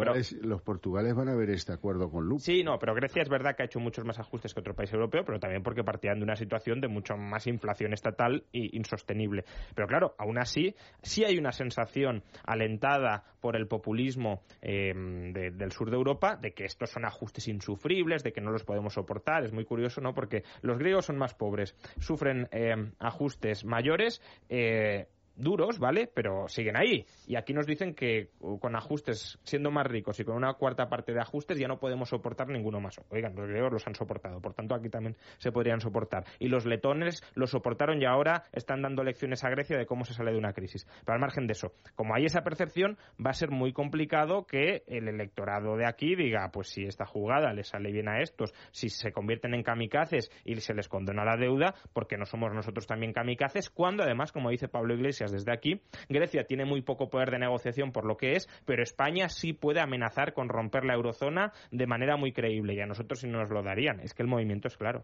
Los 0.42 0.62
portugales 0.62 1.14
van 1.14 1.30
a 1.30 1.36
ver 1.36 1.50
este 1.50 1.74
acuerdo 1.74 2.10
con 2.10 2.26
lupa. 2.26 2.42
Sí, 2.42 2.64
no, 2.64 2.80
pero 2.80 2.94
Grecia 2.96 3.22
es 3.22 3.30
verdad 3.30 3.56
que 3.56 3.64
ha 3.64 3.66
hecho 3.66 3.80
muchos 3.80 4.06
más 4.06 4.20
ajustes 4.20 4.54
que 4.54 4.60
otro 4.60 4.76
país 4.76 4.92
europeo, 4.94 5.24
pero 5.26 5.40
también 5.40 5.64
porque 5.64 5.84
partían 5.84 6.20
de 6.20 6.24
una 6.24 6.36
situación 6.36 6.82
de 6.82 6.88
mucho 6.88 7.18
más 7.18 7.48
inflación 7.48 7.94
estatal 7.94 8.46
e 8.54 8.70
insostenible. 8.74 9.44
Pero 9.74 9.88
claro, 9.88 10.16
aún 10.18 10.38
así, 10.38 10.76
sí 11.02 11.24
hay 11.26 11.38
una 11.38 11.52
sensación 11.52 12.24
alentada 12.44 13.24
por 13.42 13.56
el 13.56 13.68
populismo 13.68 14.42
em, 14.62 15.34
del 15.34 15.72
sur 15.72 15.90
de 15.90 15.98
Europa 15.98 16.36
de 16.36 16.54
que 16.54 16.66
estos 16.66 16.90
son 16.90 17.06
ajustes 17.06 17.48
insufribles, 17.48 18.24
de 18.24 18.34
que 18.34 18.42
no 18.42 18.52
los 18.52 18.64
podemos 18.64 18.94
soportar. 18.94 19.44
Es 19.44 19.54
muy 19.54 19.66
curioso, 19.66 20.02
¿no? 20.02 20.14
Porque 20.14 20.44
los 20.62 20.78
griegos 20.78 21.06
son 21.06 21.18
más 21.18 21.34
pobres, 21.34 21.76
sufren 22.00 22.48
em, 22.52 22.94
ajustes 23.00 23.66
mayores. 23.66 24.22
Eh, 24.50 25.08
duros, 25.36 25.80
¿vale? 25.80 26.10
Pero 26.14 26.48
siguen 26.48 26.78
ahí. 26.78 27.06
Y 27.28 27.36
aquí 27.36 27.54
nos 27.54 27.66
dicen 27.66 27.94
que 27.94 28.30
uh, 28.40 28.58
con 28.60 28.76
ajustes, 28.76 29.40
siendo 29.44 29.72
más 29.72 29.86
ricos 29.88 30.20
y 30.20 30.24
con 30.24 30.36
una 30.36 30.54
cuarta 30.54 30.88
parte 30.88 31.14
de 31.14 31.22
ajustes, 31.22 31.58
ya 31.58 31.68
no 31.68 31.80
podemos 31.80 32.10
soportar 32.10 32.48
ninguno 32.48 32.80
más. 32.80 33.00
Oigan, 33.10 33.36
los 33.36 33.48
griegos 33.48 33.72
los 33.74 33.88
han 33.88 33.96
soportado, 33.96 34.40
por 34.42 34.54
tanto 34.54 34.76
aquí 34.76 34.90
también 34.90 35.16
se 35.38 35.52
podrían 35.52 35.80
soportar. 35.80 36.26
Y 36.40 36.48
los 36.48 36.66
letones 36.66 37.24
los 37.34 37.52
soportaron 37.52 38.02
y 38.02 38.06
ahora 38.06 38.44
están 38.52 38.82
dando 38.82 39.04
lecciones 39.04 39.44
a 39.44 39.50
Grecia 39.50 39.78
de 39.78 39.86
cómo 39.86 40.06
se 40.06 40.14
sale 40.14 40.32
de 40.32 40.38
una 40.38 40.54
crisis. 40.54 40.88
Pero 41.06 41.14
al 41.14 41.20
margen 41.20 41.48
de 41.48 41.54
eso, 41.54 41.74
como 41.96 42.16
hay 42.16 42.26
esa 42.26 42.42
percepción, 42.42 42.98
va 43.24 43.32
a 43.32 43.34
ser 43.34 43.52
muy 43.52 43.74
complicado 43.74 44.46
que 44.46 44.84
el 44.88 45.08
electorado 45.08 45.76
de 45.78 45.88
aquí 45.88 46.16
diga, 46.16 46.50
pues 46.52 46.70
si 46.70 46.84
esta 46.86 47.06
jugada 47.06 47.54
le 47.54 47.64
sale 47.64 47.92
bien 47.92 48.08
a 48.08 48.22
estos, 48.22 48.54
si 48.72 48.90
se 48.90 49.12
convierten 49.12 49.54
en 49.54 49.64
kamikazes 49.64 50.30
y 50.44 50.56
se 50.56 50.74
les 50.74 50.88
condona 50.88 51.24
la 51.26 51.38
deuda, 51.38 51.76
porque 51.94 52.18
no 52.18 52.26
somos 52.26 52.54
nosotros 52.54 52.88
también 52.88 53.14
kamikazes, 53.14 53.70
cuando 53.70 54.04
además, 54.04 54.32
como 54.32 54.50
dice 54.50 54.68
Pablo 54.68 54.94
Iglesias, 54.94 55.25
desde 55.32 55.54
aquí. 55.54 55.82
Grecia 56.10 56.46
tiene 56.46 56.66
muy 56.66 56.82
poco 56.82 57.10
poder 57.10 57.32
de 57.32 57.40
negociación 57.40 57.92
por 57.92 58.06
lo 58.06 58.18
que 58.18 58.34
es, 58.34 58.48
pero 58.66 58.84
España 58.84 59.30
sí 59.30 59.54
puede 59.54 59.82
amenazar 59.82 60.34
con 60.34 60.50
romper 60.50 60.86
la 60.86 60.94
eurozona 60.94 61.54
de 61.72 61.88
manera 61.88 62.18
muy 62.18 62.32
creíble 62.32 62.74
y 62.74 62.82
a 62.82 62.86
nosotros 62.86 63.20
sí 63.20 63.28
nos 63.28 63.50
lo 63.50 63.64
darían. 63.64 64.00
Es 64.00 64.14
que 64.14 64.24
el 64.24 64.30
movimiento 64.30 64.68
es 64.68 64.78
claro. 64.78 65.04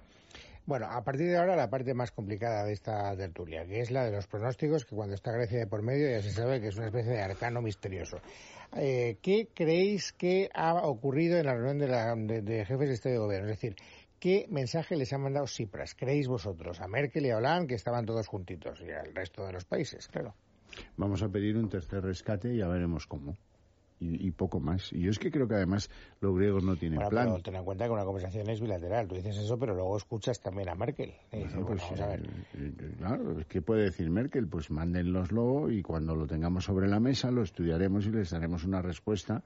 Bueno, 0.66 0.86
a 0.90 1.04
partir 1.04 1.28
de 1.28 1.38
ahora 1.38 1.56
la 1.56 1.70
parte 1.70 1.94
más 1.96 2.12
complicada 2.12 2.64
de 2.64 2.74
esta 2.74 3.16
tertulia, 3.18 3.66
que 3.66 3.80
es 3.80 3.90
la 3.90 4.06
de 4.06 4.12
los 4.12 4.28
pronósticos, 4.28 4.86
que 4.86 4.96
cuando 4.96 5.16
está 5.16 5.32
Grecia 5.32 5.58
de 5.58 5.68
por 5.68 5.82
medio 5.82 6.10
ya 6.10 6.22
se 6.22 6.30
sabe 6.30 6.62
que 6.62 6.68
es 6.68 6.78
una 6.78 6.86
especie 6.86 7.14
de 7.14 7.22
arcano 7.22 7.62
misterioso. 7.62 8.18
Eh, 8.78 9.18
¿Qué 9.22 9.50
creéis 9.54 10.14
que 10.14 10.50
ha 10.54 10.76
ocurrido 10.76 11.38
en 11.38 11.48
la 11.48 11.56
reunión 11.56 12.28
de, 12.28 12.42
de 12.42 12.66
jefes 12.66 12.88
de 12.88 12.94
Estado 12.94 13.16
de 13.16 13.20
Gobierno? 13.20 13.50
Es 13.50 13.60
decir, 13.60 13.76
¿Qué 14.22 14.46
mensaje 14.52 14.96
les 14.96 15.12
ha 15.14 15.18
mandado 15.18 15.48
Cipras? 15.48 15.96
¿Creéis 15.96 16.28
vosotros? 16.28 16.80
A 16.80 16.88
Merkel 16.88 17.26
y 17.26 17.32
a 17.32 17.38
Hollande, 17.38 17.70
que 17.70 17.74
estaban 17.74 18.06
todos 18.06 18.28
juntitos, 18.28 18.80
y 18.80 18.92
al 18.92 19.16
resto 19.16 19.48
de 19.48 19.52
los 19.52 19.66
países, 19.66 20.08
claro. 20.10 20.36
Vamos 20.96 21.24
a 21.24 21.30
pedir 21.30 21.58
un 21.58 21.68
tercer 21.68 22.04
rescate 22.04 22.54
y 22.54 22.60
ya 22.60 22.68
veremos 22.68 23.08
cómo. 23.08 23.36
Y, 24.00 24.32
poco 24.32 24.60
más. 24.60 24.94
Y 24.94 25.02
yo 25.02 25.12
es 25.12 25.20
que 25.20 25.30
creo 25.30 25.48
que 25.48 25.56
además 25.56 25.90
los 26.22 26.36
griegos 26.36 26.64
no 26.64 26.76
tienen 26.76 27.00
plan. 27.08 27.30
Pero 27.30 27.42
ten 27.42 27.56
en 27.56 27.64
cuenta 27.64 27.86
que 27.86 27.92
una 27.92 28.04
conversación 28.04 28.50
es 28.50 28.60
bilateral. 28.60 29.08
Tú 29.08 29.14
dices 29.14 29.38
eso, 29.38 29.60
pero 29.60 29.76
luego 29.76 29.96
escuchas 29.98 30.40
también 30.40 30.70
a 30.70 30.76
Merkel. 30.76 31.14
Pues, 31.30 31.54
vamos 31.54 32.02
a 32.02 32.08
ver. 32.08 32.22
Eh, 32.56 32.74
eh, 32.80 32.94
claro, 32.98 33.38
¿qué 33.48 33.62
puede 33.62 33.84
decir 33.84 34.10
Merkel? 34.10 34.48
Pues 34.48 34.72
mándenloslo 34.72 35.70
y 35.70 35.84
cuando 35.84 36.16
lo 36.16 36.26
tengamos 36.26 36.66
sobre 36.66 36.88
la 36.88 37.00
mesa 37.00 37.30
lo 37.30 37.44
estudiaremos 37.44 38.08
y 38.08 38.12
les 38.12 38.32
daremos 38.32 38.64
una 38.66 38.82
respuesta 38.82 39.44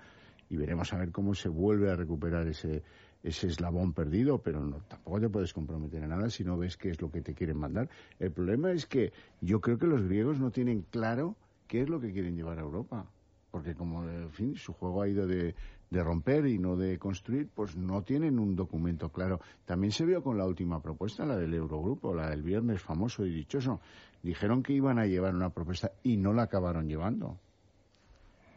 y 0.49 0.57
veremos 0.57 0.93
a 0.93 0.97
ver 0.97 1.11
cómo 1.11 1.33
se 1.33 1.49
vuelve 1.49 1.91
a 1.91 1.95
recuperar 1.95 2.47
ese, 2.47 2.83
ese 3.25 3.47
eslabón 3.47 3.93
perdido, 3.93 4.37
pero 4.37 4.61
no, 4.61 4.77
tampoco 4.87 5.19
te 5.19 5.29
puedes 5.29 5.51
comprometer 5.51 6.03
a 6.03 6.07
nada 6.07 6.29
si 6.29 6.43
no 6.43 6.57
ves 6.57 6.77
qué 6.77 6.91
es 6.91 7.01
lo 7.01 7.09
que 7.09 7.21
te 7.21 7.33
quieren 7.33 7.57
mandar. 7.57 7.89
El 8.19 8.31
problema 8.31 8.71
es 8.71 8.85
que 8.85 9.13
yo 9.41 9.59
creo 9.61 9.79
que 9.79 9.87
los 9.87 10.03
griegos 10.03 10.39
no 10.39 10.51
tienen 10.51 10.83
claro 10.83 11.35
qué 11.67 11.81
es 11.81 11.89
lo 11.89 11.99
que 11.99 12.13
quieren 12.13 12.35
llevar 12.35 12.59
a 12.59 12.61
Europa, 12.61 13.07
porque 13.49 13.73
como, 13.73 14.07
en 14.07 14.29
fin, 14.29 14.55
su 14.55 14.73
juego 14.73 15.01
ha 15.01 15.07
ido 15.07 15.25
de, 15.25 15.55
de 15.89 16.03
romper 16.03 16.45
y 16.45 16.59
no 16.59 16.75
de 16.75 16.99
construir, 16.99 17.49
pues 17.53 17.75
no 17.75 18.03
tienen 18.03 18.37
un 18.37 18.55
documento 18.55 19.09
claro. 19.09 19.39
También 19.65 19.91
se 19.91 20.05
vio 20.05 20.21
con 20.21 20.37
la 20.37 20.45
última 20.45 20.79
propuesta, 20.83 21.25
la 21.25 21.35
del 21.35 21.55
Eurogrupo, 21.55 22.13
la 22.13 22.29
del 22.29 22.43
viernes 22.43 22.83
famoso 22.83 23.25
y 23.25 23.33
dichoso. 23.33 23.81
Dijeron 24.21 24.61
que 24.61 24.73
iban 24.73 24.99
a 24.99 25.07
llevar 25.07 25.33
una 25.33 25.49
propuesta 25.49 25.91
y 26.03 26.17
no 26.17 26.31
la 26.31 26.43
acabaron 26.43 26.87
llevando 26.87 27.39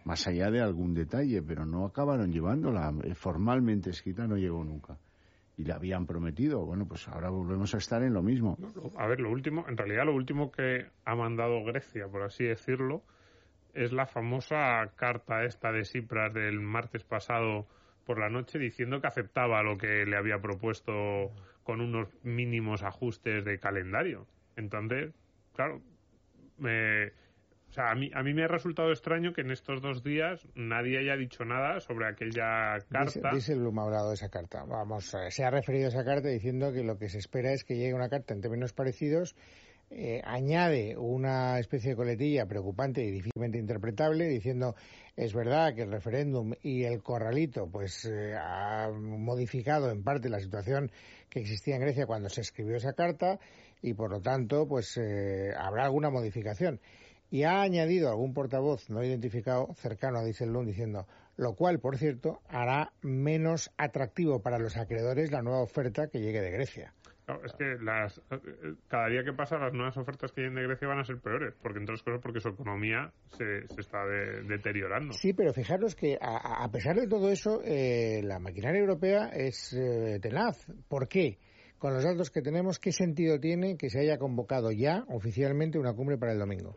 más 0.09 0.27
allá 0.27 0.51
de 0.51 0.63
algún 0.63 0.95
detalle, 0.95 1.43
pero 1.43 1.67
no 1.67 1.85
acabaron 1.85 2.33
llevándola. 2.33 2.95
Eh, 3.05 3.15
formalmente 3.15 3.91
escrita 3.91 4.27
no 4.27 4.39
llegó 4.39 4.65
nunca. 4.65 4.97
Y 5.59 5.65
la 5.65 5.75
habían 5.75 6.07
prometido. 6.07 6.65
Bueno, 6.65 6.89
pues 6.89 7.07
ahora 7.09 7.29
volvemos 7.29 7.75
a 7.75 7.77
estar 7.77 8.03
en 8.03 8.15
lo 8.15 8.23
mismo. 8.23 8.57
A 8.97 9.07
ver, 9.07 9.21
lo 9.21 9.31
último, 9.31 9.67
en 9.69 9.77
realidad 9.77 10.07
lo 10.07 10.15
último 10.15 10.51
que 10.51 10.87
ha 11.05 11.15
mandado 11.15 11.63
Grecia, 11.63 12.09
por 12.09 12.23
así 12.23 12.45
decirlo, 12.45 13.03
es 13.75 13.93
la 13.93 14.07
famosa 14.07 14.91
carta 14.97 15.45
esta 15.45 15.73
de 15.73 15.85
Cipras 15.85 16.33
del 16.33 16.59
martes 16.59 17.05
pasado 17.05 17.67
por 18.07 18.19
la 18.19 18.31
noche 18.31 18.59
diciendo 18.59 19.03
que 19.03 19.09
aceptaba 19.09 19.63
lo 19.63 19.77
que 19.77 20.07
le 20.07 20.17
había 20.17 20.39
propuesto 20.39 20.93
con 21.65 21.83
unos 21.83 22.09
mínimos 22.23 22.83
ajustes 22.83 23.45
de 23.45 23.59
calendario. 23.59 24.27
Entonces, 24.57 25.13
claro, 25.55 25.83
me 26.57 27.13
o 27.69 27.73
sea, 27.73 27.91
a 27.91 27.95
mí, 27.95 28.11
a 28.15 28.23
mí 28.23 28.33
me 28.33 28.45
ha 28.45 28.49
resultado 28.49 28.91
extraño 28.91 29.35
que 29.35 29.43
en 29.43 29.51
estos 29.51 29.83
dos 29.83 30.03
días 30.03 30.47
nadie 30.55 30.99
haya 30.99 31.17
dicho 31.17 31.45
nada 31.45 31.81
sobre 31.81 32.09
aquella 32.09 32.79
carta. 32.91 33.31
Dice, 33.33 33.55
Blum 33.57 33.79
ha 33.79 34.09
de 34.09 34.15
esa 34.15 34.31
carta. 34.31 34.65
Vamos, 34.65 35.13
eh, 35.15 35.31
se 35.31 35.45
ha 35.45 35.51
referido 35.51 35.87
a 35.87 35.89
esa 35.89 36.05
carta 36.05 36.29
diciendo 36.29 36.73
que 36.73 36.83
lo 36.83 36.97
que 36.97 37.11
se 37.11 37.19
espera 37.19 37.53
es 37.53 37.65
que 37.65 37.77
llegue 37.77 37.93
una 37.93 38.09
carta 38.09 38.33
en 38.33 38.41
términos 38.41 38.73
parecidos 38.73 39.37
eh, 39.91 40.21
añade 40.25 40.97
una 40.97 41.59
especie 41.59 41.91
de 41.91 41.97
coletilla 41.97 42.47
preocupante 42.47 43.03
y 43.03 43.11
difícilmente 43.11 43.59
interpretable 43.59 44.29
diciendo 44.29 44.75
es 45.17 45.33
verdad 45.33 45.75
que 45.75 45.83
el 45.83 45.91
referéndum 45.91 46.53
y 46.63 46.85
el 46.85 47.03
corralito 47.03 47.69
pues 47.71 48.05
eh, 48.05 48.35
ha 48.35 48.91
modificado 48.91 49.91
en 49.91 50.03
parte 50.05 50.29
la 50.29 50.41
situación 50.41 50.91
que 51.31 51.41
existía 51.41 51.77
en 51.77 51.83
Grecia 51.83 52.07
cuando 52.07 52.29
se 52.29 52.43
escribió 52.43 52.77
esa 52.77 52.93
carta 52.93 53.39
y 53.81 53.95
por 53.95 54.11
lo 54.11 54.21
tanto 54.21 54.69
pues 54.69 55.01
habrá 55.57 55.85
alguna 55.85 56.11
modificación 56.11 56.81
y 57.31 57.43
ha 57.43 57.61
añadido 57.61 58.09
algún 58.09 58.35
portavoz 58.35 58.89
no 58.91 59.05
identificado 59.05 59.69
cercano 59.75 60.19
a 60.19 60.25
Dieselblum 60.25 60.67
diciendo 60.67 61.07
lo 61.39 61.55
cual, 61.55 61.79
por 61.79 61.97
cierto, 61.97 62.41
hará 62.49 62.93
menos 63.01 63.71
atractivo 63.79 64.43
para 64.43 64.59
los 64.59 64.77
acreedores 64.77 65.31
la 65.31 65.41
nueva 65.41 65.63
oferta 65.63 66.09
que 66.09 66.19
llegue 66.19 66.41
de 66.41 66.51
Grecia. 66.51 66.93
es 67.45 67.53
que 67.53 67.77
las, 67.81 68.21
cada 68.89 69.07
día 69.09 69.23
que 69.23 69.33
pasa 69.33 69.57
las 69.57 69.73
nuevas 69.73 69.97
ofertas 69.97 70.33
que 70.33 70.41
lleguen 70.41 70.57
de 70.57 70.65
Grecia 70.65 70.89
van 70.89 70.99
a 70.99 71.05
ser 71.05 71.19
peores, 71.19 71.55
porque 71.63 71.79
entre 71.79 71.95
otras 71.95 72.03
cosas 72.03 72.21
porque 72.21 72.41
su 72.41 72.49
economía 72.49 73.13
se, 73.37 73.69
se 73.69 73.81
está 73.81 74.05
deteriorando. 74.49 75.13
Sí, 75.13 75.33
pero 75.33 75.53
fijaros 75.53 75.95
que 75.95 76.19
a, 76.21 76.69
pesar 76.73 76.97
de 76.97 77.07
todo 77.07 77.31
eso, 77.31 77.63
eh, 77.65 78.21
la 78.25 78.41
maquinaria 78.41 78.81
europea 78.81 79.29
es 79.29 79.73
eh, 79.75 80.19
tenaz. 80.21 80.67
¿Por 80.89 81.07
qué? 81.07 81.39
Con 81.79 81.95
los 81.95 82.03
datos 82.03 82.33
que 82.33 82.43
tenemos, 82.43 82.81
¿qué 82.81 82.91
sentido 82.91 83.39
tiene 83.39 83.77
que 83.77 83.91
se 83.91 84.01
haya 84.01 84.19
convocado 84.19 84.73
ya 84.73 85.05
oficialmente 85.07 85.79
una 85.79 85.95
cumbre 85.95 86.19
para 86.19 86.33
el 86.33 86.41
domingo? 86.41 86.77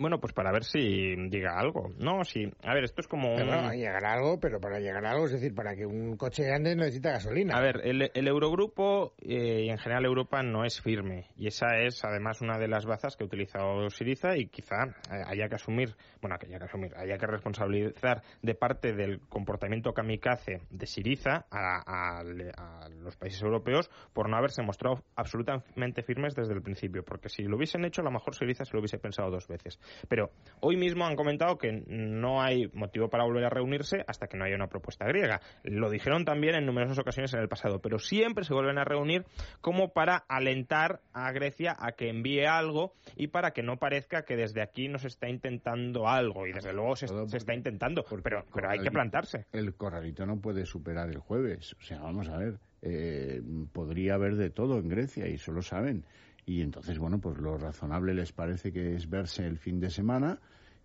Bueno, 0.00 0.18
pues 0.18 0.32
para 0.32 0.50
ver 0.50 0.64
si 0.64 0.80
llega 1.28 1.58
algo. 1.58 1.92
No, 1.98 2.24
sí. 2.24 2.50
A 2.62 2.72
ver, 2.72 2.84
esto 2.84 3.02
es 3.02 3.06
como. 3.06 3.34
Un... 3.34 3.70
llegar 3.72 4.02
algo, 4.06 4.40
pero 4.40 4.58
para 4.58 4.80
llegar 4.80 5.04
a 5.04 5.10
algo, 5.10 5.26
es 5.26 5.32
decir, 5.32 5.54
para 5.54 5.76
que 5.76 5.84
un 5.84 6.16
coche 6.16 6.42
grande 6.42 6.74
necesita 6.74 7.10
gasolina. 7.10 7.54
A 7.54 7.60
ver, 7.60 7.82
el, 7.84 8.26
Eurogrupo 8.26 9.12
eh, 9.20 9.64
y 9.66 9.68
en 9.68 9.76
general 9.76 10.06
Europa 10.06 10.42
no 10.42 10.64
es 10.64 10.80
firme. 10.80 11.26
Y 11.36 11.48
esa 11.48 11.76
es 11.76 12.02
además 12.02 12.40
una 12.40 12.56
de 12.56 12.66
las 12.66 12.86
bazas 12.86 13.14
que 13.14 13.24
ha 13.24 13.26
utilizado 13.26 13.90
Siriza 13.90 14.38
y 14.38 14.46
quizá 14.46 14.84
eh, 14.84 15.22
haya 15.26 15.50
que 15.50 15.56
asumir, 15.56 15.94
bueno, 16.22 16.38
que 16.38 16.46
haya 16.46 16.58
que 16.58 16.64
asumir, 16.64 16.96
haya 16.96 17.18
que 17.18 17.26
responsabilizar 17.26 18.22
de 18.40 18.54
parte 18.54 18.94
del 18.94 19.20
comportamiento 19.28 19.92
kamikaze 19.92 20.62
de 20.70 20.86
Siriza 20.86 21.44
a, 21.50 22.20
a 22.20 22.88
los 22.88 23.18
países 23.18 23.42
europeos 23.42 23.90
por 24.14 24.30
no 24.30 24.38
haberse 24.38 24.62
mostrado 24.62 25.04
absolutamente 25.14 26.02
firmes 26.02 26.34
desde 26.34 26.54
el 26.54 26.62
principio. 26.62 27.04
Porque 27.04 27.28
si 27.28 27.42
lo 27.42 27.58
hubiesen 27.58 27.84
hecho, 27.84 28.00
a 28.00 28.04
lo 28.04 28.10
mejor 28.10 28.34
Siriza 28.34 28.64
se 28.64 28.72
lo 28.72 28.80
hubiese 28.80 28.96
pensado 28.96 29.30
dos 29.30 29.46
veces. 29.46 29.78
Pero 30.08 30.30
hoy 30.60 30.76
mismo 30.76 31.06
han 31.06 31.16
comentado 31.16 31.58
que 31.58 31.84
no 31.86 32.42
hay 32.42 32.70
motivo 32.74 33.08
para 33.08 33.24
volver 33.24 33.44
a 33.44 33.50
reunirse 33.50 34.04
hasta 34.06 34.26
que 34.26 34.36
no 34.36 34.44
haya 34.44 34.56
una 34.56 34.68
propuesta 34.68 35.06
griega. 35.06 35.40
Lo 35.64 35.90
dijeron 35.90 36.24
también 36.24 36.54
en 36.54 36.66
numerosas 36.66 36.98
ocasiones 36.98 37.32
en 37.34 37.40
el 37.40 37.48
pasado, 37.48 37.80
pero 37.80 37.98
siempre 37.98 38.44
se 38.44 38.54
vuelven 38.54 38.78
a 38.78 38.84
reunir 38.84 39.24
como 39.60 39.92
para 39.92 40.16
alentar 40.28 41.00
a 41.12 41.32
Grecia 41.32 41.76
a 41.78 41.92
que 41.92 42.08
envíe 42.08 42.44
algo 42.44 42.94
y 43.16 43.28
para 43.28 43.52
que 43.52 43.62
no 43.62 43.78
parezca 43.78 44.24
que 44.24 44.36
desde 44.36 44.62
aquí 44.62 44.88
no 44.88 44.98
se 44.98 45.08
está 45.08 45.28
intentando 45.28 46.08
algo. 46.08 46.46
Y 46.46 46.52
desde 46.52 46.72
luego 46.72 46.96
se, 46.96 47.06
está 47.06 47.54
intentando, 47.54 48.04
pero, 48.22 48.44
pero 48.54 48.70
hay 48.70 48.80
que 48.80 48.90
plantarse. 48.90 49.46
El 49.52 49.74
corralito 49.74 50.26
no 50.26 50.40
puede 50.40 50.66
superar 50.66 51.08
el 51.10 51.18
jueves. 51.18 51.74
O 51.78 51.82
sea, 51.82 52.00
vamos 52.00 52.28
a 52.28 52.36
ver. 52.36 52.58
Eh, 52.82 53.42
podría 53.72 54.14
haber 54.14 54.36
de 54.36 54.48
todo 54.48 54.78
en 54.78 54.88
Grecia 54.88 55.28
y 55.28 55.34
eso 55.34 55.52
lo 55.52 55.62
saben. 55.62 56.04
Y 56.50 56.62
entonces, 56.62 56.98
bueno, 56.98 57.20
pues 57.20 57.38
lo 57.38 57.56
razonable 57.56 58.12
les 58.12 58.32
parece 58.32 58.72
que 58.72 58.96
es 58.96 59.08
verse 59.08 59.46
el 59.46 59.56
fin 59.56 59.78
de 59.78 59.88
semana 59.88 60.40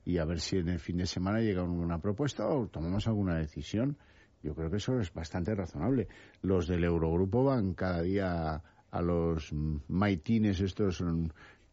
y 0.05 0.19
a 0.19 0.25
ver 0.25 0.39
si 0.39 0.57
en 0.57 0.69
el 0.69 0.77
fin 0.77 0.97
de 0.97 1.07
semana 1.07 1.39
llega 1.39 1.63
una 1.63 1.97
propuesta 1.97 2.47
o 2.47 2.67
tomamos 2.67 3.07
alguna 3.07 3.39
decisión. 3.39 3.97
Yo 4.43 4.53
creo 4.53 4.69
que 4.69 4.77
eso 4.77 4.99
es 4.99 5.11
bastante 5.11 5.55
razonable. 5.55 6.07
Los 6.43 6.67
del 6.67 6.83
Eurogrupo 6.83 7.45
van 7.45 7.73
cada 7.73 8.03
día 8.03 8.61
a 8.91 9.01
los 9.01 9.51
maitines 9.87 10.61
estos 10.61 11.03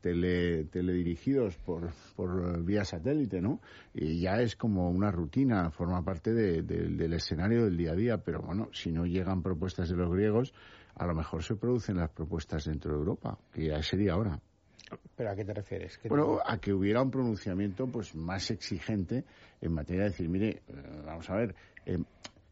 tele, 0.03 0.65
teledirigidos 0.65 1.57
por, 1.57 1.93
por 2.15 2.63
vía 2.63 2.85
satélite, 2.85 3.41
¿no? 3.41 3.61
Y 3.95 4.21
ya 4.21 4.43
es 4.43 4.57
como 4.57 4.91
una 4.91 5.11
rutina, 5.11 5.71
forma 5.71 6.05
parte 6.05 6.33
del 6.35 7.13
escenario 7.15 7.65
del 7.65 7.77
día 7.79 7.93
a 7.93 7.97
día, 7.97 8.19
pero 8.19 8.43
bueno, 8.43 8.69
si 8.73 8.93
no 8.93 9.07
llegan 9.07 9.43
propuestas 9.43 9.89
de 9.89 9.97
los 9.97 10.13
griegos, 10.13 10.53
a 10.97 11.07
lo 11.07 11.15
mejor 11.15 11.43
se 11.43 11.55
producen 11.55 11.97
las 11.97 12.11
propuestas 12.11 12.65
dentro 12.65 12.93
de 12.93 12.99
Europa, 12.99 13.39
que 13.53 13.69
ya 13.69 13.83
sería 13.83 14.13
ahora. 14.13 14.39
¿Pero 15.17 15.31
a 15.31 15.35
qué 15.35 15.45
te 15.45 15.55
refieres? 15.55 15.99
bueno, 16.09 16.39
a 16.45 16.59
que 16.59 16.75
hubiera 16.75 17.01
un 17.01 17.11
pronunciamiento 17.11 17.87
pues 17.87 18.15
más 18.15 18.51
exigente 18.51 19.25
en 19.61 19.73
materia 19.73 20.03
de 20.03 20.11
decir, 20.11 20.29
mire, 20.29 20.63
eh, 20.69 21.03
vamos 21.07 21.31
a 21.31 21.37
ver, 21.37 21.55
eh, 21.87 21.99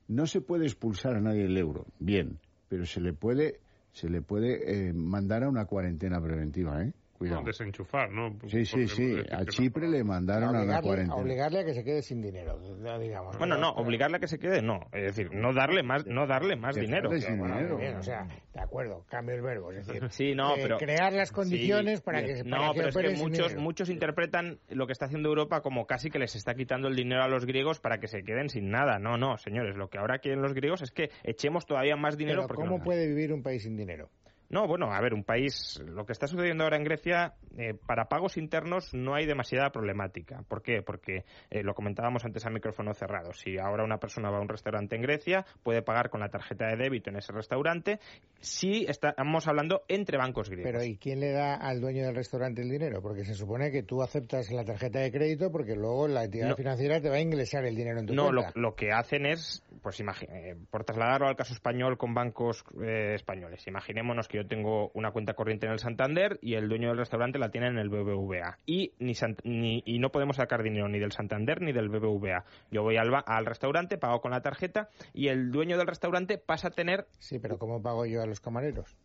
no 0.09 0.27
se 0.27 0.41
puede 0.41 0.65
expulsar 0.65 1.17
a 1.17 1.21
nadie 1.21 1.43
del 1.43 1.59
euro, 1.59 1.85
bien, 1.99 2.39
pero 2.69 2.87
se 2.87 3.01
le 3.01 3.13
puede 3.13 3.61
se 3.93 4.09
le 4.09 4.23
puede 4.23 4.89
eh, 4.89 4.93
mandar 4.93 5.43
a 5.43 5.49
una 5.49 5.65
cuarentena 5.65 6.21
preventiva, 6.21 6.81
¿eh? 6.83 6.93
Desenchufar, 7.21 8.11
¿no? 8.11 8.37
Sí, 8.49 8.65
sí, 8.65 8.89
sí. 8.89 9.17
A 9.31 9.45
Chipre 9.45 9.89
le 9.89 10.03
mandaron 10.03 10.57
a, 10.57 10.65
la 10.65 10.81
cuarentena. 10.81 11.17
obligarle 11.17 11.61
a 11.61 11.65
que 11.65 11.75
se 11.75 11.85
quede 11.85 12.03
sin 12.03 12.23
dinero, 12.23 12.59
digamos. 12.99 13.37
Bueno, 13.39 13.59
no, 13.59 13.71
obligarle 13.73 14.17
a 14.17 14.21
que 14.21 14.27
se 14.27 14.39
quede, 14.39 14.63
no. 14.63 14.81
Es 14.93 15.17
decir, 15.17 15.35
no 15.35 15.53
darle 15.53 15.83
más, 15.83 16.07
no 16.07 16.27
darle 16.27 16.57
más 16.57 16.77
dinero. 16.77 17.11
o 17.11 18.03
sea, 18.03 18.27
de 18.55 18.61
acuerdo, 18.61 19.05
cambio 19.09 19.35
el 19.35 19.43
verbo. 19.43 19.71
Es 19.73 19.87
decir, 19.87 20.03
sí, 20.11 20.35
no, 20.35 20.55
pero, 20.57 20.79
crear 20.79 21.13
las 21.13 21.31
condiciones 21.31 22.01
para 22.01 22.25
que 22.25 22.37
se 22.37 22.45
No, 22.45 22.73
pero 22.75 22.89
es 22.89 22.97
que 22.97 23.11
muchos, 23.11 23.57
muchos 23.57 23.91
interpretan 23.91 24.59
lo 24.71 24.87
que 24.87 24.93
está 24.93 25.07
haciendo 25.07 25.29
Europa 25.29 25.61
como 25.61 25.87
casi 25.87 26.11
que 26.11 26.19
les 26.19 26.35
está 26.35 26.55
quitando 26.55 26.89
el 26.89 26.97
dinero 26.97 27.23
a 27.23 27.29
los 27.29 27.45
griegos 27.45 27.81
para 27.81 27.99
que 27.99 28.09
se 28.09 28.23
queden 28.23 28.49
sin 28.49 28.71
nada. 28.71 28.99
No, 28.99 29.19
no, 29.19 29.37
señores, 29.37 29.77
lo 29.77 29.89
que 29.89 29.99
ahora 29.99 30.19
quieren 30.19 30.43
los 30.43 30.55
griegos 30.55 30.83
es 30.83 30.91
que 30.91 31.11
echemos 31.23 31.67
todavía 31.67 31.97
más 31.97 32.17
dinero. 32.17 32.47
Pero 32.47 32.61
¿Cómo 32.61 32.83
puede 32.83 33.07
vivir 33.07 33.33
un 33.33 33.43
país 33.43 33.63
sin 33.63 33.77
dinero? 33.77 34.09
No, 34.51 34.67
bueno, 34.67 34.93
a 34.93 35.01
ver, 35.01 35.15
un 35.15 35.23
país, 35.23 35.81
lo 35.87 36.05
que 36.05 36.13
está 36.13 36.27
sucediendo 36.27 36.65
ahora 36.65 36.77
en 36.77 36.83
Grecia, 36.83 37.35
eh, 37.57 37.75
para 37.87 38.07
pagos 38.07 38.37
internos 38.37 38.93
no 38.93 39.15
hay 39.15 39.25
demasiada 39.25 39.71
problemática. 39.71 40.43
¿Por 40.49 40.61
qué? 40.61 40.83
Porque 40.83 41.25
eh, 41.51 41.63
lo 41.63 41.73
comentábamos 41.73 42.25
antes 42.25 42.45
a 42.47 42.51
micrófono 42.51 42.93
cerrado. 42.93 43.33
Si 43.33 43.59
ahora 43.59 43.85
una 43.85 43.99
persona 43.99 44.29
va 44.29 44.39
a 44.39 44.41
un 44.41 44.49
restaurante 44.49 44.97
en 44.97 45.03
Grecia, 45.03 45.47
puede 45.63 45.83
pagar 45.83 46.11
con 46.11 46.19
la 46.19 46.31
tarjeta 46.31 46.67
de 46.67 46.77
débito 46.77 47.11
en 47.11 47.19
ese 47.19 47.33
restaurante, 47.33 48.01
si 48.41 48.87
estamos 48.89 49.47
hablando 49.47 49.83
entre 49.87 50.19
bancos 50.19 50.51
griegos. 50.51 50.73
Pero 50.73 50.85
¿y 50.85 50.97
quién 50.97 51.21
le 51.21 51.31
da 51.31 51.55
al 51.55 51.81
dueño 51.81 52.05
del 52.07 52.17
restaurante 52.17 52.63
el 52.63 52.71
dinero? 52.71 53.01
Porque 53.01 53.25
se 53.25 53.35
supone 53.35 53.71
que 53.71 53.85
tú 53.85 54.03
aceptas 54.03 54.51
la 54.51 54.65
tarjeta 54.65 54.99
de 54.99 55.13
crédito 55.13 55.53
porque 55.53 55.77
luego 55.77 56.09
la 56.09 56.25
entidad 56.25 56.57
financiera 56.57 57.01
te 57.01 57.09
va 57.09 57.17
a 57.17 57.21
ingresar 57.21 57.65
el 57.67 57.77
dinero 57.77 58.01
en 58.01 58.07
tu 58.07 58.17
cuenta. 58.17 58.33
No, 58.33 58.53
lo, 58.57 58.61
lo, 58.61 58.75
que 58.75 58.91
hacen 58.91 59.27
es, 59.27 59.63
pues 59.81 60.01
eh, 60.01 60.57
por 60.73 60.83
trasladarlo 60.83 61.29
al 61.29 61.37
caso 61.37 61.55
español 61.55 61.97
con 61.97 62.15
bancos 62.15 62.65
españoles. 62.81 63.65
Imaginémonos 63.69 64.27
que 64.27 64.40
yo 64.41 64.47
tengo 64.47 64.91
una 64.95 65.11
cuenta 65.11 65.35
corriente 65.35 65.67
en 65.67 65.73
el 65.73 65.79
Santander 65.79 66.39
y 66.41 66.55
el 66.55 66.69
dueño 66.69 66.89
del 66.89 66.99
restaurante 66.99 67.39
la 67.39 67.51
tiene 67.51 67.69
en 67.69 67.79
el 67.79 67.89
BBVA. 67.89 68.59
Y, 68.67 68.93
ni, 68.99 69.83
y 69.85 69.99
no 69.99 70.11
podemos 70.11 70.37
sacar 70.37 70.63
dinero 70.63 70.89
ni 70.89 70.99
del 70.99 71.13
Santander 71.13 71.61
ni 71.61 71.73
del 71.73 71.89
BBVA. 71.89 72.45
Yo 72.71 72.83
voy 72.83 72.97
al, 72.97 73.11
al 73.27 73.47
restaurante, 73.47 73.99
pago 73.99 74.21
con 74.21 74.31
la 74.31 74.41
tarjeta 74.41 74.89
y 75.13 75.29
el 75.29 75.51
dueño 75.51 75.77
del 75.77 75.87
restaurante 75.87 76.39
pasa 76.39 76.69
a 76.69 76.71
tener... 76.71 77.07
Sí, 77.19 77.39
pero 77.39 77.59
¿cómo 77.59 77.83
pago 77.83 78.07
yo 78.07 78.23
a 78.23 78.27
los 78.27 78.41
camareros? 78.41 78.97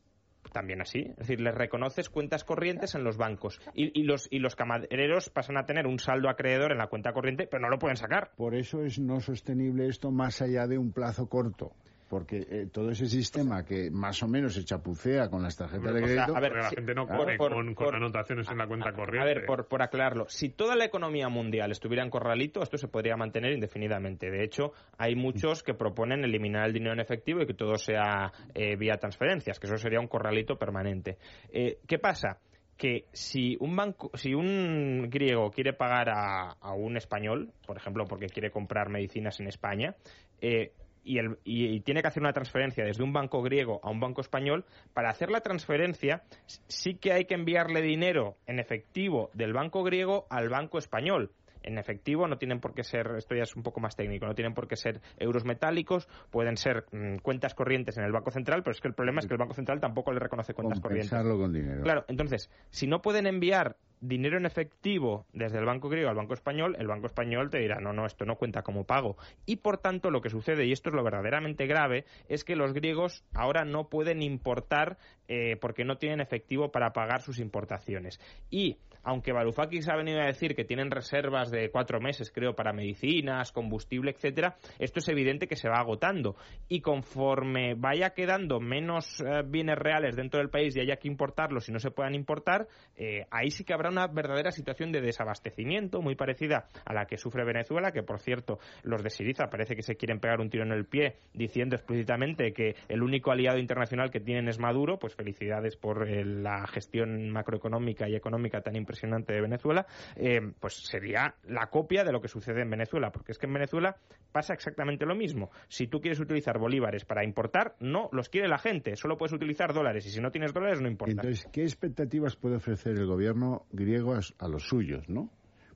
también 0.51 0.79
así. 0.79 0.99
Es 0.99 1.17
decir, 1.17 1.41
les 1.41 1.53
reconoces 1.53 2.09
cuentas 2.09 2.45
corrientes 2.45 2.95
en 2.95 3.03
los 3.03 3.17
bancos. 3.17 3.59
Y, 3.73 4.03
los, 4.03 4.27
y 4.31 4.39
los 4.39 4.55
camareros 4.55 5.29
pasan 5.29 5.57
a 5.57 5.65
tener 5.65 5.85
un 5.85 5.99
saldo 5.99 6.29
acreedor 6.29 6.71
en 6.71 6.77
la 6.77 6.87
cuenta 6.87 7.11
corriente, 7.11 7.45
pero 7.45 7.61
no 7.61 7.69
lo 7.69 7.79
pueden 7.79 7.97
sacar. 7.97 8.31
Por 8.37 8.55
eso 8.55 8.83
es 8.85 8.97
no 8.99 9.19
sostenible 9.19 9.87
esto 9.87 10.11
más 10.11 10.41
allá 10.41 10.67
de 10.67 10.77
un 10.77 10.93
plazo 10.93 11.27
corto 11.27 11.73
porque 12.09 12.45
eh, 12.49 12.67
todo 12.71 12.91
ese 12.91 13.07
sistema 13.07 13.65
que 13.65 13.89
más 13.89 14.21
o 14.23 14.27
menos 14.27 14.53
se 14.53 14.63
chapucea 14.63 15.29
con 15.29 15.41
las 15.41 15.57
tarjetas 15.57 15.93
de 15.93 16.01
crédito... 16.01 16.35
a 16.35 16.39
ver, 16.39 16.55
la 16.55 16.69
gente 16.69 16.93
no 16.93 17.07
pone 17.07 17.37
con, 17.37 17.95
anotaciones 17.95 18.49
en 18.49 18.57
la 18.57 18.67
cuenta 18.67 18.91
corriente. 18.93 19.21
A 19.21 19.25
ver, 19.25 19.45
por, 19.45 19.67
por, 19.67 19.81
aclararlo, 19.81 20.25
si 20.29 20.49
toda 20.49 20.75
la 20.75 20.85
economía 20.85 21.29
mundial 21.29 21.71
estuviera 21.71 22.03
en 22.03 22.09
corralito, 22.09 22.61
esto 22.61 22.77
se 22.77 22.87
podría 22.87 23.15
mantener 23.17 23.53
indefinidamente. 23.53 24.29
De 24.29 24.43
hecho, 24.43 24.73
hay 24.97 25.15
muchos 25.15 25.63
que 25.63 25.73
proponen 25.73 26.23
eliminar 26.23 26.67
el 26.67 26.73
dinero 26.73 26.93
en 26.93 26.99
efectivo 26.99 27.41
y 27.41 27.47
que 27.47 27.53
todo 27.53 27.77
sea 27.77 28.31
eh, 28.53 28.75
vía 28.75 28.97
transferencias, 28.97 29.59
que 29.59 29.67
eso 29.67 29.77
sería 29.77 29.99
un 29.99 30.07
corralito 30.07 30.57
permanente. 30.57 31.17
Eh, 31.51 31.79
¿Qué 31.87 31.99
pasa? 31.99 32.39
que 32.77 33.05
si 33.13 33.55
un 33.61 33.75
banco, 33.75 34.11
si 34.15 34.33
un 34.33 35.09
griego 35.09 35.49
quiere 35.49 35.71
pagar 35.71 36.09
a, 36.09 36.57
a, 36.59 36.73
un 36.73 36.97
español, 36.97 37.53
por 37.65 37.77
ejemplo, 37.77 38.05
porque 38.05 38.27
quiere 38.27 38.51
comprar 38.51 38.89
medicinas 38.89 39.39
en 39.39 39.47
España, 39.47 39.95
eh, 40.41 40.73
y, 41.05 41.79
tiene 41.81 42.01
que 42.01 42.07
hacer 42.07 42.21
una 42.21 42.33
transferencia 42.33 42.83
desde 42.83 43.03
un 43.03 43.13
banco 43.13 43.41
griego 43.41 43.79
a 43.83 43.89
un 43.89 43.99
banco 43.99 44.21
español, 44.21 44.65
para 44.93 45.09
hacer 45.09 45.29
la 45.29 45.41
transferencia 45.41 46.23
sí 46.67 46.95
que 46.95 47.13
hay 47.13 47.25
que 47.25 47.35
enviarle 47.35 47.81
dinero 47.81 48.37
en 48.47 48.59
efectivo 48.59 49.29
del 49.33 49.53
banco 49.53 49.83
griego 49.83 50.25
al 50.29 50.49
banco 50.49 50.77
español 50.77 51.31
en 51.65 51.77
efectivo, 51.79 52.27
no 52.27 52.37
tienen 52.37 52.59
por 52.59 52.73
qué 52.73 52.83
ser, 52.83 53.15
esto 53.17 53.35
ya 53.35 53.43
es 53.43 53.55
un 53.55 53.63
poco 53.63 53.79
más 53.79 53.95
técnico, 53.95 54.25
no 54.25 54.35
tienen 54.35 54.53
por 54.53 54.67
qué 54.67 54.75
ser 54.75 55.01
euros 55.17 55.45
metálicos, 55.45 56.07
pueden 56.29 56.57
ser 56.57 56.85
mm, 56.91 57.17
cuentas 57.17 57.55
corrientes 57.55 57.97
en 57.97 58.03
el 58.03 58.11
Banco 58.11 58.31
Central, 58.31 58.61
pero 58.61 58.73
es 58.73 58.81
que 58.81 58.87
el 58.87 58.93
problema 58.93 59.19
es 59.19 59.27
que 59.27 59.33
el 59.33 59.39
Banco 59.39 59.55
Central 59.55 59.79
tampoco 59.79 60.13
le 60.13 60.19
reconoce 60.19 60.53
cuentas 60.53 60.79
corrientes. 60.79 61.11
con 61.11 61.51
dinero. 61.51 61.81
Claro, 61.81 62.05
entonces, 62.07 62.51
si 62.69 62.87
no 62.87 63.01
pueden 63.01 63.25
enviar 63.25 63.77
dinero 64.07 64.37
en 64.37 64.45
efectivo 64.45 65.25
desde 65.33 65.59
el 65.59 65.65
banco 65.65 65.89
griego 65.89 66.09
al 66.09 66.15
banco 66.15 66.33
español, 66.33 66.75
el 66.79 66.87
banco 66.87 67.07
español 67.07 67.49
te 67.49 67.59
dirá, 67.59 67.79
no, 67.79 67.93
no, 67.93 68.05
esto 68.05 68.25
no 68.25 68.35
cuenta 68.35 68.61
como 68.61 68.85
pago. 68.85 69.17
Y 69.45 69.57
por 69.57 69.77
tanto, 69.77 70.11
lo 70.11 70.21
que 70.21 70.29
sucede, 70.29 70.65
y 70.65 70.71
esto 70.71 70.89
es 70.89 70.95
lo 70.95 71.03
verdaderamente 71.03 71.67
grave, 71.67 72.05
es 72.27 72.43
que 72.43 72.55
los 72.55 72.73
griegos 72.73 73.23
ahora 73.33 73.65
no 73.65 73.89
pueden 73.89 74.21
importar 74.21 74.97
eh, 75.27 75.57
porque 75.59 75.85
no 75.85 75.97
tienen 75.97 76.21
efectivo 76.21 76.71
para 76.71 76.93
pagar 76.93 77.21
sus 77.21 77.39
importaciones. 77.39 78.19
Y 78.49 78.77
aunque 79.05 79.31
Varoufakis 79.31 79.87
ha 79.89 79.95
venido 79.95 80.19
a 80.19 80.25
decir 80.25 80.55
que 80.55 80.65
tienen 80.65 80.91
reservas 80.91 81.51
de 81.51 81.69
cuatro 81.69 81.99
meses, 81.99 82.31
creo, 82.31 82.55
para 82.55 82.73
medicinas, 82.73 83.51
combustible, 83.51 84.11
etcétera, 84.11 84.57
esto 84.79 84.99
es 84.99 85.07
evidente 85.07 85.47
que 85.47 85.55
se 85.55 85.69
va 85.69 85.77
agotando. 85.77 86.35
Y 86.67 86.81
conforme 86.81 87.75
vaya 87.75 88.11
quedando 88.11 88.59
menos 88.59 89.21
eh, 89.21 89.43
bienes 89.45 89.77
reales 89.77 90.15
dentro 90.15 90.39
del 90.39 90.49
país 90.49 90.75
y 90.75 90.81
haya 90.81 90.97
que 90.97 91.07
importarlos 91.07 91.69
y 91.69 91.71
no 91.71 91.79
se 91.79 91.91
puedan 91.91 92.15
importar, 92.15 92.67
eh, 92.95 93.25
ahí 93.29 93.51
sí 93.51 93.63
que 93.63 93.73
habrá 93.73 93.91
una 93.95 94.07
verdadera 94.07 94.51
situación 94.51 94.91
de 94.91 95.01
desabastecimiento 95.01 96.01
muy 96.01 96.15
parecida 96.15 96.67
a 96.83 96.93
la 96.93 97.05
que 97.05 97.17
sufre 97.17 97.45
Venezuela, 97.45 97.91
que 97.91 98.03
por 98.03 98.19
cierto, 98.19 98.59
los 98.83 99.03
de 99.03 99.09
Siriza 99.09 99.49
parece 99.49 99.75
que 99.75 99.83
se 99.83 99.95
quieren 99.95 100.19
pegar 100.19 100.41
un 100.41 100.49
tiro 100.49 100.63
en 100.63 100.71
el 100.71 100.85
pie 100.85 101.15
diciendo 101.33 101.75
explícitamente 101.75 102.51
que 102.51 102.75
el 102.89 103.01
único 103.01 103.31
aliado 103.31 103.57
internacional 103.57 104.11
que 104.11 104.19
tienen 104.19 104.49
es 104.49 104.59
Maduro, 104.59 104.99
pues 104.99 105.15
felicidades 105.15 105.77
por 105.77 106.07
eh, 106.07 106.25
la 106.25 106.67
gestión 106.67 107.29
macroeconómica 107.29 108.09
y 108.09 108.15
económica 108.15 108.61
tan 108.61 108.75
impresionante 108.75 109.33
de 109.33 109.41
Venezuela, 109.41 109.85
eh, 110.15 110.41
pues 110.59 110.75
sería 110.75 111.35
la 111.47 111.67
copia 111.67 112.03
de 112.03 112.11
lo 112.11 112.19
que 112.19 112.27
sucede 112.27 112.61
en 112.61 112.69
Venezuela, 112.69 113.11
porque 113.11 113.31
es 113.31 113.37
que 113.37 113.45
en 113.45 113.53
Venezuela 113.53 113.95
pasa 114.31 114.53
exactamente 114.53 115.05
lo 115.05 115.15
mismo. 115.15 115.49
Si 115.69 115.87
tú 115.87 116.01
quieres 116.01 116.19
utilizar 116.19 116.59
bolívares 116.59 117.05
para 117.05 117.23
importar, 117.23 117.75
no 117.79 118.09
los 118.11 118.27
quiere 118.27 118.49
la 118.49 118.57
gente, 118.57 118.97
solo 118.97 119.17
puedes 119.17 119.31
utilizar 119.31 119.73
dólares 119.73 120.05
y 120.05 120.09
si 120.09 120.19
no 120.19 120.29
tienes 120.29 120.53
dólares 120.53 120.81
no 120.81 120.89
importa. 120.89 121.13
Entonces, 121.13 121.47
¿qué 121.53 121.61
expectativas 121.63 122.35
puede 122.35 122.57
ofrecer 122.57 122.97
el 122.97 123.05
gobierno 123.05 123.65
griego 123.75 124.13
a, 124.13 124.47
los 124.47 124.67
suyos, 124.67 125.07
no? 125.09 125.29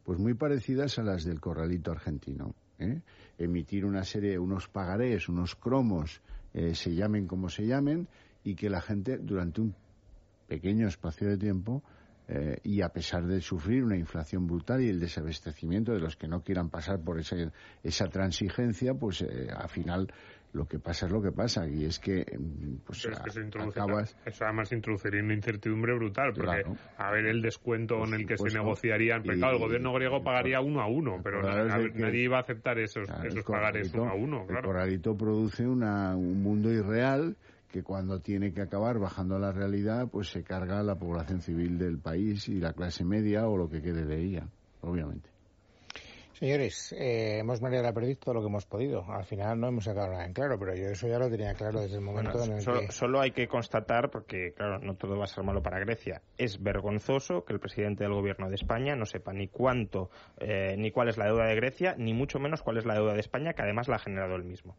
Pues 0.03 0.19
muy 0.19 0.33
parecidas 0.33 0.97
a 0.99 1.03
las 1.03 1.23
del 1.23 1.39
corralito 1.39 1.91
argentino. 1.91 2.55
¿eh? 2.79 3.01
Emitir 3.37 3.85
una 3.85 4.03
serie, 4.03 4.39
unos 4.39 4.67
pagarés, 4.67 5.29
unos 5.29 5.55
cromos, 5.55 6.21
eh, 6.53 6.73
se 6.73 6.95
llamen 6.95 7.27
como 7.27 7.49
se 7.49 7.67
llamen, 7.67 8.07
y 8.43 8.55
que 8.55 8.69
la 8.69 8.81
gente 8.81 9.17
durante 9.17 9.61
un 9.61 9.75
pequeño 10.47 10.87
espacio 10.87 11.27
de 11.27 11.37
tiempo 11.37 11.83
eh, 12.31 12.59
y 12.63 12.81
a 12.81 12.89
pesar 12.89 13.25
de 13.25 13.41
sufrir 13.41 13.83
una 13.83 13.97
inflación 13.97 14.45
brutal 14.45 14.81
y 14.81 14.89
el 14.89 14.99
desabastecimiento 14.99 15.93
de 15.93 15.99
los 15.99 16.15
que 16.15 16.27
no 16.27 16.43
quieran 16.43 16.69
pasar 16.69 16.99
por 16.99 17.19
esa, 17.19 17.35
esa 17.83 18.07
transigencia, 18.07 18.93
pues 18.93 19.21
eh, 19.21 19.49
al 19.51 19.69
final 19.69 20.13
lo 20.53 20.67
que 20.67 20.79
pasa 20.79 21.05
es 21.05 21.11
lo 21.11 21.21
que 21.21 21.31
pasa 21.31 21.67
y 21.67 21.85
es 21.85 21.99
que 21.99 22.25
mm, 22.37 22.77
pues 22.85 23.07
acabas... 23.07 24.15
eso 24.25 24.45
además 24.45 24.71
introduciría 24.71 25.21
una 25.21 25.33
incertidumbre 25.33 25.93
brutal 25.93 26.33
porque 26.33 26.63
a 26.97 27.11
ver 27.11 27.25
el 27.27 27.41
descuento 27.41 28.03
en 28.03 28.13
el 28.15 28.25
que 28.25 28.37
se 28.37 28.49
negociarían 28.49 29.21
pues 29.23 29.37
claro, 29.37 29.57
el 29.57 29.61
gobierno 29.61 29.93
griego 29.93 30.23
pagaría 30.23 30.59
uno 30.59 30.81
a 30.81 30.87
uno 30.87 31.21
pero 31.23 31.41
nadie 31.43 32.23
iba 32.23 32.37
a 32.37 32.41
aceptar 32.41 32.79
esos, 32.79 33.07
esos 33.23 33.43
pagares 33.45 33.93
uno 33.93 34.09
a 34.09 34.15
uno 34.15 34.45
claro. 34.47 34.59
el 34.59 34.65
corralito 34.65 35.15
produce 35.15 35.67
una, 35.67 36.15
un 36.15 36.41
mundo 36.41 36.71
irreal 36.71 37.35
que 37.71 37.83
cuando 37.83 38.19
tiene 38.19 38.51
que 38.51 38.61
acabar 38.61 38.97
bajando 38.97 39.35
a 39.35 39.39
la 39.39 39.51
realidad, 39.51 40.07
pues 40.11 40.29
se 40.29 40.43
carga 40.43 40.81
la 40.81 40.95
población 40.95 41.41
civil 41.41 41.77
del 41.77 41.99
país 41.99 42.49
y 42.49 42.59
la 42.59 42.73
clase 42.73 43.05
media 43.05 43.47
o 43.47 43.57
lo 43.57 43.69
que 43.69 43.81
quede 43.81 44.05
de 44.05 44.23
ella, 44.23 44.47
obviamente. 44.81 45.29
Señores, 46.39 46.93
eh, 46.93 47.39
hemos 47.39 47.61
manera 47.61 47.91
perdido 47.91 48.15
todo 48.15 48.35
lo 48.35 48.39
que 48.39 48.47
hemos 48.47 48.65
podido. 48.65 49.03
Al 49.11 49.25
final 49.25 49.59
no 49.59 49.67
hemos 49.67 49.83
sacado 49.83 50.07
nada 50.07 50.25
en 50.25 50.31
claro, 50.31 50.57
pero 50.57 50.73
yo 50.73 50.87
eso 50.87 51.05
ya 51.05 51.19
lo 51.19 51.29
tenía 51.29 51.53
claro 51.53 51.81
desde 51.81 51.97
el 51.97 52.01
momento 52.01 52.41
en 52.45 52.53
el 52.53 52.65
que... 52.65 52.91
Solo 52.93 53.19
hay 53.19 53.31
que 53.31 53.49
constatar, 53.49 54.09
porque 54.09 54.53
claro, 54.53 54.79
no 54.79 54.95
todo 54.95 55.17
va 55.17 55.25
a 55.25 55.27
ser 55.27 55.43
malo 55.43 55.61
para 55.61 55.79
Grecia, 55.79 56.21
es 56.37 56.63
vergonzoso 56.63 57.43
que 57.43 57.51
el 57.51 57.59
presidente 57.59 58.05
del 58.05 58.13
gobierno 58.13 58.47
de 58.47 58.55
España 58.55 58.95
no 58.95 59.05
sepa 59.05 59.33
ni 59.33 59.49
cuánto, 59.49 60.11
eh, 60.37 60.75
ni 60.77 60.91
cuál 60.91 61.09
es 61.09 61.17
la 61.17 61.25
deuda 61.25 61.45
de 61.45 61.55
Grecia, 61.55 61.95
ni 61.97 62.13
mucho 62.13 62.39
menos 62.39 62.61
cuál 62.61 62.77
es 62.77 62.85
la 62.85 62.93
deuda 62.93 63.15
de 63.15 63.19
España, 63.19 63.51
que 63.51 63.63
además 63.63 63.89
la 63.89 63.97
ha 63.97 63.99
generado 63.99 64.37
él 64.37 64.45
mismo. 64.45 64.77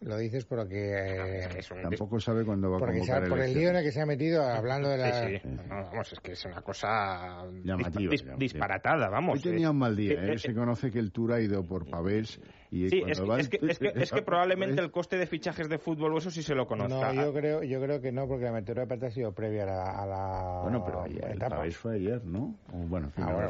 Lo 0.00 0.18
dices 0.18 0.44
porque... 0.44 0.92
Eh, 0.92 1.48
Tampoco 1.82 2.20
sabe 2.20 2.44
cuándo 2.44 2.70
va 2.70 2.76
a 2.76 2.80
convocar 2.80 3.28
Por 3.28 3.40
el 3.40 3.54
lío 3.54 3.70
en 3.70 3.76
el 3.76 3.84
que 3.84 3.92
se 3.92 4.02
ha 4.02 4.06
metido 4.06 4.42
hablando 4.42 4.90
de 4.90 4.98
la... 4.98 5.26
Sí, 5.26 5.38
sí. 5.42 5.48
vamos, 5.68 6.12
es 6.12 6.20
que 6.20 6.32
es 6.32 6.44
una 6.44 6.60
cosa 6.60 7.44
llamativa, 7.64 8.14
disparatada, 8.36 9.08
vamos. 9.08 9.36
Hoy 9.38 9.52
tenía 9.52 9.70
un 9.70 9.78
mal 9.78 9.96
día, 9.96 10.22
¿eh? 10.22 10.38
se 10.38 10.54
conoce 10.54 10.90
que 10.90 10.98
el 10.98 11.12
Tour 11.12 11.32
ha 11.32 11.40
ido 11.40 11.64
por 11.64 11.88
Pavés 11.88 12.38
y 12.70 12.88
sí, 12.88 13.02
es, 13.06 13.20
que, 13.20 13.58
es, 13.62 13.78
que, 13.78 13.92
es, 13.94 14.10
que, 14.10 14.22
probablemente 14.24 14.80
el 14.80 14.90
coste 14.90 15.16
de 15.16 15.26
fichajes 15.26 15.68
de 15.68 15.78
fútbol 15.78 16.16
eso 16.16 16.30
sí 16.30 16.42
se 16.42 16.54
lo 16.54 16.66
conozca. 16.66 17.12
No, 17.12 17.24
yo 17.24 17.32
creo, 17.32 17.62
yo 17.62 17.80
creo 17.80 18.00
que 18.00 18.12
no, 18.12 18.26
porque 18.26 18.44
la 18.44 18.52
metedura 18.52 18.82
de 18.82 18.88
pata 18.88 19.06
ha 19.06 19.10
sido 19.10 19.32
previa 19.32 19.64
a 19.64 20.06
la, 20.06 20.60
Bueno, 20.62 20.82
pero 20.84 21.02
ayer, 21.02 21.24
el 21.30 21.38
Pavés 21.38 21.76
fue 21.76 21.96
ayer, 21.96 22.24
¿no? 22.24 22.54
bueno, 22.72 23.06
en 23.06 23.12
fin, 23.12 23.24
ah, 23.26 23.48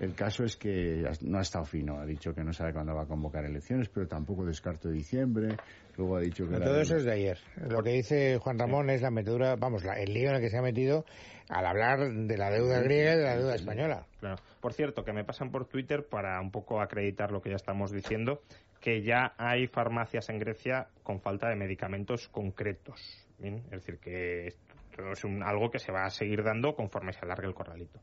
El 0.00 0.14
caso 0.14 0.44
es 0.44 0.56
que 0.56 1.04
no 1.22 1.38
ha 1.38 1.42
estado 1.42 1.64
fino, 1.64 1.98
ha 1.98 2.06
dicho 2.06 2.34
que 2.34 2.44
no 2.44 2.52
sabe 2.52 2.72
cuándo 2.72 2.94
va 2.94 3.02
a 3.02 3.06
convocar 3.06 3.44
elecciones, 3.44 3.88
pero 3.88 4.06
tampoco 4.06 4.44
descarto 4.44 4.88
diciembre. 4.88 5.56
Luego 5.96 6.16
ha 6.16 6.20
dicho 6.20 6.48
que... 6.48 6.56
Todo 6.56 6.80
eso 6.80 6.96
es 6.96 7.04
de 7.04 7.12
ayer. 7.12 7.38
Lo 7.68 7.82
que 7.82 7.90
dice 7.90 8.38
Juan 8.38 8.58
Ramón 8.58 8.88
es 8.90 9.02
la 9.02 9.10
metedura, 9.10 9.56
vamos, 9.56 9.82
el 9.84 10.12
lío 10.12 10.30
en 10.30 10.36
el 10.36 10.40
que 10.40 10.48
se 10.48 10.58
ha 10.58 10.62
metido 10.62 11.04
al 11.48 11.66
hablar 11.66 12.12
de 12.12 12.38
la 12.38 12.50
deuda 12.50 12.80
griega 12.80 13.14
y 13.14 13.18
de 13.18 13.24
la 13.24 13.36
deuda 13.36 13.54
española. 13.54 14.06
Claro. 14.22 14.36
Por 14.60 14.72
cierto, 14.72 15.04
que 15.04 15.12
me 15.12 15.24
pasan 15.24 15.50
por 15.50 15.66
Twitter 15.66 16.06
para 16.06 16.40
un 16.40 16.52
poco 16.52 16.80
acreditar 16.80 17.32
lo 17.32 17.42
que 17.42 17.50
ya 17.50 17.56
estamos 17.56 17.90
diciendo, 17.90 18.40
que 18.80 19.02
ya 19.02 19.34
hay 19.36 19.66
farmacias 19.66 20.28
en 20.28 20.38
Grecia 20.38 20.86
con 21.02 21.20
falta 21.20 21.48
de 21.48 21.56
medicamentos 21.56 22.28
concretos. 22.28 23.26
Es 23.40 23.68
decir, 23.68 23.98
que 23.98 24.46
esto 24.46 25.10
es 25.10 25.24
algo 25.44 25.72
que 25.72 25.80
se 25.80 25.90
va 25.90 26.04
a 26.04 26.10
seguir 26.10 26.44
dando 26.44 26.76
conforme 26.76 27.12
se 27.12 27.18
alargue 27.24 27.48
el 27.48 27.54
corralito. 27.54 27.98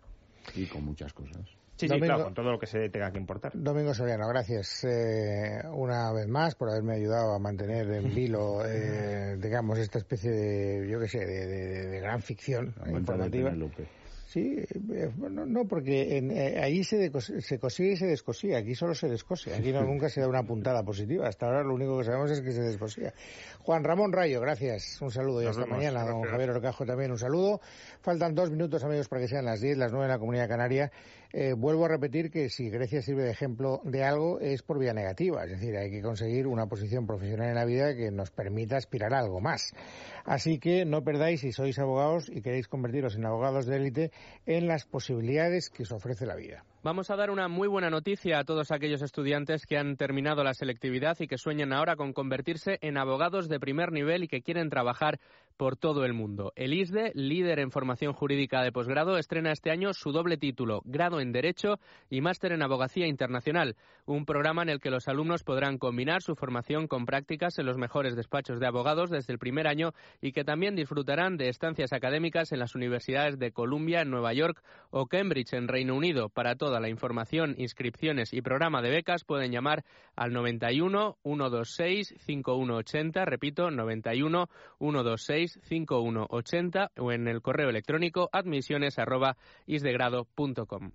Y 0.56 0.66
con 0.66 0.84
muchas 0.84 1.14
cosas. 1.14 1.40
Sí, 1.78 1.88
sí, 1.88 1.98
claro, 1.98 2.26
con 2.26 2.34
todo 2.34 2.52
lo 2.52 2.60
que 2.60 2.66
se 2.66 2.90
tenga 2.90 3.10
que 3.10 3.18
importar. 3.18 3.54
Domingo 3.56 3.94
Soriano, 3.94 4.28
gracias 4.28 4.84
eh, 4.84 5.62
una 5.72 6.12
vez 6.12 6.28
más 6.28 6.54
por 6.56 6.70
haberme 6.70 6.96
ayudado 6.96 7.34
a 7.34 7.40
mantener 7.40 7.90
en 7.92 8.10
vilo, 8.14 8.66
eh, 8.66 9.38
digamos, 9.38 9.80
esta 9.80 10.00
especie 10.00 10.32
de, 10.32 10.90
yo 10.90 11.00
qué 11.00 11.08
sé, 11.08 11.20
de, 11.20 12.02
gran 12.02 12.22
ficción 12.22 12.76
informativa. 12.86 13.54
Sí, 14.30 14.58
eh, 14.60 15.12
no, 15.18 15.66
porque 15.68 16.16
en, 16.16 16.30
eh, 16.30 16.62
ahí 16.62 16.84
se, 16.84 17.10
se 17.42 17.58
cosía 17.58 17.94
y 17.94 17.98
se 17.98 18.06
descosía. 18.06 18.60
Aquí 18.60 18.76
solo 18.76 18.94
se 18.94 19.08
descosía. 19.08 19.58
Aquí 19.58 19.72
no, 19.74 19.82
nunca 19.84 20.08
se 20.08 20.22
da 20.22 20.28
una 20.28 20.44
puntada 20.44 20.84
positiva. 20.84 21.28
Hasta 21.28 21.48
ahora 21.48 21.64
lo 21.64 21.74
único 21.74 21.98
que 21.98 22.04
sabemos 22.04 22.30
es 22.30 22.42
que 22.42 22.52
se 22.52 22.62
descosía. 22.62 23.12
Juan 23.64 23.84
Ramón 23.84 24.14
Rayo, 24.14 24.40
gracias. 24.40 25.02
Un 25.02 25.10
saludo 25.10 25.42
y 25.42 25.48
hasta 25.48 25.66
mañana. 25.66 26.06
Don 26.06 26.22
Javier 26.22 26.52
Orcajo 26.52 26.86
también 26.86 27.10
un 27.10 27.18
saludo. 27.18 27.60
Faltan 28.02 28.36
dos 28.36 28.52
minutos, 28.52 28.84
amigos, 28.84 29.10
para 29.10 29.24
que 29.24 29.30
sean 29.30 29.46
las 29.46 29.62
diez, 29.62 29.76
las 29.80 29.92
nueve 29.92 30.06
en 30.06 30.12
la 30.12 30.20
Comunidad 30.20 30.48
Canaria. 30.48 30.92
Eh, 31.32 31.54
vuelvo 31.54 31.86
a 31.86 31.90
repetir 31.90 32.32
que 32.32 32.50
si 32.50 32.70
Grecia 32.70 33.04
sirve 33.04 33.24
de 33.24 33.32
ejemplo 33.32 33.82
de 33.84 34.04
algo 34.04 34.40
es 34.40 34.64
por 34.64 34.80
vía 34.80 34.94
negativa. 34.94 35.44
Es 35.44 35.52
decir, 35.52 35.78
hay 35.78 35.92
que 35.92 36.02
conseguir 36.02 36.48
una 36.48 36.68
posición 36.68 37.06
profesional 37.06 37.50
en 37.50 37.56
la 37.56 37.66
vida 37.66 37.96
que 37.96 38.10
nos 38.10 38.32
permita 38.32 38.78
aspirar 38.78 39.14
a 39.14 39.20
algo 39.20 39.40
más. 39.40 39.74
Así 40.26 40.58
que 40.58 40.86
no 40.86 41.04
perdáis, 41.04 41.42
si 41.42 41.52
sois 41.52 41.78
abogados 41.78 42.30
y 42.30 42.42
queréis 42.42 42.68
convertiros 42.68 43.16
en 43.16 43.26
abogados 43.26 43.68
de 43.68 43.76
élite, 43.76 44.12
en 44.48 44.68
las 44.68 44.86
posibilidades 44.86 45.70
que 45.70 45.84
os 45.84 45.92
ofrece 45.92 46.26
la 46.26 46.36
vida. 46.36 46.66
Vamos 46.82 47.10
a 47.10 47.18
dar 47.18 47.30
una 47.30 47.50
muy 47.50 47.68
buena 47.68 47.90
noticia 47.90 48.40
a 48.40 48.46
todos 48.46 48.72
aquellos 48.72 49.02
estudiantes 49.02 49.66
que 49.66 49.78
han 49.78 49.98
terminado 49.98 50.46
la 50.46 50.54
selectividad 50.54 51.18
y 51.20 51.28
que 51.28 51.38
sueñan 51.38 51.74
ahora 51.74 51.98
con 51.98 52.14
convertirse 52.14 52.78
en 52.80 52.98
abogados 52.98 53.50
de 53.50 53.60
primer 53.60 53.92
nivel 53.92 54.24
y 54.24 54.30
que 54.30 54.42
quieren 54.42 54.70
trabajar 54.70 55.20
por 55.58 55.76
todo 55.76 56.06
el 56.06 56.14
mundo. 56.14 56.54
El 56.56 56.74
ISDE, 56.74 57.12
líder 57.16 57.60
en 57.60 57.70
formación 57.70 58.14
jurídica 58.14 58.62
de 58.62 58.72
posgrado, 58.72 59.18
estrena 59.18 59.52
este 59.52 59.72
año 59.72 59.94
su 59.94 60.14
doble 60.14 60.38
título, 60.38 60.82
grado 60.86 61.20
en 61.20 61.34
Derecho 61.34 61.82
y 62.10 62.22
máster 62.22 62.54
en 62.54 62.62
Abogacía 62.62 63.08
Internacional, 63.08 63.76
un 64.06 64.24
programa 64.24 64.62
en 64.62 64.70
el 64.70 64.80
que 64.80 64.90
los 64.90 65.10
alumnos 65.10 65.44
podrán 65.44 65.78
combinar 65.78 66.22
su 66.22 66.36
formación 66.36 66.88
con 66.88 67.06
prácticas 67.06 67.60
en 67.60 67.66
los 67.66 67.78
mejores 67.78 68.16
despachos 68.16 68.62
de 68.62 68.68
abogados 68.68 69.10
desde 69.10 69.34
el 69.34 69.38
primer 69.38 69.68
año 69.68 69.92
y 70.22 70.32
que 70.32 70.46
también 70.46 70.78
disfrutarán 70.78 71.36
de 71.36 71.50
estancias 71.50 71.92
académicas 71.92 72.54
en 72.54 72.60
las 72.60 72.74
universidades 72.74 73.38
de 73.38 73.52
Columbia 73.52 74.00
en 74.00 74.12
Nueva 74.12 74.32
York 74.32 74.64
o 74.92 75.08
Cambridge 75.08 75.52
en 75.52 75.68
Reino 75.68 75.94
Unido. 75.94 76.30
Para 76.30 76.56
toda 76.70 76.80
la 76.80 76.90
información, 76.90 77.56
inscripciones 77.58 78.32
y 78.32 78.44
programa 78.44 78.84
de 78.84 78.92
becas 78.92 79.24
pueden 79.24 79.52
llamar 79.52 79.86
al 80.16 80.34
91 80.34 81.18
126 81.24 82.14
5180, 82.20 83.26
repito, 83.26 83.72
91 83.72 84.50
126 84.78 85.60
5180 85.64 86.92
o 87.00 87.12
en 87.12 87.28
el 87.28 87.42
correo 87.42 87.70
electrónico 87.70 88.30
admisiones 88.32 89.00
arroba 89.00 89.36
isdegrado.com. 89.66 90.92